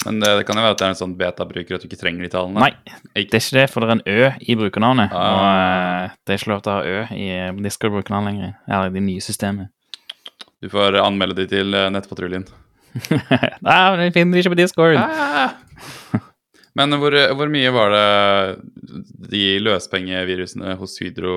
Men 0.06 0.22
det, 0.22 0.30
det 0.40 0.46
kan 0.48 0.58
jo 0.58 0.64
være 0.66 0.76
at 0.76 0.80
det 0.82 0.86
er 0.88 0.94
en 0.96 1.00
sånn 1.00 1.18
beta-bruker 1.18 1.78
at 1.78 1.84
du 1.84 1.88
ikke 1.90 2.00
trenger 2.00 2.26
de 2.26 2.32
tallene. 2.34 2.64
Nei, 2.64 2.96
det 3.12 3.14
er 3.14 3.26
ikke 3.28 3.60
det, 3.60 3.68
for 3.70 3.84
det 3.84 3.90
er 3.90 4.00
en 4.00 4.08
Ø 4.10 4.32
i 4.42 4.56
brukernavnet. 4.58 5.14
Ah. 5.14 5.28
Og 5.30 5.44
eh, 5.52 6.16
det 6.26 6.34
er 6.34 6.42
ikke 6.42 6.54
lov 6.54 6.64
til 6.66 6.74
å 6.74 6.78
ha 6.78 6.88
Ø 6.90 7.04
i 7.18 7.28
eh, 7.36 7.62
Discord-brukernavn 7.68 8.32
lenger. 8.32 8.56
Eller 8.66 8.90
i 8.90 8.96
det 8.98 9.06
nye 9.06 9.26
systemet. 9.26 9.70
Du 10.62 10.70
får 10.74 10.98
anmelde 11.02 11.38
de 11.44 11.48
til 11.54 11.78
eh, 11.78 11.90
Nettpatruljen. 11.94 12.48
Nei, 13.68 13.78
men 13.78 14.02
de 14.02 14.12
finner 14.16 14.36
de 14.36 14.44
ikke 14.44 14.56
på 14.56 14.62
Discord. 14.64 14.98
Men 16.80 16.96
hvor, 17.02 17.12
hvor 17.36 17.50
mye 17.52 17.68
var 17.76 17.92
det 17.92 18.04
de 19.34 19.42
løspengevirusene 19.60 20.78
hos 20.80 20.94
Hydro 21.02 21.34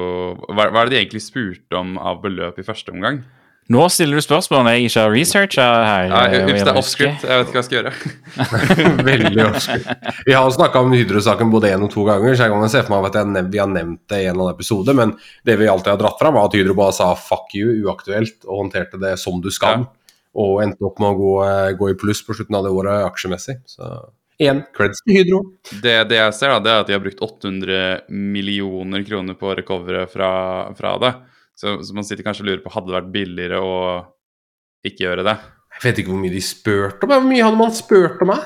hva, 0.46 0.68
hva 0.68 0.85
er 0.85 0.87
det 0.87 0.92
de 0.92 1.00
egentlig 1.00 1.24
spurte 1.24 1.74
om 1.74 1.96
av 1.98 2.20
beløp 2.22 2.61
i 2.62 2.66
første 2.66 2.94
omgang? 2.94 3.24
Nå 3.72 3.87
stiller 3.88 4.20
du 4.20 4.24
spørsmål 4.24 4.66
jeg 4.74 4.88
ikke 4.90 5.00
har 5.00 5.14
researcha 5.14 5.66
her. 5.87 6.11
Ja, 6.11 6.40
Ups, 6.44 6.59
det 6.59 6.68
er 6.68 6.79
offscript. 6.79 7.22
Jeg 7.24 7.40
vet 7.40 7.48
ikke 7.48 7.57
hva 7.57 7.62
jeg 7.62 7.68
skal 7.68 7.79
gjøre. 7.79 7.92
Veldig 9.09 9.46
vanskelig. 9.46 9.94
Vi 10.27 10.35
har 10.37 10.50
snakka 10.53 10.83
om 10.85 10.92
Hydro-saken 10.92 11.53
både 11.53 11.70
én 11.72 11.87
og 11.87 11.92
to 11.94 12.05
ganger, 12.05 12.37
så 12.37 12.44
jeg 12.44 12.53
kan 12.53 12.72
se 12.74 12.83
for 12.85 12.92
meg 12.92 13.09
at 13.09 13.18
jeg 13.22 13.33
nev 13.33 13.48
vi 13.55 13.62
har 13.62 13.70
nevnt 13.72 14.03
det 14.12 14.20
i 14.20 14.27
en 14.27 14.35
eller 14.35 14.50
annen 14.50 14.59
episode, 14.59 14.96
men 15.00 15.14
det 15.48 15.57
vi 15.61 15.70
alltid 15.72 15.94
har 15.94 16.03
dratt 16.03 16.20
fram, 16.20 16.37
var 16.37 16.50
at 16.50 16.59
Hydro 16.59 16.77
bare 16.77 16.96
sa 16.96 17.14
'fuck 17.16 17.57
you', 17.57 17.79
uaktuelt, 17.87 18.37
og 18.44 18.64
håndterte 18.66 19.00
det 19.00 19.16
som 19.22 19.40
du 19.40 19.50
skal. 19.55 19.88
Og 20.35 20.61
endte 20.61 20.85
opp 20.85 21.00
med 21.00 21.14
å 21.14 21.16
gå, 21.16 21.35
eh, 21.48 21.72
gå 21.79 21.90
i 21.90 21.96
pluss 21.96 22.20
på 22.27 22.35
slutten 22.37 22.57
av 22.59 22.64
det 22.64 22.74
året 22.74 23.07
aksjemessig. 23.07 23.62
Så 23.64 24.11
igjen, 24.38 24.64
creds 24.77 25.00
til 25.07 25.22
Hydro. 25.22 25.44
Det, 25.81 26.09
det 26.11 26.18
jeg 26.20 26.35
ser, 26.35 26.53
da, 26.53 26.59
det 26.61 26.72
er 26.72 26.81
at 26.83 26.87
de 26.90 26.92
har 26.92 27.05
brukt 27.05 27.22
800 27.22 28.00
millioner 28.11 29.05
kroner 29.07 29.38
på 29.38 29.48
å 29.48 29.57
recovere 29.57 30.05
fra, 30.11 30.74
fra 30.74 30.98
det. 30.98 31.14
Så, 31.54 31.76
så 31.86 31.94
man 31.94 32.04
sitter 32.06 32.24
kanskje 32.26 32.42
og 32.44 32.48
lurer 32.50 32.64
på 32.64 32.72
hadde 32.74 32.90
det 32.90 32.96
vært 32.98 33.12
billigere 33.14 33.58
å 33.62 33.74
ikke 34.84 35.04
gjøre 35.06 35.24
det. 35.26 35.36
Jeg 35.74 35.80
vet 35.86 35.98
ikke 36.02 36.12
hvor 36.12 36.20
mye 36.22 36.34
de 36.34 36.42
spurte 36.44 37.02
om. 37.06 37.10
Hvor 37.12 37.24
mye 37.28 37.44
hadde 37.46 37.60
man 37.60 37.72
spurt 37.74 38.22
om 38.24 38.28
meg? 38.30 38.42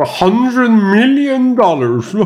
Det 0.00 0.06
100 0.06 0.68
million 0.94 1.44
dollars! 1.58 2.08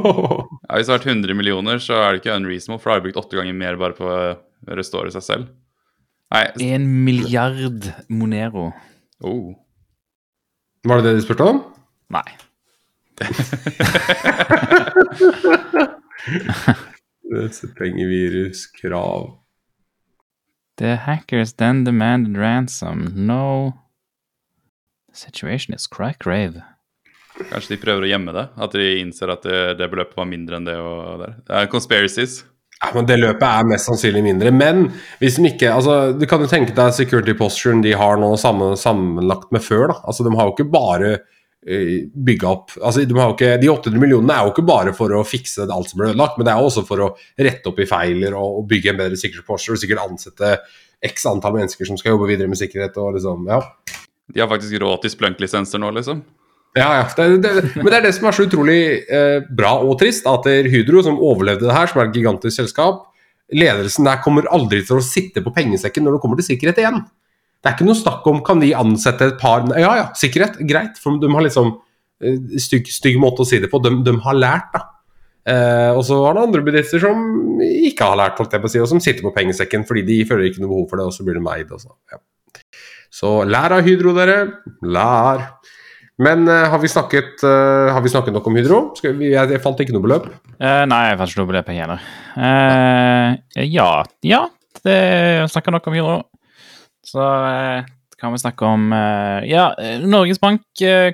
Ja, 0.64 0.72
Hvis 0.78 0.86
det 0.88 0.94
hadde 0.94 0.94
vært 0.94 1.10
100 1.10 1.34
millioner, 1.36 1.76
så 1.82 1.94
er 2.00 2.08
det 2.14 2.20
ikke 2.22 2.36
unreasonable, 2.38 2.80
for 2.82 2.88
da 2.88 2.92
har 2.94 3.00
de 3.02 3.06
brukt 3.08 3.20
åtte 3.20 3.36
ganger 3.38 3.56
mer 3.58 3.74
bare 3.80 3.96
på 3.98 4.04
å 4.08 4.16
restore 4.78 5.10
seg 5.14 5.22
selv. 5.26 5.44
Nei, 6.34 6.44
En 6.72 6.84
milliard 7.04 7.82
Monero. 8.08 8.64
oh. 9.22 9.52
Var 10.84 10.96
det 11.00 11.04
det 11.06 11.14
de 11.18 11.22
spurte 11.24 11.44
om? 11.48 11.58
Nei. 12.12 12.30
Pengevirus, 17.78 18.58
krav 18.80 19.22
The 20.76 20.96
hackers 20.96 21.54
then 21.54 21.84
demanded 21.84 22.36
ransom. 22.36 23.12
No 23.14 23.74
The 25.10 25.16
situation 25.16 25.74
is 25.74 25.86
quite 25.86 26.18
grave. 26.18 26.62
Kanskje 27.50 27.74
de 27.74 27.82
prøver 27.82 28.06
å 28.06 28.08
gjemme 28.10 28.32
det? 28.34 28.48
At 28.62 28.74
de 28.74 28.88
innser 28.98 29.30
at 29.30 29.46
det, 29.46 29.60
det 29.78 29.86
beløpet 29.90 30.18
var 30.18 30.26
mindre 30.26 30.58
enn 30.58 30.66
det 30.66 30.74
og 30.78 31.22
der. 31.22 31.36
Det 31.46 31.54
er 31.60 31.70
conspiracies. 31.70 32.40
Ja, 32.80 32.90
men 32.94 33.06
Det 33.06 33.16
løpet 33.20 33.44
er 33.46 33.68
mest 33.70 33.88
sannsynlig 33.88 34.24
mindre. 34.26 34.50
Men 34.54 34.88
hvis 35.20 35.38
de 35.38 35.46
ikke 35.52 35.70
altså, 35.72 36.12
Du 36.18 36.26
kan 36.30 36.42
jo 36.42 36.50
tenke 36.50 36.74
deg 36.74 36.94
security 36.96 37.34
posturen 37.38 37.82
de 37.84 37.94
har 37.96 38.18
nå 38.18 38.32
sammen, 38.40 38.74
sammenlagt 38.78 39.54
med 39.54 39.62
før. 39.62 39.86
da, 39.92 40.00
altså 40.02 40.26
De 40.26 40.34
har 40.34 40.50
jo 40.50 40.56
ikke 40.56 40.70
bare 40.74 41.14
uh, 41.70 41.96
bygga 42.28 42.50
opp 42.50 42.76
altså 42.80 43.04
de, 43.04 43.16
har 43.18 43.30
jo 43.30 43.36
ikke, 43.36 43.50
de 43.62 43.70
800 43.72 44.02
millionene 44.02 44.36
er 44.36 44.46
jo 44.46 44.54
ikke 44.54 44.66
bare 44.68 44.94
for 44.96 45.14
å 45.16 45.24
fikse 45.26 45.66
alt 45.66 45.90
som 45.90 46.00
ble 46.00 46.12
ødelagt, 46.12 46.38
men 46.38 46.48
det 46.48 46.54
er 46.54 46.62
jo 46.62 46.70
også 46.70 46.86
for 46.88 47.04
å 47.06 47.10
rette 47.48 47.70
opp 47.70 47.82
i 47.82 47.88
feiler 47.90 48.36
og, 48.38 48.60
og 48.60 48.68
bygge 48.70 48.92
en 48.92 49.02
bedre 49.02 49.20
security 49.20 49.46
posture 49.48 49.78
og 49.78 49.82
sikkert 49.82 50.04
ansette 50.04 50.54
x 51.04 51.26
antall 51.28 51.58
mennesker 51.58 51.88
som 51.88 52.00
skal 52.00 52.14
jobbe 52.14 52.30
videre 52.30 52.48
med 52.48 52.60
sikkerhet. 52.60 52.96
og 52.96 53.18
liksom, 53.18 53.44
ja. 53.50 53.60
De 54.32 54.40
har 54.40 54.48
faktisk 54.48 54.78
råd 54.80 55.02
til 55.02 55.12
Splunk-lisenser 55.12 55.82
nå, 55.82 55.90
liksom. 55.98 56.22
Ja, 56.74 56.86
ja. 56.96 57.02
Det, 57.12 57.26
det, 57.44 57.50
men 57.76 57.90
det 57.90 57.98
er 57.98 58.06
det 58.06 58.14
som 58.16 58.30
er 58.30 58.34
så 58.34 58.46
utrolig 58.48 58.78
eh, 59.04 59.44
bra 59.52 59.74
og 59.84 59.98
trist. 60.00 60.24
At 60.26 60.48
Hydro, 60.48 61.02
som 61.04 61.20
overlevde 61.20 61.68
det 61.68 61.76
her, 61.76 61.90
som 61.90 62.00
er 62.00 62.08
et 62.08 62.16
gigantisk 62.16 62.56
selskap 62.62 63.04
Ledelsen 63.52 64.06
der 64.08 64.22
kommer 64.24 64.48
aldri 64.52 64.80
til 64.86 64.98
å 64.98 65.04
sitte 65.04 65.42
på 65.44 65.52
pengesekken 65.54 66.06
når 66.06 66.16
det 66.16 66.22
kommer 66.22 66.40
til 66.40 66.48
sikkerhet 66.48 66.80
igjen. 66.80 67.02
Det 67.64 67.70
er 67.70 67.78
ikke 67.78 67.86
noe 67.88 67.96
snakk 67.96 68.26
om 68.28 68.42
kan 68.44 68.60
de 68.60 68.74
ansette 68.76 69.24
et 69.24 69.38
par 69.40 69.64
Ja 69.80 69.94
ja, 69.96 70.08
sikkerhet, 70.20 70.58
greit. 70.68 70.98
For 71.00 71.16
de 71.16 71.30
har 71.32 71.46
liksom 71.46 71.70
eh, 72.20 72.58
stygg, 72.60 72.90
stygg 72.92 73.16
måte 73.22 73.40
å 73.40 73.48
si 73.48 73.56
det 73.62 73.70
på. 73.72 73.80
De, 73.80 73.94
de 74.04 74.12
har 74.20 74.36
lært, 74.36 74.68
da. 74.74 74.82
Eh, 75.48 75.90
og 75.96 76.02
så 76.04 76.18
har 76.26 76.36
det 76.36 76.44
andre 76.46 76.64
bedrifter 76.64 77.00
som 77.00 77.24
ikke 77.60 78.10
har 78.10 78.20
lært, 78.20 78.36
holdt 78.40 78.52
jeg 78.52 78.64
på 78.64 78.68
å 78.68 78.72
si, 78.74 78.82
og 78.84 78.90
som 78.92 79.00
sitter 79.00 79.24
på 79.24 79.32
pengesekken 79.32 79.84
fordi 79.88 80.04
de 80.08 80.18
føler 80.28 80.50
ikke 80.50 80.60
noe 80.60 80.72
behov 80.74 80.84
for 80.92 81.00
det, 81.00 81.08
og 81.08 81.16
så 81.16 81.24
blir 81.24 81.40
de 81.40 81.44
eid. 81.54 81.72
og 81.72 81.80
Så, 81.80 81.92
ja. 82.12 82.20
så 83.12 83.32
lær 83.48 83.78
av 83.78 83.88
Hydro, 83.88 84.12
dere. 84.16 84.38
Lær. 84.84 85.48
Men 86.20 86.44
uh, 86.44 86.68
har, 86.70 86.78
vi 86.84 86.92
snakket, 86.92 87.40
uh, 87.42 87.90
har 87.96 88.04
vi 88.04 88.12
snakket 88.12 88.36
nok 88.36 88.44
om 88.46 88.60
Hydro? 88.60 88.82
Vi, 89.02 89.32
jeg, 89.32 89.48
jeg, 89.56 89.62
fant 89.64 89.80
ikke 89.80 89.96
noe 89.96 90.04
beløp. 90.04 90.28
Uh, 90.60 90.84
nei, 90.86 91.00
jeg 91.08 91.16
fant 91.18 91.32
ikke 91.32 91.40
noe 91.42 91.50
beløp, 91.54 91.72
jeg 91.72 91.80
heller. 91.80 92.04
ja. 93.72 93.88
Ja, 94.22 94.44
det 94.84 95.00
snakker 95.56 95.74
nok 95.74 95.88
om 95.90 95.98
Hydro. 95.98 96.20
Så 97.04 97.24
kan 98.20 98.32
vi 98.32 98.40
snakke 98.40 98.64
om 98.64 98.92
Ja, 99.44 99.66
Norges 100.00 100.40
Bank 100.40 100.62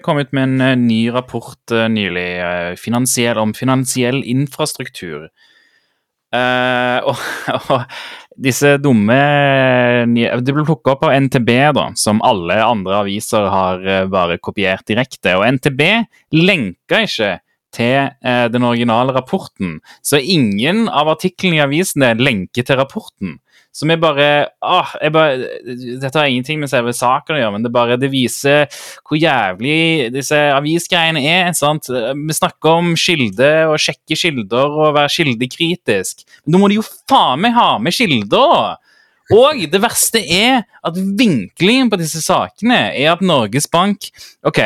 kom 0.05 0.21
ut 0.21 0.31
med 0.37 0.45
en 0.61 0.85
ny 0.87 1.01
rapport 1.11 1.75
nylig 1.91 2.29
finansiell, 2.79 3.41
om 3.43 3.55
finansiell 3.57 4.21
infrastruktur. 4.23 5.27
og, 7.11 7.23
og 7.75 7.81
disse 8.41 8.77
dumme 8.81 9.19
Det 10.15 10.55
ble 10.55 10.65
plukka 10.65 10.95
opp 10.95 11.05
av 11.09 11.15
NTB, 11.27 11.51
da, 11.77 11.91
som 11.99 12.23
alle 12.27 12.61
andre 12.65 13.03
aviser 13.03 13.49
har 13.51 13.85
eh, 13.85 14.07
bare 14.11 14.41
kopiert 14.43 14.87
direkte. 14.89 15.37
Og 15.39 15.47
NTB 15.59 15.83
lenka 16.39 17.05
ikke 17.07 17.37
til 17.71 18.09
uh, 18.27 18.47
den 18.51 18.65
originale 18.67 19.15
rapporten, 19.15 19.77
så 20.03 20.19
ingen 20.19 20.89
av 20.89 21.07
artiklene 21.13 21.61
i 21.61 21.63
avisene 21.63 22.17
lenker 22.19 22.67
til 22.67 22.81
rapporten. 22.81 23.37
Så 23.71 23.87
er 23.87 24.01
bare, 24.03 24.27
ah, 24.67 24.91
bare 25.15 25.47
Dette 25.63 26.19
har 26.19 26.27
ingenting 26.27 26.59
med 26.59 26.71
selve 26.73 26.91
saken 26.97 27.37
å 27.37 27.39
gjøre, 27.39 27.53
men 27.55 27.67
det 27.67 27.71
bare 27.75 27.99
det 28.01 28.11
viser 28.11 28.67
hvor 29.07 29.21
jævlig 29.21 30.11
disse 30.15 30.37
avisgreiene 30.57 31.23
er. 31.23 31.53
sant? 31.55 31.87
Vi 31.87 32.35
snakker 32.35 32.81
om 32.83 32.93
kilder 32.99 33.71
og 33.71 33.79
sjekke 33.79 34.19
kilder 34.19 34.75
og 34.75 34.97
være 34.99 35.15
kildekritisk. 35.15 36.27
Men 36.45 36.57
da 36.57 36.63
må 36.63 36.71
de 36.71 36.81
jo 36.81 36.87
faen 37.11 37.47
meg 37.47 37.55
ha 37.59 37.73
med 37.79 37.95
kilder! 37.95 38.79
Og 39.31 39.61
det 39.71 39.79
verste 39.79 40.19
er 40.19 40.65
at 40.83 40.97
vinklingen 40.99 41.91
på 41.91 42.01
disse 42.01 42.19
sakene 42.25 42.89
er 42.91 43.13
at 43.13 43.21
Norges 43.23 43.71
Bank 43.71 44.11
Ok, 44.43 44.59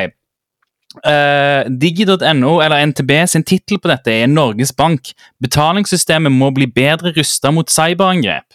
Uh, 0.95 1.67
Digi.no, 1.67 2.61
eller 2.63 2.87
NTB, 2.87 3.11
sin 3.27 3.43
tittel 3.43 3.81
på 3.83 3.91
dette 3.91 4.13
er 4.13 4.29
'Norges 4.31 4.71
Bank'. 4.71 5.11
Betalingssystemet 5.43 6.31
må 6.31 6.53
bli 6.55 6.69
bedre 6.71 7.11
rusta 7.17 7.51
mot 7.51 7.67
cyberangrep. 7.67 8.47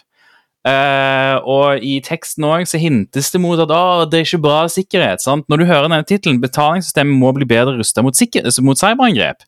Uh, 0.60 1.40
og 1.48 1.80
i 1.80 1.94
teksten 2.04 2.44
òg 2.44 2.66
så 2.68 2.76
hintes 2.76 3.30
det 3.32 3.38
mot 3.40 3.56
at 3.62 3.70
oh, 3.72 4.02
det 4.04 4.18
er 4.18 4.26
ikke 4.26 4.42
bra 4.44 4.58
sikkerhet. 4.68 5.22
sant? 5.24 5.46
Når 5.48 5.62
du 5.62 5.68
hører 5.70 5.88
denne 5.88 6.04
tittelen, 6.04 6.40
betalingssystemet 6.42 7.16
må 7.16 7.32
bli 7.32 7.48
bedre 7.48 7.78
rusta 7.78 8.04
mot, 8.04 8.12
mot, 8.66 8.80
cyberangrep, 8.80 9.46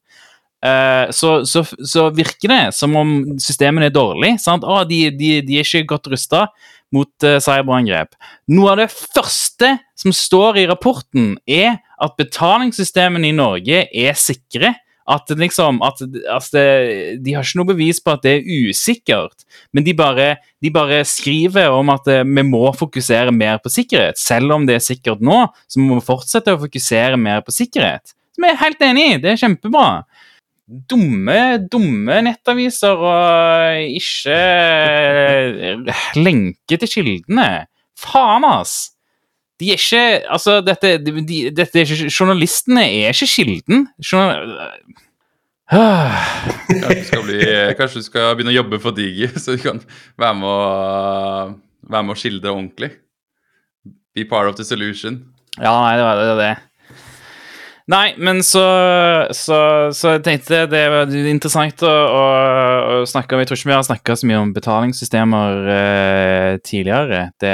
uh, 0.64 1.12
så, 1.12 1.42
så, 1.44 1.66
så, 1.68 2.07
virker 2.16 2.48
det 2.48 2.62
som 2.79 2.96
om 2.96 3.12
systemene 3.37 3.90
er 3.90 3.94
dårlige. 3.94 4.40
Oh, 4.62 4.81
de, 4.88 5.05
de, 5.12 5.35
de, 5.44 5.61
er 5.61 5.68
ikke 5.68 5.90
godt 5.92 6.09
rusta 6.14 6.46
mot 6.92 7.12
uh, 7.29 7.37
cyberangrep. 7.44 8.16
Noe 8.48 8.72
av 8.72 8.81
det 8.81 8.88
første 8.94 9.77
som 10.03 10.16
står 10.16 10.62
i 10.62 10.68
rapporten, 10.70 11.37
er 11.44 11.77
at 12.03 12.16
betalingssystemene 12.18 13.29
i 13.29 13.37
Norge 13.37 13.85
er 13.87 14.16
sikre. 14.18 14.72
At, 15.11 15.31
liksom, 15.35 15.81
at 15.83 15.99
altså 16.31 16.55
det, 16.55 16.67
De 17.25 17.35
har 17.35 17.43
ikke 17.43 17.59
noe 17.59 17.71
bevis 17.73 17.99
på 18.03 18.12
at 18.15 18.23
det 18.23 18.37
er 18.37 18.69
usikkert, 18.71 19.47
men 19.75 19.87
de 19.87 19.95
bare, 19.99 20.37
de 20.62 20.71
bare 20.71 21.03
skriver 21.09 21.75
om 21.75 21.91
at 21.91 22.07
eh, 22.12 22.23
vi 22.23 22.45
må 22.47 22.65
fokusere 22.79 23.35
mer 23.35 23.59
på 23.62 23.73
sikkerhet. 23.73 24.21
Selv 24.21 24.55
om 24.55 24.67
det 24.69 24.79
er 24.79 24.85
sikkert 24.85 25.25
nå, 25.25 25.45
så 25.67 25.83
må 25.83 25.99
vi 25.99 26.07
fortsette 26.07 26.55
å 26.55 26.61
fokusere 26.62 27.19
mer 27.21 27.43
på 27.43 27.55
sikkerhet. 27.55 28.15
Som 28.37 28.47
jeg 28.47 28.55
er 28.55 28.62
helt 28.62 28.87
enig 28.87 29.09
i, 29.09 29.19
det 29.23 29.35
er 29.35 29.43
kjempebra. 29.43 29.88
Dumme, 30.88 31.41
dumme 31.69 32.23
nettaviser 32.25 33.03
og 33.03 33.91
ikke 33.99 34.38
eh, 34.38 36.07
lenke 36.17 36.79
til 36.79 36.95
kildene. 36.97 37.51
Faen, 37.99 38.47
ass! 38.47 38.91
De 39.62 39.70
er 39.70 39.79
ikke 39.79 40.03
Altså, 40.35 40.59
dette, 40.66 40.96
de, 41.07 41.38
dette 41.55 41.87
Journalistene 42.11 42.83
er 42.83 43.14
ikke 43.14 43.31
kilden. 43.31 43.87
Journal 44.03 44.57
kanskje, 45.72 47.16
du 47.16 47.22
bli, 47.25 47.38
kanskje, 47.79 48.03
du 48.03 48.05
skal 48.05 48.35
begynne 48.37 48.53
å 48.53 48.59
jobbe 48.59 48.81
for 48.83 48.92
Digi, 48.92 49.31
så 49.40 49.55
du 49.57 49.62
kan 49.62 49.79
være 50.20 50.35
med 50.37 50.48
å, 50.51 50.57
være 51.88 52.09
med 52.09 52.12
å 52.12 52.18
skildre 52.20 52.53
ordentlig? 52.53 52.90
Be 54.12 54.27
part 54.29 54.51
of 54.51 54.59
the 54.59 54.66
solution. 54.68 55.22
Ja, 55.57 55.72
nei, 55.81 55.94
det 55.96 56.05
var 56.05 56.20
det. 56.20 56.35
det. 56.42 56.53
Nei, 57.92 58.14
men 58.16 58.38
så, 58.46 58.62
så, 59.37 59.57
så 59.92 60.14
jeg 60.14 60.22
tenkte 60.24 60.62
det 60.70 60.83
var 60.88 61.11
interessant 61.28 61.83
å, 61.85 61.90
å, 61.90 62.22
å, 62.22 62.94
snakke 63.09 63.37
om 63.37 63.42
Jeg 63.42 63.50
tror 63.50 63.59
ikke 63.59 63.68
vi 63.68 63.74
har 63.74 63.85
snakka 63.85 64.16
så 64.16 64.28
mye 64.31 64.38
om 64.40 64.52
betalingssystemer 64.57 65.68
eh, 65.74 66.52
tidligere. 66.64 67.26
Det, 67.42 67.52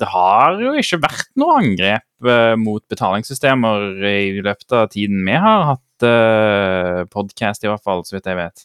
det, 0.00 0.08
har 0.14 0.56
jo 0.62 0.72
ikke 0.80 1.00
vært 1.02 1.28
noe 1.40 1.58
angrep 1.60 2.30
eh, 2.32 2.54
mot 2.62 2.84
betalingssystemer 2.88 4.00
i 4.08 4.40
løpet 4.40 4.78
av 4.78 4.88
tiden 4.94 5.20
vi 5.26 5.36
har 5.36 5.66
hatt 5.74 6.08
eh, 6.08 7.04
podkast, 7.12 7.66
i 7.66 7.72
hvert 7.72 7.84
fall, 7.84 8.06
så 8.08 8.16
vidt 8.16 8.32
jeg 8.32 8.40
vet. 8.40 8.64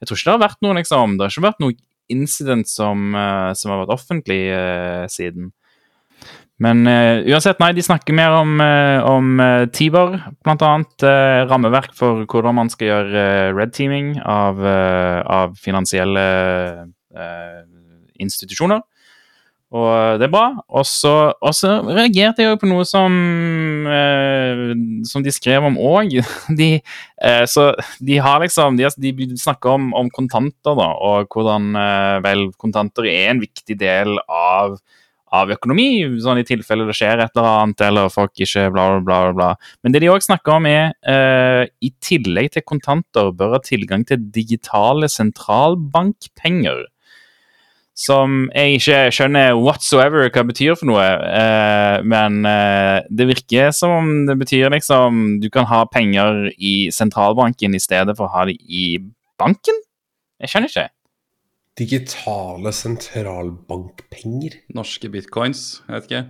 Jeg 0.00 0.08
tror 0.08 0.16
ikke 0.16 0.30
det 0.30 0.36
har 0.38 0.44
vært 0.46 0.64
noe, 0.64 0.78
liksom. 0.80 1.18
Det 1.18 1.26
har 1.26 1.34
ikke 1.34 1.48
vært 1.50 1.64
noe 1.66 1.76
incident 2.10 2.72
som, 2.72 3.10
eh, 3.12 3.52
som 3.52 3.74
har 3.74 3.84
vært 3.84 3.98
offentlig 3.98 4.42
eh, 4.48 5.04
siden. 5.12 5.52
Men 6.60 6.84
uh, 6.84 7.22
uansett, 7.32 7.60
nei, 7.62 7.72
de 7.72 7.84
snakker 7.84 8.16
mer 8.16 8.34
om, 8.36 8.58
uh, 8.60 9.00
om 9.08 9.40
uh, 9.40 9.64
Tibor, 9.72 10.18
blant 10.44 10.60
Uh, 11.00 11.48
rammeverk 11.48 11.94
for 11.96 12.26
hvordan 12.28 12.58
man 12.58 12.70
skal 12.72 12.90
gjøre 12.90 13.24
red 13.56 13.72
teaming 13.72 14.12
av, 14.20 14.60
av 14.60 15.54
finansielle 15.56 16.24
institusjoner. 18.20 18.82
Og 19.70 20.20
det 20.20 20.26
er 20.26 20.32
bra. 20.34 20.44
Og 20.68 20.84
så 20.84 21.72
reagerte 21.88 22.44
jeg 22.44 22.52
jo 22.52 22.60
på 22.60 22.68
noe 22.68 22.84
som, 22.84 23.16
som 25.08 25.24
de 25.24 25.32
skrev 25.32 25.64
om 25.70 25.78
òg. 25.80 26.18
De, 26.60 26.70
så 27.48 27.70
de 28.02 28.18
har 28.20 28.42
liksom 28.44 28.76
De, 28.76 28.90
de 29.00 29.40
snakker 29.40 29.78
om, 29.78 29.92
om, 29.96 30.10
kontanter, 30.12 30.74
da, 30.76 30.90
og 30.92 31.30
hvordan 31.32 31.72
vel 32.26 32.48
kontanter 32.60 33.08
er 33.08 33.30
en 33.32 33.44
viktig 33.46 33.78
del 33.80 34.18
av 34.26 34.76
av 35.30 35.50
økonomi, 35.54 36.18
sånn 36.22 36.40
i 36.42 36.46
tilfelle 36.46 36.86
det 36.88 36.96
skjer 36.98 37.22
et 37.22 37.34
eller 37.36 37.48
annet, 37.48 37.82
eller 37.86 38.12
folk 38.12 38.32
ikke 38.42 38.68
bla, 38.74 38.86
bla, 39.04 39.18
bla. 39.36 39.50
Men 39.82 39.94
det 39.94 40.02
de 40.02 40.10
òg 40.12 40.24
snakker 40.26 40.56
om, 40.56 40.66
er 40.66 40.90
uh, 41.06 41.64
i 41.82 41.92
tillegg 42.02 42.50
til 42.56 42.66
kontanter 42.66 43.30
bør 43.36 43.58
ha 43.58 43.60
tilgang 43.64 44.06
til 44.08 44.22
digitale 44.34 45.10
sentralbankpenger. 45.10 46.88
som 48.00 48.46
jeg 48.56 48.78
ikke 48.78 48.98
skjønner 49.12 49.58
whatsoever 49.60 50.22
hva 50.24 50.40
det 50.40 50.48
betyr 50.54 50.76
for 50.78 50.88
noe. 50.88 51.04
Eh, 51.04 51.98
men 52.08 52.46
eh, 52.48 53.02
det 53.12 53.26
virker 53.28 53.74
som 53.76 53.92
om 53.92 54.08
det 54.24 54.38
betyr 54.40 54.72
liksom 54.72 55.36
du 55.42 55.50
kan 55.52 55.68
ha 55.68 55.82
penger 55.84 56.46
i 56.56 56.88
sentralbanken 56.96 57.76
i 57.76 57.82
stedet 57.82 58.16
for 58.16 58.30
å 58.30 58.32
ha 58.38 58.46
det 58.48 58.56
i 58.56 59.02
banken? 59.36 59.76
Jeg 60.40 60.48
skjønner 60.54 60.72
ikke. 60.72 60.86
Digitale 61.80 62.74
sentralbankpenger. 62.76 64.60
Norske 64.76 65.08
bitcoins, 65.12 65.80
jeg 65.86 65.96
vet 65.96 66.10
ikke. 66.10 66.24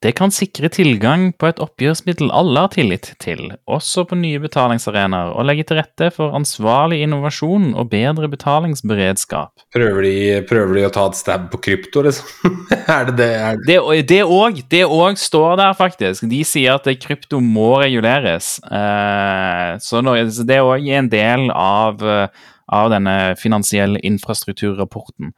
Det 0.00 0.14
kan 0.16 0.32
sikre 0.32 0.70
tilgang 0.72 1.26
på 1.36 1.50
et 1.50 1.58
oppgjørsmiddel 1.60 2.30
alle 2.32 2.62
har 2.64 2.70
tillit 2.72 3.10
til, 3.20 3.50
også 3.68 4.06
på 4.08 4.16
nye 4.16 4.38
betalingsarenaer, 4.40 5.34
og 5.36 5.44
legge 5.44 5.66
til 5.68 5.76
rette 5.76 6.08
for 6.14 6.32
ansvarlig 6.38 7.02
innovasjon 7.04 7.74
og 7.74 7.90
bedre 7.92 8.30
betalingsberedskap. 8.32 9.66
Prøver 9.76 10.06
de, 10.06 10.14
prøver 10.48 10.78
de 10.78 10.86
å 10.88 10.92
ta 10.94 11.04
et 11.10 11.18
stab 11.20 11.50
på 11.52 11.60
krypto, 11.66 12.06
liksom? 12.06 12.62
er 12.96 13.10
det 13.10 13.16
det? 13.18 13.28
Er 13.36 13.60
det? 13.60 13.76
Òg 14.24 14.62
det 14.72 14.86
òg 14.86 15.20
står 15.20 15.60
der, 15.60 15.76
faktisk. 15.76 16.24
De 16.32 16.40
sier 16.48 16.80
at 16.80 16.88
krypto 17.04 17.42
må 17.44 17.74
reguleres. 17.84 18.54
Eh, 18.72 19.76
så 19.84 20.00
det 20.00 20.62
òg 20.64 20.88
det 20.88 20.96
er 20.96 21.02
en 21.02 21.12
del 21.12 21.50
av, 21.52 22.00
eh, 22.00 22.48
av 22.72 22.92
denne 22.92 23.34
finansielle 23.40 24.00
infrastrukturrapporten. 24.06 25.32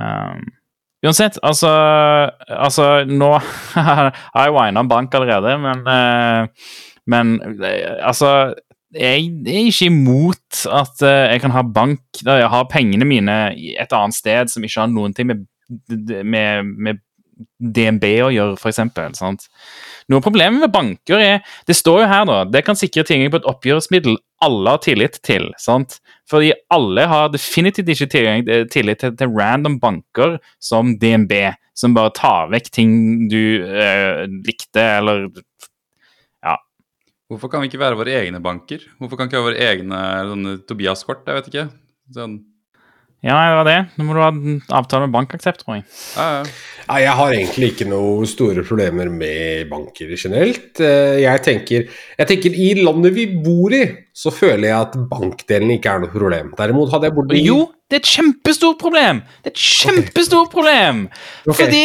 Um, 0.00 0.46
uansett, 1.04 1.36
altså, 1.44 1.68
altså 2.48 3.04
Nå 3.08 3.34
har 3.76 4.12
jeg 4.14 4.56
wina 4.56 4.84
bank 4.88 5.14
allerede, 5.18 5.58
men, 5.60 5.84
uh, 5.84 6.74
men 7.10 7.36
uh, 7.60 8.00
altså 8.08 8.32
jeg 8.90 9.28
er 9.46 9.68
ikke 9.68 9.86
imot 9.86 10.64
at 10.66 11.02
eh, 11.06 11.28
jeg 11.30 11.42
kan 11.44 11.52
ha 11.54 11.62
bank 11.62 12.22
der 12.26 12.40
jeg 12.42 12.50
har 12.50 12.66
pengene 12.72 13.06
mine 13.06 13.36
et 13.54 13.92
annet 13.94 14.16
sted 14.16 14.50
som 14.50 14.64
ikke 14.66 14.80
har 14.82 14.90
noen 14.90 15.14
ting 15.14 15.28
med, 15.30 15.44
med, 16.26 16.72
med 16.74 16.98
DNB 17.60 18.06
å 18.24 18.32
gjøre, 18.34 18.56
f.eks. 18.58 18.80
Noe 20.10 20.18
av 20.18 20.24
problemet 20.24 20.64
med 20.64 20.72
banker 20.74 21.22
er 21.22 21.54
Det 21.68 21.76
står 21.78 22.02
jo 22.02 22.08
her, 22.10 22.24
da. 22.26 22.40
Det 22.50 22.64
kan 22.66 22.78
sikre 22.78 23.06
tilgang 23.06 23.30
på 23.32 23.40
et 23.40 23.48
oppgjørsmiddel 23.52 24.18
alle 24.44 24.74
har 24.74 24.82
tillit 24.82 25.20
til. 25.26 25.50
sant? 25.60 26.00
Fordi 26.30 26.52
alle 26.70 27.06
har 27.10 27.32
definitivt 27.32 27.90
ikke 27.90 28.22
eh, 28.22 28.66
tillit 28.70 29.02
til, 29.02 29.16
til 29.18 29.32
random 29.34 29.78
banker 29.82 30.38
som 30.62 30.94
DNB, 31.00 31.34
som 31.74 31.96
bare 31.96 32.14
tar 32.14 32.52
vekk 32.52 32.70
ting 32.74 32.92
du 33.32 33.40
eh, 33.66 34.26
likte, 34.46 34.84
eller 35.00 35.26
ja. 36.44 36.54
Hvorfor 37.30 37.50
kan 37.50 37.62
vi 37.62 37.70
ikke 37.70 37.82
være 37.82 37.98
våre 37.98 38.14
egne 38.20 38.42
banker? 38.42 38.84
Hvorfor 38.98 39.18
kan 39.18 39.26
vi 39.26 39.32
ikke 39.32 39.42
ha 39.42 39.48
våre 39.48 39.70
egne 39.72 40.56
Tobias-kort? 40.68 41.26
Jeg 41.26 41.40
vet 41.40 41.50
ikke. 41.52 41.66
Sånn, 42.14 42.40
Ja, 43.20 43.36
det 43.36 43.56
var 43.58 43.66
det. 43.68 43.78
Nå 43.98 44.04
må 44.08 44.14
du 44.16 44.20
ha 44.22 44.30
en 44.32 44.60
avtale 44.72 45.04
med 45.04 45.12
bankaksept, 45.18 45.64
tror 45.64 45.80
jeg. 45.80 45.88
ja, 46.16 46.28
ja. 46.40 46.52
Nei, 46.90 47.02
jeg 47.04 47.12
har 47.14 47.32
egentlig 47.36 47.66
ikke 47.70 47.86
noe 47.86 48.26
store 48.26 48.64
problemer 48.66 49.10
med 49.14 49.68
banker 49.70 50.08
generelt. 50.18 50.80
Eh, 50.82 51.20
Jeg 51.22 51.42
tenker, 51.44 51.84
jeg 52.18 52.26
tenker 52.26 52.56
i 52.56 52.70
landet 52.80 53.14
vi 53.14 53.26
bor 53.44 53.70
i, 53.76 53.84
så 54.10 54.32
føler 54.34 54.70
jeg 54.72 54.74
at 54.88 54.96
bankdelen 55.12 55.70
ikke 55.76 55.92
er 55.92 56.02
noe 56.02 56.10
problem. 56.10 56.50
Derimot 56.58 56.90
hadde 56.90 57.06
jeg 57.06 57.14
bodd 57.14 57.36
i 57.36 57.44
Jo, 57.44 57.60
det 57.86 58.00
er 58.00 58.02
et 58.02 58.10
kjempestort 58.10 58.80
problem! 58.80 59.22
Det 59.44 59.52
er 59.52 59.54
et 59.54 59.62
kjempestort 59.68 60.50
problem! 60.50 61.04
Okay. 61.44 61.60
Fordi, 61.60 61.84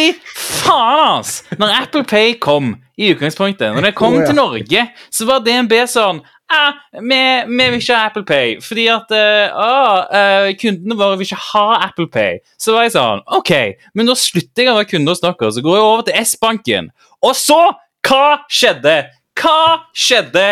faen 0.64 1.04
ass! 1.20 1.36
Når 1.54 1.76
Apple 1.84 2.02
Pay 2.10 2.34
kom 2.42 2.74
i 2.98 3.12
utgangspunktet, 3.12 3.76
når 3.76 3.90
det 3.90 3.94
kom 3.98 4.16
oh, 4.16 4.24
ja. 4.24 4.26
til 4.26 4.40
Norge, 4.40 4.86
så 5.12 5.28
var 5.28 5.44
DNB 5.46 5.76
sånn 5.92 6.24
vi, 6.46 7.18
vi 7.48 7.68
vil 7.72 7.80
ikke 7.80 7.96
ha 7.96 8.06
Apple 8.10 8.24
Pay, 8.26 8.56
fordi 8.62 8.86
at 8.92 9.10
uh, 9.10 9.56
ah, 9.58 10.04
eh, 10.18 10.52
kundene 10.60 10.96
våre 10.98 11.18
vil 11.18 11.26
ikke 11.26 11.42
ha 11.50 11.66
Apple 11.88 12.06
Pay. 12.12 12.38
Så 12.60 12.76
var 12.76 12.86
jeg 12.86 12.94
sånn 12.94 13.24
OK, 13.38 13.52
men 13.98 14.08
da 14.08 14.14
slutter 14.18 14.64
jeg 14.64 14.72
å 14.72 14.78
være 14.78 14.90
kunde 14.92 15.14
hos 15.14 15.24
dere, 15.24 15.50
så 15.52 15.64
går 15.64 15.78
jeg 15.78 15.88
over 15.90 16.06
til 16.06 16.22
S-banken. 16.22 16.90
Og 17.26 17.34
så, 17.38 17.60
hva 18.06 18.24
skjedde? 18.46 18.96
Hva 19.36 19.60
skjedde? 19.96 20.48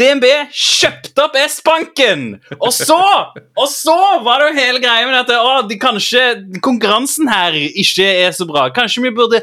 DNB 0.00 0.24
kjøpte 0.56 1.24
opp 1.26 1.34
S-banken! 1.36 2.24
Og 2.56 2.72
så 2.72 2.96
og 2.96 3.66
så 3.68 3.96
var 4.24 4.40
det 4.40 4.48
jo 4.48 4.56
hele 4.56 4.80
greia 4.82 5.04
med 5.04 5.18
at 5.18 5.32
å, 5.36 5.60
de 5.68 5.76
kanskje 5.80 6.24
konkurransen 6.64 7.28
her 7.30 7.56
ikke 7.58 8.06
er 8.24 8.32
så 8.36 8.48
bra. 8.48 8.70
Kanskje 8.74 9.04
vi 9.04 9.12
burde 9.14 9.42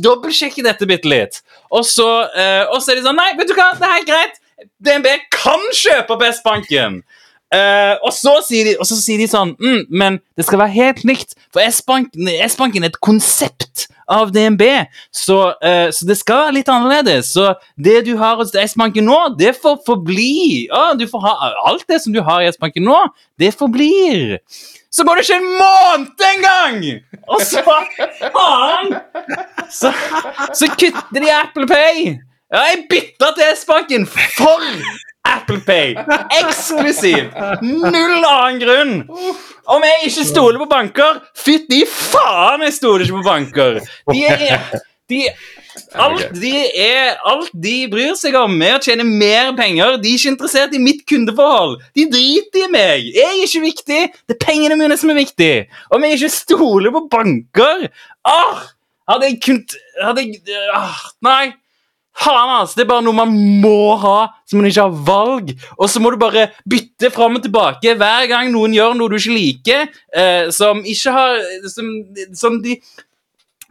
dobbeltsjekke 0.00 0.64
dette 0.64 0.88
bitte 0.88 1.12
litt. 1.12 1.42
Og 1.68 1.84
så, 1.86 2.08
uh, 2.32 2.64
og 2.72 2.80
så 2.80 2.94
er 2.94 3.00
de 3.00 3.06
sånn 3.06 3.18
Nei, 3.20 3.34
vet 3.36 3.50
du 3.50 3.56
hva, 3.58 3.74
det 3.76 3.84
er 3.84 3.98
helt 3.98 4.08
greit. 4.08 4.44
DNB 4.82 5.06
kan 5.34 5.62
kjøpe 5.76 6.16
opp 6.16 6.26
S-banken. 6.28 7.02
Uh, 7.48 7.96
og, 8.04 8.10
så 8.12 8.34
de, 8.50 8.74
og 8.76 8.84
så 8.84 8.96
sier 9.00 9.16
de 9.22 9.24
sånn 9.24 9.54
mm, 9.56 9.86
Men 9.88 10.18
det 10.36 10.44
skal 10.44 10.60
være 10.60 10.74
helt 10.74 10.98
likt, 11.08 11.30
for 11.48 11.64
S-banken 11.64 12.26
er 12.84 12.90
et 12.90 12.98
konsept 13.00 13.86
av 14.04 14.34
DNB. 14.34 14.64
Så, 15.16 15.38
uh, 15.56 15.88
så 15.94 16.08
det 16.08 16.18
skal 16.20 16.42
være 16.42 16.56
litt 16.58 16.68
annerledes. 16.72 17.32
Så 17.32 17.54
det 17.80 18.02
du 18.08 18.14
har 18.20 18.36
hos 18.40 18.52
S-banken 18.52 19.08
nå, 19.08 19.18
det 19.40 19.54
får 19.62 19.80
forbli. 19.88 20.68
Uh, 20.68 20.92
ha 21.24 21.34
alt 21.70 21.88
det 21.88 22.02
som 22.04 22.12
du 22.12 22.20
har 22.24 22.44
i 22.44 22.52
S-banken 22.52 22.84
nå, 22.84 23.00
det 23.40 23.54
forblir. 23.56 24.38
Så 24.92 25.04
går 25.04 25.18
det 25.18 25.26
ikke 25.26 25.40
en 25.40 25.50
måned 25.56 26.28
engang! 26.34 26.78
Og 27.28 27.42
så 27.44 27.60
Faen! 27.64 28.94
Så, 29.72 29.92
så 30.56 30.68
kutter 30.72 31.20
de 31.20 31.32
Apple 31.32 31.68
Pay. 31.68 32.16
Ja, 32.48 32.62
jeg 32.70 32.86
bytta 32.88 33.28
til 33.36 33.56
S-banken 33.58 34.06
for 34.08 34.62
Apple 35.28 35.60
Pay. 35.66 35.94
Eksklusivt. 36.38 37.34
Null 37.60 38.24
annen 38.24 38.60
grunn. 38.62 38.94
Om 39.68 39.84
jeg 39.84 40.08
ikke 40.08 40.24
stoler 40.30 40.62
på 40.62 40.68
banker, 40.70 41.20
fytti 41.36 41.82
faen, 41.92 42.64
jeg 42.64 42.78
stoler 42.78 43.04
ikke 43.04 43.18
på 43.18 43.26
banker. 43.26 43.82
De 44.08 44.24
er 44.24 44.64
de, 45.08 45.20
alt, 45.96 46.24
de 46.40 46.54
er, 46.80 47.14
alt 47.28 47.52
de 47.52 47.74
bryr 47.92 48.16
seg 48.16 48.36
om, 48.36 48.56
er 48.64 48.78
å 48.78 48.82
tjene 48.84 49.04
mer 49.08 49.52
penger. 49.56 49.96
De 50.00 50.10
er 50.10 50.16
ikke 50.16 50.32
interessert 50.34 50.74
i 50.76 50.82
mitt 50.82 51.04
kundeforhold. 51.08 51.78
De 51.96 52.08
driter 52.12 52.64
i 52.64 52.72
meg. 52.72 53.12
Jeg 53.12 53.28
er 53.28 53.44
ikke 53.44 53.64
viktig. 53.68 54.02
Det 54.24 54.36
er 54.36 54.42
pengene 54.42 54.80
mine 54.80 54.96
som 55.00 55.12
er 55.12 55.20
viktig. 55.20 55.52
Om 55.92 56.04
jeg 56.08 56.18
ikke 56.18 56.34
stoler 56.34 56.96
på 56.96 57.06
banker 57.12 57.88
ah, 58.24 58.66
Hadde 59.08 59.30
jeg 59.30 59.38
kunnet 59.40 59.72
hadde 60.04 60.26
jeg, 60.26 60.58
ah, 60.76 61.00
Nei. 61.24 61.54
Faen. 62.18 62.66
Det 62.74 62.84
er 62.84 62.88
bare 62.90 63.04
noe 63.06 63.16
man 63.16 63.34
må 63.62 63.94
ha, 64.02 64.18
så 64.46 64.58
man 64.58 64.68
ikke 64.68 64.86
har 64.86 65.02
valg. 65.08 65.52
Og 65.78 65.90
så 65.90 66.02
må 66.02 66.12
du 66.12 66.18
bare 66.20 66.48
bytte 66.68 67.12
fram 67.14 67.38
og 67.38 67.44
tilbake 67.44 67.94
hver 67.98 68.28
gang 68.30 68.52
noen 68.52 68.74
gjør 68.76 68.96
noe 68.98 69.12
du 69.12 69.18
ikke 69.18 69.36
liker, 69.36 69.92
eh, 70.14 70.48
som 70.54 70.82
ikke 70.84 71.14
har 71.14 71.44
Som, 71.68 71.86
som 72.34 72.62
de 72.62 72.78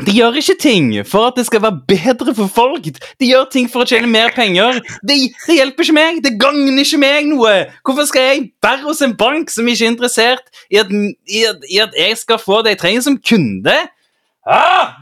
de 0.06 0.14
gjør 0.14 0.36
ikke 0.38 0.54
ting 0.62 0.92
for 1.10 1.26
at 1.26 1.40
det 1.40 1.48
skal 1.48 1.64
være 1.64 1.80
bedre 1.90 2.34
for 2.38 2.52
folk. 2.54 2.86
De 3.18 3.30
gjør 3.32 3.48
ting 3.50 3.66
for 3.72 3.82
å 3.82 3.88
tjene 3.90 4.06
mer 4.06 4.30
penger. 4.36 4.78
Det, 5.02 5.16
det 5.48 5.56
hjelper 5.58 5.88
ikke 5.88 5.96
meg. 5.98 6.20
Det 6.22 6.36
gagner 6.38 6.78
ikke 6.84 7.00
meg 7.02 7.26
noe. 7.32 7.56
Hvorfor 7.82 8.06
skal 8.06 8.28
jeg 8.28 8.44
være 8.62 8.84
hos 8.84 9.02
en 9.02 9.16
bank 9.18 9.50
som 9.50 9.66
ikke 9.66 9.88
er 9.88 9.94
interessert 9.96 10.62
i 10.70 10.78
at, 10.84 10.94
i 10.94 11.42
at, 11.50 11.66
i 11.66 11.82
at 11.82 11.98
jeg 11.98 12.20
skal 12.22 12.38
få 12.38 12.62
det 12.62 12.76
jeg 12.76 12.82
trenger 12.84 13.08
som 13.08 13.18
kunde? 13.18 13.74
Ah! 14.46 14.94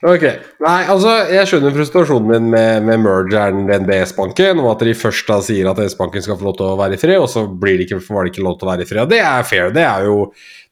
Ok. 0.00 0.22
Nei, 0.64 0.78
altså, 0.88 1.10
jeg 1.28 1.48
skjønner 1.48 1.74
frustrasjonen 1.76 2.28
min 2.30 2.46
med, 2.54 2.86
med 2.88 3.02
mergeren 3.04 3.66
DNB 3.68 3.82
NBS-banken, 3.84 4.62
og 4.62 4.70
at 4.72 4.84
de 4.88 4.94
først 4.96 5.28
da 5.28 5.36
sier 5.44 5.68
at 5.68 5.82
S-banken 5.84 6.24
skal 6.24 6.38
få 6.40 6.46
lov 6.46 6.54
til 6.56 6.70
å 6.70 6.78
være 6.80 6.96
i 6.96 7.00
fred, 7.02 7.18
og 7.20 7.28
så 7.28 7.42
blir 7.44 7.76
det 7.76 7.84
ikke, 7.84 7.98
var 8.08 8.24
det 8.24 8.32
ikke 8.32 8.46
lov 8.46 8.56
til 8.56 8.68
å 8.68 8.70
være 8.70 8.86
i 8.86 8.88
fred. 8.88 9.10
Det 9.12 9.20
er 9.20 9.44
fair. 9.44 9.68
Det 9.76 9.84
er 9.84 10.06
jo, 10.08 10.22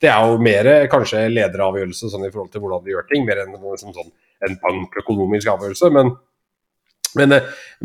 det 0.01 0.09
er 0.15 0.31
jo 0.31 0.41
mer 0.49 0.71
kanskje 0.95 1.27
lederavgjørelse 1.35 2.09
sånn 2.09 2.25
i 2.25 2.33
forhold 2.33 2.55
til 2.55 2.65
hvordan 2.65 2.87
de 2.87 2.97
gjør 2.97 3.07
ting, 3.13 3.29
mer 3.29 3.45
enn 3.45 3.53
liksom 3.53 3.93
sånn, 3.99 4.11
en 4.49 4.59
bankøkonomisk 4.65 5.53
avgjørelse. 5.53 5.93
Men, 5.93 6.17
men, 7.21 7.39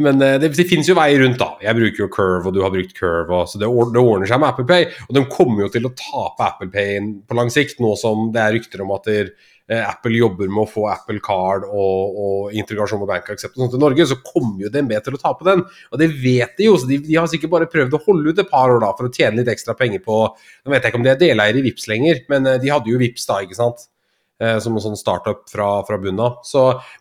men 0.08 0.24
eh, 0.24 0.40
det, 0.40 0.54
det 0.56 0.70
finnes 0.70 0.88
jo 0.88 0.96
veier 0.96 1.26
rundt, 1.26 1.42
da. 1.44 1.58
Jeg 1.66 1.76
bruker 1.76 2.06
jo 2.06 2.12
Curve, 2.22 2.48
og 2.48 2.56
du 2.56 2.64
har 2.64 2.72
brukt 2.72 2.96
Curve, 2.96 3.28
og, 3.28 3.52
så 3.52 3.60
det, 3.60 3.68
det 3.68 4.00
ordner 4.00 4.32
seg 4.32 4.40
med 4.40 4.54
Apple 4.54 4.70
Pay. 4.72 4.88
Og 5.10 5.18
de 5.20 5.28
kommer 5.28 5.66
jo 5.66 5.74
til 5.76 5.92
å 5.92 5.92
tape 5.92 6.54
Apple 6.54 6.72
Pay 6.72 7.04
på 7.28 7.36
lang 7.36 7.52
sikt, 7.52 7.84
nå 7.84 7.98
som 8.00 8.30
det 8.32 8.48
er 8.48 8.56
rykter 8.56 8.88
om 8.88 8.96
at 8.96 9.12
eh, 9.12 9.36
Apple 9.72 10.18
jobber 10.18 10.50
med 10.52 10.66
å 10.66 10.68
få 10.68 10.82
Apple 10.92 11.22
Card 11.24 11.64
og, 11.70 12.18
og 12.20 12.58
integrasjon 12.60 13.00
med 13.00 13.08
Bank 13.08 13.30
i 13.32 13.80
Norge, 13.80 14.08
så 14.10 14.18
kommer 14.20 14.66
jo 14.66 14.72
DNB 14.74 14.92
til 15.06 15.16
å 15.16 15.22
tape 15.22 15.48
den. 15.48 15.64
Og 15.92 16.02
det 16.02 16.10
vet 16.12 16.58
de 16.60 16.68
jo, 16.68 16.76
så 16.76 16.90
de, 16.90 17.00
de 17.06 17.16
har 17.16 17.30
sikkert 17.32 17.54
bare 17.54 17.70
prøvd 17.72 17.96
å 17.96 18.02
holde 18.04 18.34
ut 18.34 18.44
et 18.44 18.52
par 18.52 18.74
år 18.74 18.84
da 18.84 18.92
for 18.98 19.08
å 19.08 19.14
tjene 19.14 19.40
litt 19.40 19.54
ekstra 19.54 19.78
penger 19.80 20.04
på 20.04 20.20
Nå 20.34 20.72
vet 20.72 20.84
jeg 20.84 20.92
ikke 20.92 21.00
om 21.00 21.08
de 21.08 21.12
er 21.14 21.20
deleier 21.22 21.60
i 21.60 21.64
Vips 21.64 21.88
lenger, 21.92 22.24
men 22.32 22.48
eh, 22.50 22.60
de 22.60 22.72
hadde 22.74 22.92
jo 22.92 23.00
Vips 23.00 23.28
da, 23.30 23.40
ikke 23.46 23.60
sant? 23.60 23.88
Eh, 24.44 24.58
Som 24.64 24.76
en 24.76 24.84
sånn 24.84 25.00
startup 25.00 25.46
fra, 25.52 25.68
fra 25.88 26.00
bunnen 26.02 26.24
av. 26.24 26.42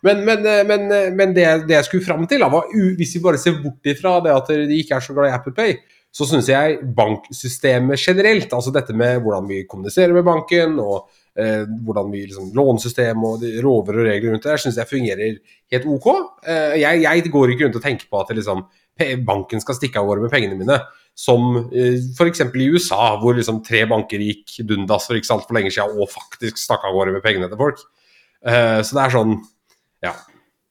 Men 0.05 0.23
men, 0.23 0.45
eh, 0.47 0.61
men, 0.67 0.85
eh, 0.91 1.09
men 1.11 1.33
det, 1.35 1.47
det 1.67 1.79
jeg 1.79 1.89
skulle 1.89 2.05
fram 2.05 2.27
til, 2.29 2.43
da, 2.43 2.51
var 2.53 2.69
hvis 2.71 3.17
vi 3.17 3.23
bare 3.23 3.41
ser 3.41 3.59
bort 3.63 3.89
ifra 3.89 4.19
det 4.23 4.35
at 4.35 4.53
de 4.53 4.79
ikke 4.79 4.99
er 4.99 5.03
så 5.03 5.15
glad 5.17 5.31
i 5.31 5.35
Apple 5.35 5.55
Pay, 5.57 5.75
så 6.13 6.27
syns 6.29 6.47
jeg 6.51 6.77
banksystemet 6.93 7.97
generelt, 7.97 8.51
altså 8.53 8.71
dette 8.71 8.93
med 8.93 9.17
hvordan 9.23 9.47
vi 9.49 9.63
kommuniserer 9.65 10.13
med 10.13 10.27
banken, 10.27 10.77
og 10.83 11.09
eh, 11.39 11.63
hvordan 11.85 12.11
vi 12.13 12.25
liksom, 12.27 12.51
lånesystem 12.57 13.23
og 13.27 13.41
de 13.43 13.55
rover 13.63 13.99
og 13.99 14.09
regler 14.09 14.33
rundt 14.33 14.45
det, 14.45 14.55
Jeg 14.55 14.65
syns 14.65 14.79
jeg 14.81 14.89
fungerer 14.89 15.37
helt 15.73 15.87
ok. 15.89 16.09
Eh, 16.45 16.79
jeg, 16.81 17.03
jeg 17.05 17.31
går 17.33 17.53
ikke 17.53 17.67
rundt 17.67 17.79
og 17.79 17.85
tenker 17.85 18.09
på 18.09 18.21
at 18.21 18.35
liksom, 18.35 18.65
banken 19.25 19.61
skal 19.63 19.77
stikke 19.77 20.01
av 20.01 20.09
gårde 20.09 20.27
med 20.27 20.33
pengene 20.33 20.59
mine. 20.59 20.79
som 21.15 21.69
eh, 21.73 21.99
f.eks. 22.17 22.41
i 22.41 22.69
USA, 22.73 23.15
hvor 23.21 23.37
liksom 23.37 23.61
tre 23.65 23.83
banker 23.89 24.21
gikk 24.21 24.59
dundas 24.65 25.05
for 25.07 25.17
ikke 25.17 25.29
så 25.29 25.37
altfor 25.37 25.59
lenge 25.59 25.73
siden 25.73 25.99
og 26.01 26.09
faktisk 26.09 26.57
stakk 26.57 26.85
av 26.87 26.95
gårde 26.97 27.13
med 27.13 27.25
pengene 27.25 27.49
til 27.51 27.59
folk. 27.59 27.81
Eh, 28.45 28.79
så 28.81 28.97
det 28.97 29.03
er 29.03 29.17
sånn 29.17 29.35
Ja. 30.03 30.15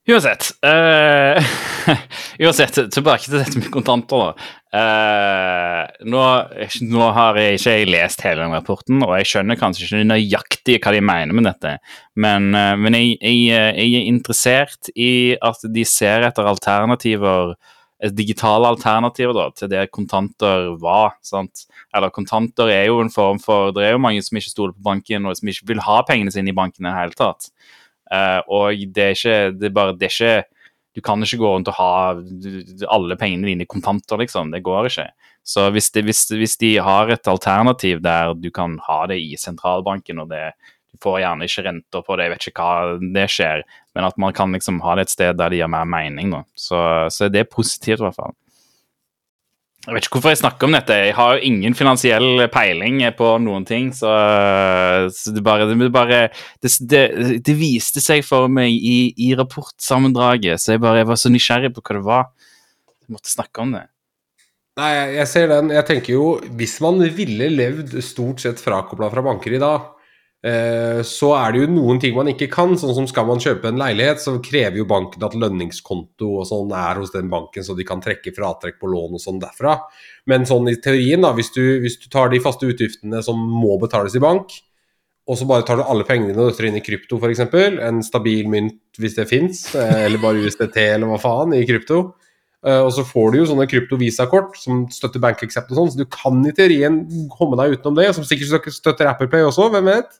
Uansett. 0.03 0.49
uh, 0.65 1.39
uansett, 2.43 2.75
tilbake 2.91 3.29
til 3.29 3.39
dette 3.39 3.55
med 3.55 3.69
kontanter, 3.71 4.19
da. 4.19 4.49
Uh, 4.73 6.07
nå, 6.11 6.23
nå 6.89 7.11
har 7.15 7.37
jeg 7.39 7.59
ikke 7.59 7.75
lest 7.87 8.23
hele 8.25 8.43
den 8.43 8.55
rapporten, 8.57 8.99
og 9.05 9.13
jeg 9.21 9.29
skjønner 9.29 9.59
kanskje 9.59 9.85
ikke 9.85 10.09
nøyaktig 10.09 10.75
hva 10.83 10.91
de 10.91 11.03
mener 11.07 11.37
med 11.37 11.47
dette, 11.47 11.77
men, 12.19 12.49
uh, 12.51 12.73
men 12.75 12.97
jeg, 12.99 13.13
jeg, 13.21 13.69
jeg 13.79 14.01
er 14.01 14.09
interessert 14.09 14.91
i 14.91 15.13
at 15.39 15.63
de 15.71 15.85
ser 15.87 16.27
etter 16.27 16.51
alternativer 16.51 17.55
digitale 18.11 18.67
alternativer 18.67 19.31
da, 19.37 19.45
til 19.55 19.69
det 19.71 19.85
kontanter 19.95 20.73
var. 20.81 21.13
sant? 21.23 21.63
Eller 21.95 22.11
kontanter 22.11 22.67
er 22.67 22.89
jo 22.89 22.97
en 22.99 23.13
form 23.13 23.39
for 23.39 23.71
Det 23.71 23.85
er 23.85 23.95
jo 23.95 24.01
mange 24.03 24.19
som 24.25 24.35
ikke 24.35 24.51
stoler 24.51 24.75
på 24.75 24.83
banken, 24.83 25.25
og 25.25 25.37
som 25.39 25.47
ikke 25.47 25.69
vil 25.71 25.83
ha 25.85 26.01
pengene 26.03 26.33
sine 26.33 26.51
i 26.51 26.57
banken 26.57 26.83
i 26.83 26.89
det 26.89 26.97
hele 26.97 27.15
tatt. 27.15 27.47
Eh, 28.13 28.39
og 28.53 28.83
det 28.93 29.03
er 29.03 29.15
ikke 29.17 29.37
det 29.57 29.69
er 29.69 29.75
bare, 29.75 29.95
det 29.97 30.09
er 30.09 30.13
ikke 30.17 30.49
Du 30.93 31.01
kan 31.01 31.23
ikke 31.25 31.39
gå 31.41 31.49
rundt 31.49 31.69
og 31.71 31.73
ha 31.79 31.93
alle 32.93 33.15
pengene 33.17 33.47
dine 33.49 33.65
i 33.65 33.69
kontanter, 33.69 34.19
liksom. 34.21 34.51
Det 34.53 34.61
går 34.61 34.91
ikke. 34.91 35.07
Så 35.43 35.65
hvis, 35.73 35.89
det, 35.91 36.03
hvis, 36.05 36.27
hvis 36.29 36.53
de 36.61 36.75
har 36.85 37.09
et 37.09 37.27
alternativ 37.27 37.99
der 37.99 38.35
du 38.37 38.51
kan 38.53 38.77
ha 38.85 38.99
det 39.09 39.17
i 39.17 39.33
sentralbanken, 39.35 40.21
og 40.21 40.29
det, 40.29 40.51
du 40.93 41.01
får 41.01 41.23
gjerne 41.23 41.49
ikke 41.49 41.65
renter 41.65 42.05
på 42.05 42.15
det, 42.15 42.27
jeg 42.27 42.33
vet 42.35 42.47
ikke 42.51 42.67
hva 42.67 43.01
det 43.17 43.25
skjer, 43.33 43.65
men 43.97 44.05
at 44.05 44.21
man 44.21 44.37
kan 44.37 44.53
liksom 44.53 44.83
ha 44.85 44.93
det 44.95 45.07
et 45.07 45.15
sted 45.15 45.41
der 45.41 45.49
det 45.49 45.63
gir 45.63 45.73
mer 45.73 45.89
mening, 45.89 46.29
da. 46.37 46.43
Så, 46.53 46.79
så 47.09 47.31
det 47.33 47.41
er 47.41 47.49
positivt, 47.49 47.97
i 47.97 48.05
hvert 48.05 48.19
fall. 48.21 48.37
Jeg 49.83 49.97
vet 49.97 50.05
ikke 50.05 50.15
hvorfor 50.15 50.31
jeg 50.31 50.39
snakker 50.39 50.69
om 50.69 50.75
dette. 50.77 50.95
Jeg 51.09 51.15
har 51.17 51.33
jo 51.35 51.47
ingen 51.49 51.73
finansiell 51.75 52.45
peiling 52.53 53.01
på 53.17 53.33
noen 53.43 53.65
ting. 53.67 53.89
Så, 53.91 54.11
så 55.11 55.33
det 55.35 55.43
bare, 55.43 55.67
det, 55.67 55.89
bare 55.91 56.19
det, 56.63 56.71
det, 56.87 57.01
det, 57.43 57.55
viste 57.59 57.99
seg 58.03 58.23
for 58.23 58.47
meg 58.47 58.71
i, 58.71 59.11
i 59.27 59.33
rapportsammendraget, 59.35 60.61
så 60.63 60.77
jeg, 60.77 60.83
bare, 60.85 61.01
jeg 61.01 61.09
var 61.11 61.19
så 61.19 61.33
nysgjerrig 61.33 61.73
på 61.75 61.83
hva 61.83 61.97
det 61.97 62.05
var. 62.07 62.29
Jeg 63.03 63.17
måtte 63.17 63.33
snakke 63.33 63.65
om 63.65 63.75
det. 63.75 63.83
Nei, 64.79 64.93
jeg 65.19 65.27
ser 65.29 65.51
den. 65.51 65.73
Jeg 65.75 65.85
tenker 65.89 66.15
jo, 66.15 66.27
hvis 66.57 66.77
man 66.81 67.03
ville 67.19 67.51
levd 67.51 67.97
stort 68.01 68.39
sett 68.41 68.63
frakobla 68.63 69.11
fra 69.11 69.25
banker 69.25 69.53
i 69.53 69.61
dag, 69.61 69.91
så 70.43 71.29
er 71.37 71.53
det 71.53 71.59
jo 71.61 71.67
noen 71.71 72.01
ting 72.03 72.17
man 72.17 72.27
ikke 72.27 72.49
kan. 72.51 72.73
sånn 72.75 72.91
som 72.97 73.05
Skal 73.07 73.29
man 73.29 73.39
kjøpe 73.39 73.69
en 73.69 73.79
leilighet, 73.79 74.19
så 74.19 74.33
krever 74.43 74.81
jo 74.81 74.87
banken 74.89 75.23
at 75.23 75.37
lønningskonto 75.39 76.33
og 76.41 76.49
sånn 76.49 76.73
er 76.75 76.99
hos 76.99 77.13
den 77.13 77.29
banken, 77.31 77.63
så 77.63 77.77
de 77.77 77.85
kan 77.87 78.03
trekke 78.03 78.33
fratrekk 78.35 78.75
på 78.81 78.91
lån 78.91 79.15
og 79.15 79.23
sånn 79.23 79.39
derfra. 79.39 79.77
Men 80.27 80.43
sånn 80.49 80.67
i 80.67 80.75
teorien, 80.83 81.23
da, 81.23 81.31
hvis 81.37 81.53
du, 81.55 81.63
hvis 81.85 81.95
du 82.01 82.09
tar 82.11 82.33
de 82.33 82.43
faste 82.43 82.67
utgiftene 82.67 83.23
som 83.23 83.39
må 83.39 83.77
betales 83.79 84.17
i 84.19 84.23
bank, 84.23 84.51
og 85.23 85.39
så 85.39 85.47
bare 85.47 85.63
tar 85.63 85.79
du 85.79 85.85
alle 85.87 86.03
pengene 86.03 86.33
dine 86.33 86.43
og 86.43 86.51
døtter 86.51 86.67
inn 86.67 86.75
i 86.79 86.83
krypto 86.83 87.15
f.eks., 87.15 87.45
en 87.79 88.03
stabil 88.03 88.49
mynt 88.51 88.99
hvis 88.99 89.15
det 89.15 89.29
fins, 89.29 89.69
eh, 89.79 90.01
eller 90.09 90.19
bare 90.19 90.43
USDT 90.43 90.81
eller 90.83 91.07
hva 91.07 91.21
faen, 91.21 91.55
i 91.55 91.63
krypto. 91.69 92.03
Uh, 92.63 92.79
og 92.85 92.93
så 92.95 93.03
får 93.03 93.31
du 93.31 93.41
jo 93.41 93.47
sånne 93.49 93.67
krypto-visakort 93.67 94.53
som 94.55 94.85
støtter 94.91 95.19
Bank 95.23 95.41
Accept 95.43 95.71
og 95.73 95.79
sånn, 95.81 95.89
så 95.91 95.99
du 95.99 96.07
kan 96.07 96.37
i 96.47 96.53
teorien 96.55 97.01
komme 97.31 97.57
deg 97.59 97.75
utenom 97.75 97.97
det. 97.97 98.05
Som 98.15 98.23
sikkert 98.27 98.69
støtter 98.71 99.09
Apple 99.11 99.27
Play 99.31 99.43
også, 99.43 99.67
hvem 99.73 99.89
vet. 99.91 100.15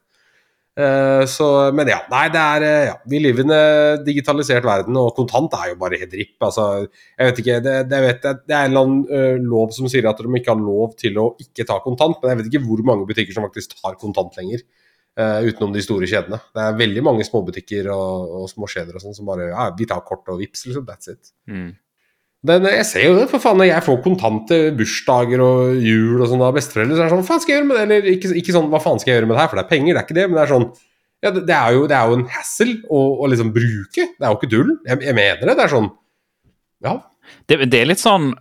Uh, 0.73 1.21
så, 1.29 1.47
men 1.77 1.85
ja, 1.91 1.99
nei, 2.09 2.23
det 2.33 2.39
er 2.41 2.63
uh, 2.65 2.85
ja, 2.87 2.93
Vi 3.05 3.19
lever 3.21 3.43
i 3.43 3.45
en 3.45 4.05
digitalisert 4.07 4.65
verden, 4.65 4.97
og 4.97 5.11
kontant 5.13 5.53
er 5.59 5.69
jo 5.69 5.79
bare 5.83 5.99
helt 6.01 6.15
ripp. 6.17 6.37
Altså, 6.47 6.87
jeg 7.13 7.29
vet 7.29 7.41
ikke, 7.43 7.57
det, 7.61 7.75
det, 7.91 7.99
vet, 8.07 8.25
det 8.41 8.55
er 8.55 8.63
en 8.63 8.71
eller 8.71 8.87
annen 8.87 9.03
uh, 9.11 9.43
lov 9.53 9.75
som 9.77 9.89
sier 9.91 10.07
at 10.09 10.23
de 10.23 10.31
ikke 10.39 10.55
har 10.55 10.63
lov 10.63 10.95
til 10.97 11.19
å 11.21 11.27
ikke 11.43 11.67
ta 11.69 11.77
kontant, 11.83 12.17
men 12.21 12.33
jeg 12.33 12.41
vet 12.41 12.49
ikke 12.49 12.63
hvor 12.65 12.81
mange 12.89 13.05
butikker 13.09 13.37
som 13.37 13.45
faktisk 13.45 13.77
tar 13.77 13.99
kontant 14.01 14.39
lenger. 14.41 14.65
utenom 15.13 15.69
de 15.75 15.81
store 15.85 16.07
kjedene. 16.09 16.39
Det 16.57 16.61
er 16.63 16.77
veldig 16.77 17.01
mange 17.05 17.25
småbutikker 17.27 17.85
og, 17.93 18.31
og 18.39 18.47
småkjeder 18.49 18.95
og 18.97 19.03
sånn 19.03 19.13
som 19.13 19.27
bare 19.29 19.51
ja, 19.51 19.67
vi 19.77 19.85
tar 19.85 20.01
kort 20.07 20.25
og 20.33 20.39
vips, 20.41 20.65
liksom. 20.65 20.87
That's 20.89 21.11
it. 21.11 21.29
Mm. 21.45 21.69
Den, 22.43 22.65
jeg 22.67 22.87
ser 22.89 23.05
jo 23.07 23.13
det, 23.15 23.27
for 23.31 23.39
faen. 23.39 23.59
Når 23.61 23.69
jeg 23.69 23.85
får 23.85 23.99
kontanter, 24.03 24.65
bursdager 24.75 25.43
og 25.43 25.77
jul 25.79 26.19
og 26.19 26.27
sånn 26.27 26.43
av 26.43 26.57
besteforeldre, 26.57 26.97
så 26.97 27.05
er 27.05 27.07
det 27.07 27.13
sånn 27.13 27.21
Hva 27.21 27.29
faen 27.29 27.43
skal 27.43 27.53
jeg 27.53 27.61
gjøre 27.61 27.69
med 27.69 27.77
det? 27.77 27.83
Eller 27.85 28.09
ikke, 28.11 28.33
ikke, 28.41 28.55
sånn 28.55 28.67
Hva 28.73 28.81
faen 28.83 28.99
skal 28.99 29.13
jeg 29.13 29.21
gjøre 29.21 29.29
med 29.29 29.37
det 29.37 29.43
her? 29.43 29.51
For 29.51 29.59
det 29.59 29.63
er 29.63 29.71
penger, 29.71 29.93
det 29.93 30.01
er 30.01 30.07
ikke 30.07 30.17
det. 30.19 30.25
Men 30.27 30.39
det 30.39 30.43
er 30.43 30.51
sånn 30.51 30.67
ja, 31.23 31.31
det, 31.31 31.45
det, 31.47 31.55
er, 31.55 31.71
jo, 31.77 31.87
det 31.87 31.95
er 31.95 32.09
jo 32.11 32.15
en 32.19 32.27
hassle 32.33 32.73
å, 32.91 33.01
å, 33.23 33.27
liksom 33.31 33.53
bruke. 33.55 34.07
Det 34.11 34.25
er 34.27 34.27
jo 34.27 34.39
ikke 34.41 34.51
dull. 34.51 34.73
Jeg, 34.89 34.99
jeg 35.07 35.15
mener 35.15 35.39
det. 35.47 35.55
Det 35.55 35.65
er 35.65 35.71
sånn 35.71 35.91
Ja. 36.83 36.97
Det, 37.47 37.57
det, 37.71 37.79
er 37.79 37.87
litt 37.87 38.01
sånn 38.01 38.33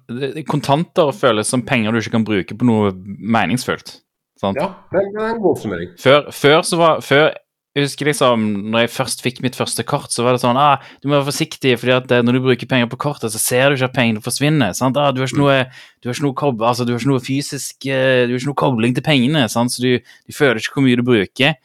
Kontanter 0.51 1.13
føles 1.15 1.47
som 1.55 1.63
penger 1.63 1.95
du 1.95 2.01
ikke 2.01 2.17
kan 2.17 2.27
bruke 2.27 2.57
på 2.59 2.67
noe 2.67 2.91
meningsfullt. 3.07 4.01
Sant? 4.43 4.59
Ja, 4.59 4.73
det 4.91 4.99
er 4.99 5.29
en 5.29 5.39
god 5.39 5.53
oppsummering. 5.53 5.93
Før, 6.03 6.27
før, 6.35 6.59
så 6.67 6.81
var, 6.81 7.05
før 7.07 7.29
jeg 7.73 7.87
husker 7.87 8.09
liksom, 8.11 8.43
når 8.69 8.85
jeg 8.85 8.93
først 8.93 9.23
fikk 9.25 9.39
mitt 9.41 9.57
første 9.57 9.85
kort, 9.89 10.13
så 10.13 10.27
var 10.27 10.37
det 10.37 10.43
sånn 10.43 10.59
ah, 10.61 10.83
Du 11.01 11.09
må 11.09 11.17
være 11.17 11.31
forsiktig, 11.31 11.73
fordi 11.81 11.95
at 11.95 12.11
når 12.27 12.37
du 12.37 12.43
bruker 12.45 12.69
penger 12.69 12.91
på 12.93 12.99
kortet, 13.01 13.33
så 13.33 13.41
ser 13.41 13.71
du 13.71 13.79
ikke 13.79 13.89
at 13.89 13.95
pengene 13.97 14.25
forsvinner. 14.25 14.75
sant? 14.77 14.99
Ah, 15.01 15.09
du, 15.15 15.23
har 15.23 15.31
ikke 15.31 15.41
noe, 15.41 15.63
du, 16.05 16.11
altså, 16.13 16.85
du 16.85 16.93
har 16.93 17.01
ikke 17.01 17.13
noe 17.15 17.25
fysisk 17.25 17.89
Du 17.89 17.93
har 17.95 18.37
ikke 18.37 18.51
noe 18.51 18.61
kobling 18.61 18.99
til 18.99 19.07
pengene, 19.07 19.47
sant? 19.49 19.73
så 19.73 19.81
du, 19.81 19.97
du 20.05 20.37
føler 20.37 20.61
ikke 20.61 20.77
hvor 20.77 20.85
mye 20.85 21.01
du 21.01 21.07
bruker. 21.07 21.57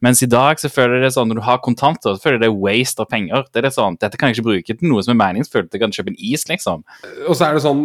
Mens 0.00 0.22
i 0.24 0.28
dag 0.32 0.56
så 0.60 0.70
føler 0.72 0.96
jeg 0.96 1.04
det 1.04 1.12
sånn, 1.12 1.28
når 1.28 1.40
du 1.40 1.44
har 1.44 1.60
kontanter, 1.60 2.16
så 2.16 2.22
føler 2.22 2.38
jeg 2.38 2.44
det 2.46 2.48
er 2.48 2.62
waste 2.64 3.04
av 3.04 3.10
penger. 3.12 3.44
Det 3.52 3.60
er 3.60 3.66
det 3.68 3.74
sånn, 3.76 3.98
Dette 4.00 4.16
kan 4.20 4.30
jeg 4.30 4.38
ikke 4.38 4.46
bruke 4.48 4.76
til 4.78 4.88
noe 4.88 5.04
som 5.04 5.12
er 5.12 5.20
meningsfullt. 5.20 5.68
Jeg 5.76 5.82
kan 5.82 5.92
kjøpe 5.92 6.14
en 6.14 6.18
is, 6.30 6.46
liksom. 6.48 6.84
Og 7.26 7.36
så 7.36 7.46
er 7.50 7.56
det 7.58 7.64
sånn, 7.66 7.84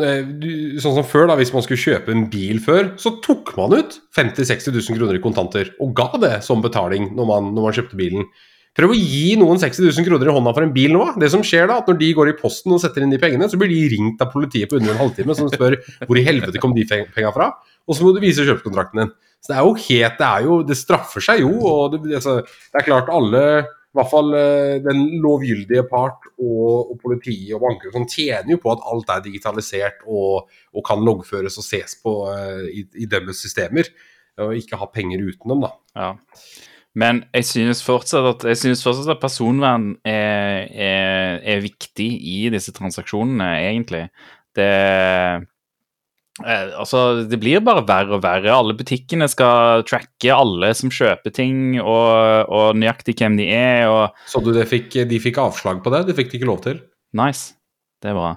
sånn 0.79 0.97
som 1.01 1.07
før, 1.07 1.27
da, 1.31 1.37
hvis 1.39 1.51
man 1.55 1.65
skulle 1.65 1.83
kjøpe 1.83 2.15
en 2.15 2.25
bil 2.31 2.63
før, 2.63 2.93
så 3.01 3.17
tok 3.25 3.51
man 3.59 3.75
ut 3.75 3.99
50 4.15 4.47
000-60 4.47 4.79
000 4.79 4.99
kroner 5.01 5.19
i 5.19 5.23
kontanter 5.23 5.73
og 5.83 5.95
ga 5.97 6.09
det 6.23 6.35
som 6.47 6.63
betaling 6.63 7.11
når 7.17 7.31
man, 7.33 7.51
når 7.57 7.67
man 7.67 7.79
kjøpte 7.81 7.99
bilen. 7.99 8.29
Prøv 8.75 8.91
å 8.91 8.97
gi 8.97 9.37
noen 9.39 9.59
60 9.59 9.85
000 9.87 10.07
kroner 10.07 10.27
i 10.27 10.33
hånda 10.35 10.51
for 10.55 10.65
en 10.65 10.73
bil 10.75 10.91
nå. 10.91 11.03
Det 11.19 11.29
som 11.31 11.43
skjer 11.47 11.69
da, 11.71 11.77
at 11.79 11.87
Når 11.87 11.99
de 12.01 12.09
går 12.17 12.31
i 12.31 12.39
posten 12.39 12.75
og 12.75 12.81
setter 12.83 13.05
inn 13.05 13.13
de 13.13 13.19
pengene, 13.21 13.47
så 13.47 13.59
blir 13.59 13.71
de 13.71 13.85
ringt 13.93 14.23
av 14.23 14.33
politiet 14.33 14.71
på 14.71 14.79
under 14.81 14.91
en 14.91 14.99
halvtime 14.99 15.35
som 15.37 15.47
spør 15.51 15.77
hvor 16.07 16.19
i 16.19 16.25
helvete 16.25 16.59
kom 16.63 16.75
de 16.75 16.83
penga 16.87 17.31
fra, 17.35 17.53
og 17.85 17.95
så 17.97 18.05
må 18.05 18.13
du 18.15 18.21
vise 18.23 18.45
kjøpekontrakten 18.45 19.03
din. 19.03 19.15
Så 19.43 19.51
det 19.51 19.57
er 19.57 19.65
jo 19.67 19.73
helt 19.77 20.19
Det, 20.19 20.29
jo, 20.45 20.59
det 20.65 20.77
straffer 20.77 21.21
seg 21.21 21.43
jo. 21.43 21.51
og 21.69 21.93
det, 21.93 22.01
altså, 22.17 22.39
det 22.41 22.81
er 22.81 22.87
klart 22.87 23.11
alle 23.13 23.43
i 23.95 23.97
hvert 23.97 24.11
fall 24.11 24.33
eh, 24.35 24.73
den 24.83 25.05
lovgyldige 25.23 25.85
part 25.87 26.25
og, 26.35 26.91
og 26.91 26.97
politiet 26.99 27.53
og 27.55 27.61
banker 27.63 27.93
som 27.93 28.07
tjener 28.11 28.51
jo 28.51 28.59
på 28.59 28.73
at 28.73 28.83
alt 28.91 29.13
er 29.13 29.21
digitalisert 29.23 30.01
og, 30.03 30.49
og 30.75 30.83
kan 30.83 31.05
loggføres 31.05 31.55
og 31.61 31.63
ses 31.63 31.95
på 32.03 32.17
uh, 32.27 32.65
i, 32.67 32.83
i 32.99 33.07
deres 33.07 33.39
systemer, 33.39 33.87
og 34.43 34.57
ikke 34.59 34.81
ha 34.81 34.89
penger 34.91 35.23
utenom, 35.23 35.63
da. 35.63 35.71
Ja. 35.95 36.09
Men 36.99 37.23
jeg 37.31 37.47
synes 37.47 37.85
fortsatt 37.87 38.27
at, 38.33 38.45
synes 38.59 38.83
fortsatt 38.83 39.13
at 39.15 39.23
personvern 39.23 39.93
er, 40.03 40.67
er, 40.75 41.39
er 41.55 41.63
viktig 41.63 42.09
i 42.19 42.37
disse 42.51 42.75
transaksjonene, 42.75 43.47
egentlig. 43.63 44.09
Det 44.55 44.69
Eh, 46.43 46.71
altså, 46.75 47.23
Det 47.29 47.39
blir 47.39 47.63
bare 47.63 47.85
verre 47.87 48.17
og 48.17 48.23
verre. 48.25 48.51
Alle 48.51 48.75
butikkene 48.75 49.27
skal 49.31 49.85
tracke 49.87 50.33
alle 50.33 50.73
som 50.75 50.91
kjøper 50.91 51.31
ting, 51.31 51.79
og, 51.79 52.51
og 52.51 52.79
nøyaktig 52.79 53.15
hvem 53.21 53.37
de 53.39 53.47
er. 53.55 53.87
Og... 53.87 54.25
Så 54.27 54.43
du 54.43 54.51
det 54.55 54.67
fikk, 54.71 54.91
de 55.07 55.21
fikk 55.21 55.39
avslag 55.43 55.83
på 55.85 55.93
det? 55.93 56.05
Det 56.09 56.17
fikk 56.17 56.33
de 56.33 56.41
ikke 56.41 56.51
lov 56.51 56.63
til? 56.65 56.81
Nice. 57.15 57.55
Det 58.03 58.11
er 58.11 58.17
bra. 58.17 58.35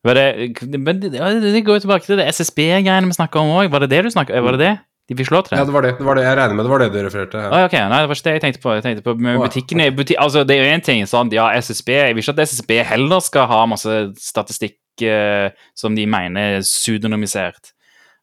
Det, 0.00 0.78
men 0.80 1.00
det, 1.02 1.12
det 1.12 1.60
går 1.64 1.76
jo 1.76 1.82
tilbake 1.84 2.08
til 2.08 2.16
det 2.16 2.30
SSB-greiene 2.32 3.10
vi 3.10 3.18
snakka 3.18 3.42
om 3.42 3.52
òg. 3.58 3.68
Var 3.70 3.84
det 3.84 3.90
det 3.92 4.06
du 4.06 4.14
snakka 4.14 4.40
Var 4.40 4.56
det 4.56 4.64
det? 4.64 4.76
De 5.10 5.16
fikk 5.18 5.32
lov 5.34 5.42
til 5.44 5.56
det? 5.56 5.58
Ja, 5.58 5.66
det 5.66 5.74
var 5.74 5.82
det. 5.82 5.90
det, 5.98 6.06
var 6.06 6.16
det. 6.16 6.22
Jeg 6.24 6.36
regner 6.38 6.54
med 6.54 6.64
det 6.64 6.70
var 6.70 6.82
det 6.82 6.90
du 6.94 6.98
refererte. 7.02 7.38
Ja. 7.42 7.48
Ah, 7.50 7.64
okay. 7.66 7.82
Nei, 7.90 7.98
det 7.98 8.08
var 8.08 8.18
ikke 8.18 8.28
det 8.28 8.34
jeg 8.36 8.42
tenkte 8.44 8.62
på. 8.62 8.74
Jeg 8.76 8.84
tenkte 8.84 9.04
på 9.06 9.14
med 9.18 9.40
butikkene, 9.42 9.88
buti 9.94 10.16
altså, 10.18 10.44
Det 10.46 10.56
er 10.56 10.62
jo 10.62 10.76
én 10.76 10.84
ting, 10.86 11.02
sånn, 11.10 11.32
ja, 11.34 11.48
SSB 11.58 11.90
Jeg 11.96 12.14
vil 12.14 12.22
ikke 12.22 12.36
at 12.36 12.42
SSB 12.46 12.76
heller 12.92 13.24
skal 13.26 13.48
ha 13.50 13.64
masse 13.68 13.96
statistikk 14.22 14.78
uh, 15.08 15.68
som 15.78 15.96
de 15.96 16.06
mener 16.10 16.58
er 16.58 16.64
pseudonymisert. 16.66 17.72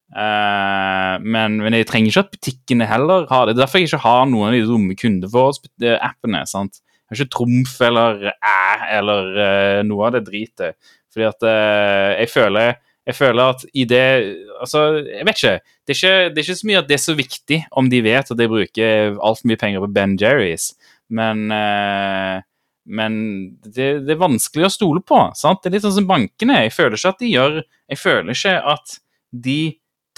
Uh, 0.08 1.18
men, 1.20 1.58
men, 1.60 1.76
jeg 1.76 1.88
trenger 1.90 2.12
ikke 2.12 2.24
at 2.24 2.34
butikkene 2.36 2.88
heller 2.88 3.26
har 3.30 3.46
det. 3.46 3.56
Det 3.56 3.62
er 3.62 3.66
derfor 3.66 3.82
jeg 3.82 3.90
ikke 3.90 4.04
har 4.06 4.28
noen 4.30 4.50
av 4.50 4.56
de 4.56 4.66
dumme 4.68 4.96
kundeforholdsappene. 4.98 6.44
sant? 6.48 6.80
Jeg 6.80 7.10
har 7.12 7.22
ikke 7.22 7.34
Trumf 7.36 7.78
eller 7.84 8.30
Æ 8.36 8.60
eller 8.98 9.32
uh, 9.38 9.80
noe 9.88 10.08
av 10.08 10.16
det 10.16 10.26
dritet. 10.28 10.94
Fordi 11.08 11.24
at 11.24 11.46
jeg 12.20 12.28
føler 12.28 12.74
jeg 13.08 13.16
føler 13.16 13.54
at 13.54 13.64
i 13.72 13.84
det 13.88 14.04
Altså, 14.60 14.80
jeg 15.00 15.24
vet 15.26 15.38
ikke. 15.38 15.60
Det 15.86 15.96
ikke, 15.96 16.14
det 16.28 16.40
er 16.40 16.44
ikke 16.44 16.58
så 16.60 16.68
mye 16.68 16.80
at 16.82 16.88
det 16.88 16.96
er 16.96 17.02
så 17.02 17.14
viktig 17.16 17.58
om 17.80 17.88
de 17.88 18.02
vet 18.04 18.32
at 18.32 18.40
jeg 18.42 18.50
bruker 18.52 19.16
altfor 19.24 19.48
mye 19.48 19.60
penger 19.60 19.80
på 19.80 19.88
Ben 19.94 20.16
Jerrys, 20.20 20.74
men 21.08 21.46
uh, 21.54 22.42
men 22.88 23.14
det, 23.62 24.06
det, 24.06 24.14
er 24.14 24.20
vanskelig 24.20 24.66
å 24.68 24.72
stole 24.72 25.02
på. 25.04 25.20
Sant? 25.38 25.60
Det 25.62 25.70
er 25.70 25.76
litt 25.76 25.86
sånn 25.86 25.98
som 26.00 26.08
bankene. 26.08 26.62
Jeg 26.64 26.74
føler 26.74 26.98
ikke 26.98 27.14
at 27.14 27.22
de 27.22 27.32
gjør 27.32 27.58
Jeg 27.60 28.00
føler 28.00 28.34
ikke 28.34 28.54
at 28.74 28.98
de 29.48 29.60